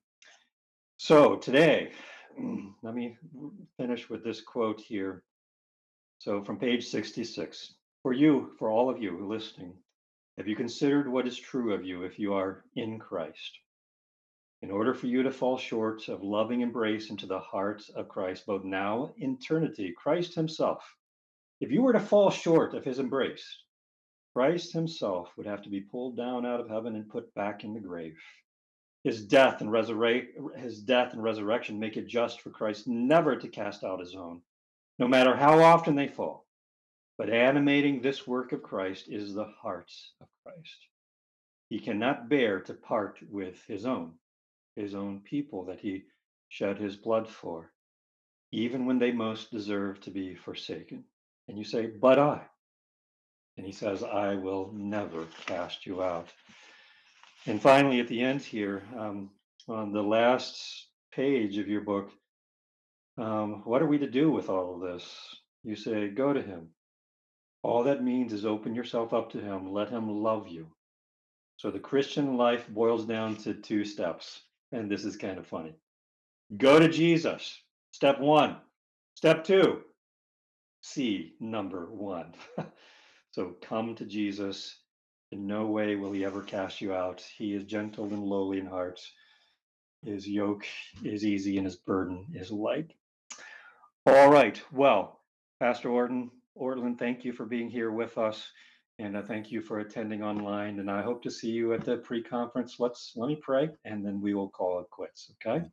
so 0.98 1.36
today, 1.36 1.92
let 2.84 2.96
me 2.96 3.18
finish 3.78 4.10
with 4.10 4.24
this 4.24 4.42
quote 4.42 4.80
here. 4.80 5.24
So 6.20 6.44
from 6.44 6.58
page 6.58 6.88
66 6.88 7.76
For 8.02 8.14
you, 8.14 8.52
for 8.58 8.70
all 8.70 8.90
of 8.90 9.02
you 9.02 9.26
listening, 9.26 9.74
have 10.38 10.48
you 10.48 10.56
considered 10.56 11.08
what 11.08 11.28
is 11.28 11.38
true 11.38 11.74
of 11.74 11.86
you 11.86 12.04
if 12.04 12.20
you 12.20 12.34
are 12.34 12.64
in 12.76 13.00
Christ? 13.00 13.60
In 14.62 14.72
order 14.72 14.94
for 14.94 15.08
you 15.08 15.22
to 15.24 15.32
fall 15.32 15.58
short 15.58 16.08
of 16.08 16.24
loving 16.24 16.62
embrace 16.62 17.10
into 17.10 17.28
the 17.28 17.40
heart 17.40 17.84
of 17.96 18.10
Christ, 18.10 18.46
both 18.46 18.64
now 18.64 19.14
and 19.22 19.38
eternity, 19.40 19.94
Christ 19.96 20.34
Himself 20.34 20.84
if 21.66 21.72
you 21.72 21.82
were 21.82 21.94
to 21.94 22.00
fall 22.00 22.30
short 22.30 22.76
of 22.76 22.86
his 22.86 23.00
embrace, 23.00 23.44
Christ 24.36 24.72
himself 24.72 25.32
would 25.36 25.48
have 25.48 25.64
to 25.64 25.70
be 25.70 25.82
pulled 25.82 26.16
down 26.16 26.46
out 26.46 26.60
of 26.60 26.70
heaven 26.70 26.96
and 26.96 27.10
put 27.10 27.34
back 27.34 27.64
in 27.64 27.74
the 27.74 27.80
grave. 27.80 28.16
his 29.04 29.26
death 29.26 29.62
and 29.62 29.72
resurrect 29.72 30.38
his 30.58 30.82
death 30.82 31.14
and 31.14 31.24
resurrection 31.24 31.80
make 31.80 31.98
it 31.98 32.08
just 32.08 32.42
for 32.42 32.52
Christ 32.52 32.88
never 32.88 33.36
to 33.36 33.48
cast 33.48 33.84
out 33.84 34.00
his 34.00 34.16
own, 34.16 34.42
no 35.00 35.08
matter 35.08 35.36
how 35.36 35.60
often 35.60 35.96
they 35.96 36.08
fall. 36.08 36.46
But 37.18 37.32
animating 37.32 38.02
this 38.02 38.28
work 38.28 38.52
of 38.52 38.62
Christ 38.62 39.08
is 39.08 39.34
the 39.34 39.52
heart 39.62 39.92
of 40.22 40.28
Christ. 40.44 40.88
He 41.70 41.80
cannot 41.80 42.30
bear 42.30 42.60
to 42.62 42.76
part 42.76 43.18
with 43.30 43.64
his 43.66 43.88
own, 43.88 44.14
his 44.76 44.94
own 44.94 45.22
people 45.22 45.66
that 45.66 45.80
he 45.80 46.06
shed 46.50 46.78
his 46.78 46.96
blood 46.96 47.28
for, 47.28 47.72
even 48.52 48.86
when 48.86 49.00
they 49.00 49.12
most 49.12 49.50
deserve 49.50 50.00
to 50.02 50.12
be 50.12 50.36
forsaken. 50.36 51.04
And 51.48 51.58
you 51.58 51.64
say, 51.64 51.88
But 51.88 52.20
I. 52.20 52.42
And 53.58 53.66
he 53.66 53.72
says, 53.72 54.04
I 54.04 54.36
will 54.36 54.72
never 54.74 55.26
cast 55.46 55.86
you 55.86 56.04
out. 56.04 56.28
And 57.46 57.62
finally, 57.62 58.00
at 58.00 58.08
the 58.08 58.22
end 58.22 58.42
here, 58.42 58.84
um, 58.98 59.30
on 59.68 59.94
the 59.94 60.04
last 60.04 60.88
page 61.14 61.58
of 61.58 61.68
your 61.68 61.82
book, 61.82 62.12
um, 63.18 63.62
what 63.64 63.82
are 63.82 63.88
we 63.88 63.98
to 64.00 64.10
do 64.10 64.32
with 64.32 64.50
all 64.50 64.76
of 64.76 64.82
this? 64.82 65.08
You 65.64 65.76
say, 65.76 66.10
Go 66.10 66.34
to 66.34 66.42
him. 66.42 66.70
All 67.64 67.84
that 67.84 68.04
means 68.04 68.34
is 68.34 68.46
open 68.46 68.76
yourself 68.76 69.14
up 69.14 69.32
to 69.32 69.40
him, 69.40 69.72
let 69.72 69.90
him 69.90 70.10
love 70.10 70.48
you. 70.48 70.68
So 71.58 71.72
the 71.72 71.80
Christian 71.80 72.38
life 72.38 72.68
boils 72.68 73.06
down 73.06 73.38
to 73.38 73.54
two 73.54 73.86
steps. 73.86 74.42
And 74.72 74.92
this 74.92 75.06
is 75.06 75.16
kind 75.16 75.38
of 75.38 75.48
funny. 75.48 75.74
Go 76.58 76.80
to 76.80 76.90
Jesus. 76.90 77.58
Step 77.92 78.20
one. 78.20 78.58
Step 79.16 79.44
two. 79.46 79.82
See 80.88 81.34
number 81.40 81.88
one. 81.88 82.36
so 83.32 83.56
come 83.64 83.96
to 83.96 84.06
Jesus. 84.06 84.78
In 85.32 85.48
no 85.48 85.66
way 85.66 85.96
will 85.96 86.12
he 86.12 86.24
ever 86.24 86.44
cast 86.44 86.80
you 86.80 86.94
out. 86.94 87.24
He 87.38 87.56
is 87.56 87.64
gentle 87.64 88.06
and 88.06 88.24
lowly 88.24 88.60
in 88.60 88.68
heart. 88.68 89.02
His 90.04 90.28
yoke 90.28 90.68
is 91.04 91.26
easy 91.26 91.58
and 91.58 91.66
his 91.66 91.76
burden 91.76 92.28
is 92.36 92.52
light. 92.52 92.94
All 94.06 94.30
right. 94.30 94.62
Well, 94.72 95.22
Pastor 95.60 95.90
Orton, 95.90 96.30
Ortlund, 96.56 97.00
thank 97.00 97.26
you 97.26 97.34
for 97.34 97.46
being 97.46 97.72
here 97.72 97.90
with 97.90 98.20
us. 98.20 98.48
And 99.00 99.18
I 99.18 99.24
thank 99.24 99.52
you 99.52 99.62
for 99.62 99.80
attending 99.80 100.22
online. 100.22 100.80
And 100.80 100.90
I 100.90 101.02
hope 101.02 101.24
to 101.24 101.32
see 101.32 101.50
you 101.50 101.74
at 101.74 101.84
the 101.84 101.98
pre-conference. 101.98 102.76
Let's 102.80 103.14
let 103.16 103.28
me 103.28 103.40
pray 103.42 103.70
and 103.86 104.06
then 104.06 104.22
we 104.22 104.36
will 104.36 104.50
call 104.50 104.80
it 104.82 104.90
quits. 104.92 105.32
Okay. 105.44 105.66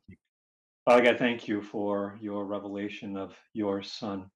Father 0.85 1.03
God, 1.03 1.19
thank 1.19 1.47
you 1.47 1.61
for 1.61 2.17
your 2.19 2.45
revelation 2.45 3.15
of 3.15 3.37
your 3.53 3.83
son. 3.83 4.31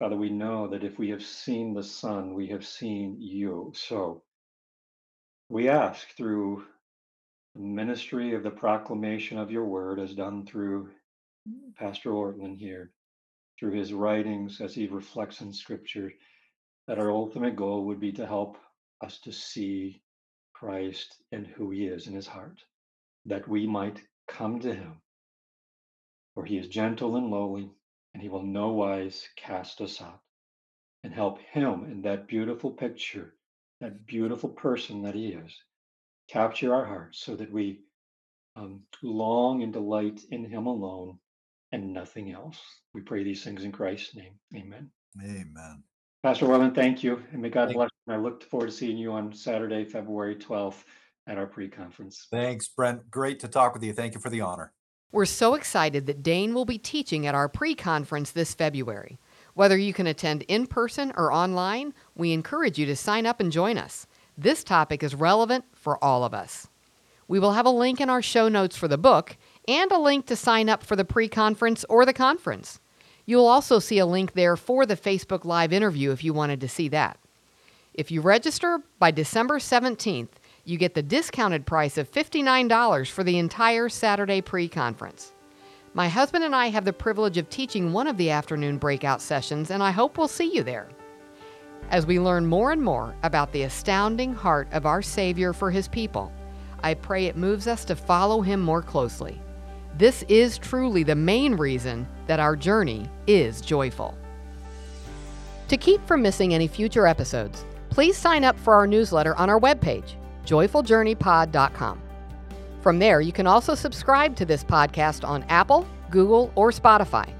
Father, 0.00 0.16
we 0.16 0.30
know 0.30 0.66
that 0.66 0.82
if 0.82 0.98
we 0.98 1.10
have 1.10 1.22
seen 1.22 1.74
the 1.74 1.82
Son, 1.82 2.32
we 2.32 2.46
have 2.48 2.66
seen 2.66 3.16
you. 3.20 3.70
So 3.76 4.22
we 5.50 5.68
ask 5.68 6.16
through 6.16 6.64
the 7.54 7.60
ministry 7.60 8.34
of 8.34 8.42
the 8.42 8.50
proclamation 8.50 9.38
of 9.38 9.50
your 9.50 9.66
word, 9.66 10.00
as 10.00 10.14
done 10.14 10.46
through 10.46 10.88
Pastor 11.76 12.12
Ortlund 12.12 12.58
here, 12.58 12.92
through 13.58 13.72
his 13.72 13.92
writings 13.92 14.62
as 14.62 14.74
he 14.74 14.86
reflects 14.86 15.42
in 15.42 15.52
scripture, 15.52 16.10
that 16.88 16.98
our 16.98 17.10
ultimate 17.10 17.54
goal 17.54 17.84
would 17.84 18.00
be 18.00 18.12
to 18.12 18.26
help 18.26 18.56
us 19.04 19.20
to 19.20 19.32
see 19.32 20.02
Christ 20.54 21.16
and 21.30 21.46
who 21.46 21.70
he 21.70 21.84
is 21.84 22.06
in 22.06 22.14
his 22.14 22.26
heart, 22.26 22.62
that 23.26 23.46
we 23.46 23.66
might 23.66 24.00
come 24.28 24.60
to 24.60 24.74
him. 24.74 25.02
For 26.34 26.46
he 26.46 26.56
is 26.56 26.68
gentle 26.68 27.16
and 27.16 27.30
lowly, 27.30 27.70
and 28.14 28.22
he 28.22 28.28
will 28.28 28.42
no 28.42 28.72
wise 28.72 29.28
cast 29.36 29.80
us 29.80 30.00
out 30.00 30.20
and 31.04 31.12
help 31.12 31.38
him 31.40 31.84
in 31.84 32.02
that 32.02 32.28
beautiful 32.28 32.70
picture, 32.70 33.34
that 33.80 34.06
beautiful 34.06 34.48
person 34.48 35.02
that 35.02 35.14
he 35.14 35.28
is, 35.28 35.56
capture 36.28 36.74
our 36.74 36.84
hearts 36.84 37.24
so 37.24 37.34
that 37.36 37.52
we 37.52 37.80
um, 38.56 38.80
long 39.02 39.62
and 39.62 39.72
delight 39.72 40.20
in 40.30 40.44
him 40.44 40.66
alone 40.66 41.18
and 41.72 41.92
nothing 41.92 42.32
else. 42.32 42.58
We 42.94 43.00
pray 43.00 43.22
these 43.22 43.44
things 43.44 43.64
in 43.64 43.72
Christ's 43.72 44.16
name. 44.16 44.34
Amen. 44.54 44.90
Amen. 45.22 45.82
Pastor 46.22 46.46
Ortlund, 46.46 46.74
thank 46.74 47.02
you. 47.02 47.22
And 47.32 47.40
may 47.40 47.48
God 47.48 47.66
thank 47.66 47.76
bless 47.76 47.90
you. 48.06 48.14
I 48.14 48.18
look 48.18 48.42
forward 48.44 48.66
to 48.66 48.72
seeing 48.72 48.98
you 48.98 49.12
on 49.12 49.32
Saturday, 49.32 49.84
February 49.84 50.36
12th 50.36 50.84
at 51.26 51.38
our 51.38 51.46
pre 51.46 51.68
conference. 51.68 52.26
Thanks, 52.30 52.68
Brent. 52.68 53.10
Great 53.10 53.40
to 53.40 53.48
talk 53.48 53.72
with 53.72 53.82
you. 53.82 53.92
Thank 53.92 54.14
you 54.14 54.20
for 54.20 54.30
the 54.30 54.40
honor. 54.40 54.72
We're 55.12 55.24
so 55.24 55.54
excited 55.54 56.06
that 56.06 56.22
Dane 56.22 56.54
will 56.54 56.64
be 56.64 56.78
teaching 56.78 57.26
at 57.26 57.34
our 57.34 57.48
pre 57.48 57.74
conference 57.74 58.30
this 58.30 58.54
February. 58.54 59.18
Whether 59.54 59.76
you 59.76 59.92
can 59.92 60.06
attend 60.06 60.42
in 60.42 60.68
person 60.68 61.12
or 61.16 61.32
online, 61.32 61.94
we 62.14 62.32
encourage 62.32 62.78
you 62.78 62.86
to 62.86 62.94
sign 62.94 63.26
up 63.26 63.40
and 63.40 63.50
join 63.50 63.76
us. 63.76 64.06
This 64.38 64.62
topic 64.62 65.02
is 65.02 65.14
relevant 65.14 65.64
for 65.74 66.02
all 66.02 66.22
of 66.22 66.32
us. 66.32 66.68
We 67.26 67.40
will 67.40 67.54
have 67.54 67.66
a 67.66 67.70
link 67.70 68.00
in 68.00 68.08
our 68.08 68.22
show 68.22 68.48
notes 68.48 68.76
for 68.76 68.86
the 68.86 68.96
book 68.96 69.36
and 69.66 69.90
a 69.90 69.98
link 69.98 70.26
to 70.26 70.36
sign 70.36 70.68
up 70.68 70.84
for 70.84 70.94
the 70.94 71.04
pre 71.04 71.28
conference 71.28 71.84
or 71.88 72.06
the 72.06 72.12
conference. 72.12 72.78
You'll 73.26 73.46
also 73.46 73.80
see 73.80 73.98
a 73.98 74.06
link 74.06 74.34
there 74.34 74.56
for 74.56 74.86
the 74.86 74.96
Facebook 74.96 75.44
Live 75.44 75.72
interview 75.72 76.12
if 76.12 76.22
you 76.22 76.32
wanted 76.32 76.60
to 76.60 76.68
see 76.68 76.88
that. 76.88 77.18
If 77.94 78.12
you 78.12 78.20
register 78.20 78.80
by 79.00 79.10
December 79.10 79.58
17th, 79.58 80.30
you 80.64 80.78
get 80.78 80.94
the 80.94 81.02
discounted 81.02 81.66
price 81.66 81.98
of 81.98 82.10
$59 82.10 83.10
for 83.10 83.24
the 83.24 83.38
entire 83.38 83.88
Saturday 83.88 84.40
pre 84.40 84.68
conference. 84.68 85.32
My 85.94 86.08
husband 86.08 86.44
and 86.44 86.54
I 86.54 86.68
have 86.68 86.84
the 86.84 86.92
privilege 86.92 87.36
of 87.36 87.48
teaching 87.50 87.92
one 87.92 88.06
of 88.06 88.16
the 88.16 88.30
afternoon 88.30 88.78
breakout 88.78 89.20
sessions, 89.20 89.70
and 89.70 89.82
I 89.82 89.90
hope 89.90 90.16
we'll 90.16 90.28
see 90.28 90.54
you 90.54 90.62
there. 90.62 90.88
As 91.90 92.06
we 92.06 92.20
learn 92.20 92.46
more 92.46 92.70
and 92.70 92.80
more 92.80 93.16
about 93.24 93.50
the 93.52 93.64
astounding 93.64 94.32
heart 94.32 94.68
of 94.72 94.86
our 94.86 95.02
Savior 95.02 95.52
for 95.52 95.70
His 95.70 95.88
people, 95.88 96.32
I 96.82 96.94
pray 96.94 97.26
it 97.26 97.36
moves 97.36 97.66
us 97.66 97.84
to 97.86 97.96
follow 97.96 98.40
Him 98.40 98.60
more 98.60 98.82
closely. 98.82 99.40
This 99.98 100.22
is 100.28 100.58
truly 100.58 101.02
the 101.02 101.16
main 101.16 101.56
reason 101.56 102.06
that 102.26 102.38
our 102.38 102.54
journey 102.54 103.10
is 103.26 103.60
joyful. 103.60 104.16
To 105.66 105.76
keep 105.76 106.06
from 106.06 106.22
missing 106.22 106.54
any 106.54 106.68
future 106.68 107.06
episodes, 107.06 107.64
please 107.90 108.16
sign 108.16 108.44
up 108.44 108.58
for 108.58 108.74
our 108.74 108.86
newsletter 108.86 109.34
on 109.36 109.50
our 109.50 109.58
webpage, 109.58 110.14
joyfuljourneypod.com. 110.50 112.02
From 112.80 112.98
there, 112.98 113.20
you 113.20 113.32
can 113.32 113.46
also 113.46 113.74
subscribe 113.74 114.34
to 114.36 114.44
this 114.44 114.64
podcast 114.64 115.26
on 115.26 115.44
Apple, 115.44 115.86
Google, 116.10 116.50
or 116.56 116.70
Spotify. 116.70 117.30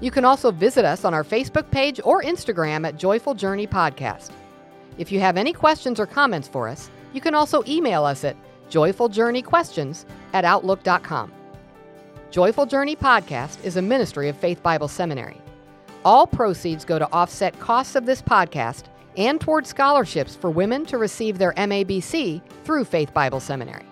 You 0.00 0.10
can 0.10 0.24
also 0.24 0.50
visit 0.50 0.84
us 0.84 1.04
on 1.04 1.14
our 1.14 1.24
Facebook 1.24 1.70
page 1.70 2.00
or 2.04 2.22
Instagram 2.22 2.86
at 2.86 2.98
Joyful 2.98 3.34
Journey 3.34 3.66
Podcast. 3.66 4.30
If 4.98 5.10
you 5.10 5.20
have 5.20 5.36
any 5.38 5.52
questions 5.52 5.98
or 5.98 6.06
comments 6.06 6.48
for 6.48 6.68
us, 6.68 6.90
you 7.14 7.20
can 7.20 7.34
also 7.34 7.62
email 7.66 8.04
us 8.04 8.24
at 8.24 8.36
joyfuljourneyquestions 8.70 10.04
at 10.34 10.44
outlook.com. 10.44 11.32
Joyful 12.30 12.66
Journey 12.66 12.96
Podcast 12.96 13.64
is 13.64 13.76
a 13.76 13.82
ministry 13.82 14.28
of 14.28 14.36
Faith 14.36 14.62
Bible 14.62 14.88
Seminary. 14.88 15.40
All 16.04 16.26
proceeds 16.26 16.84
go 16.84 16.98
to 16.98 17.10
offset 17.12 17.58
costs 17.60 17.94
of 17.94 18.04
this 18.04 18.20
podcast 18.20 18.84
and 19.16 19.40
toward 19.40 19.66
scholarships 19.66 20.36
for 20.36 20.50
women 20.50 20.84
to 20.86 20.98
receive 20.98 21.38
their 21.38 21.52
MABC 21.52 22.40
through 22.64 22.84
Faith 22.84 23.12
Bible 23.14 23.40
Seminary. 23.40 23.86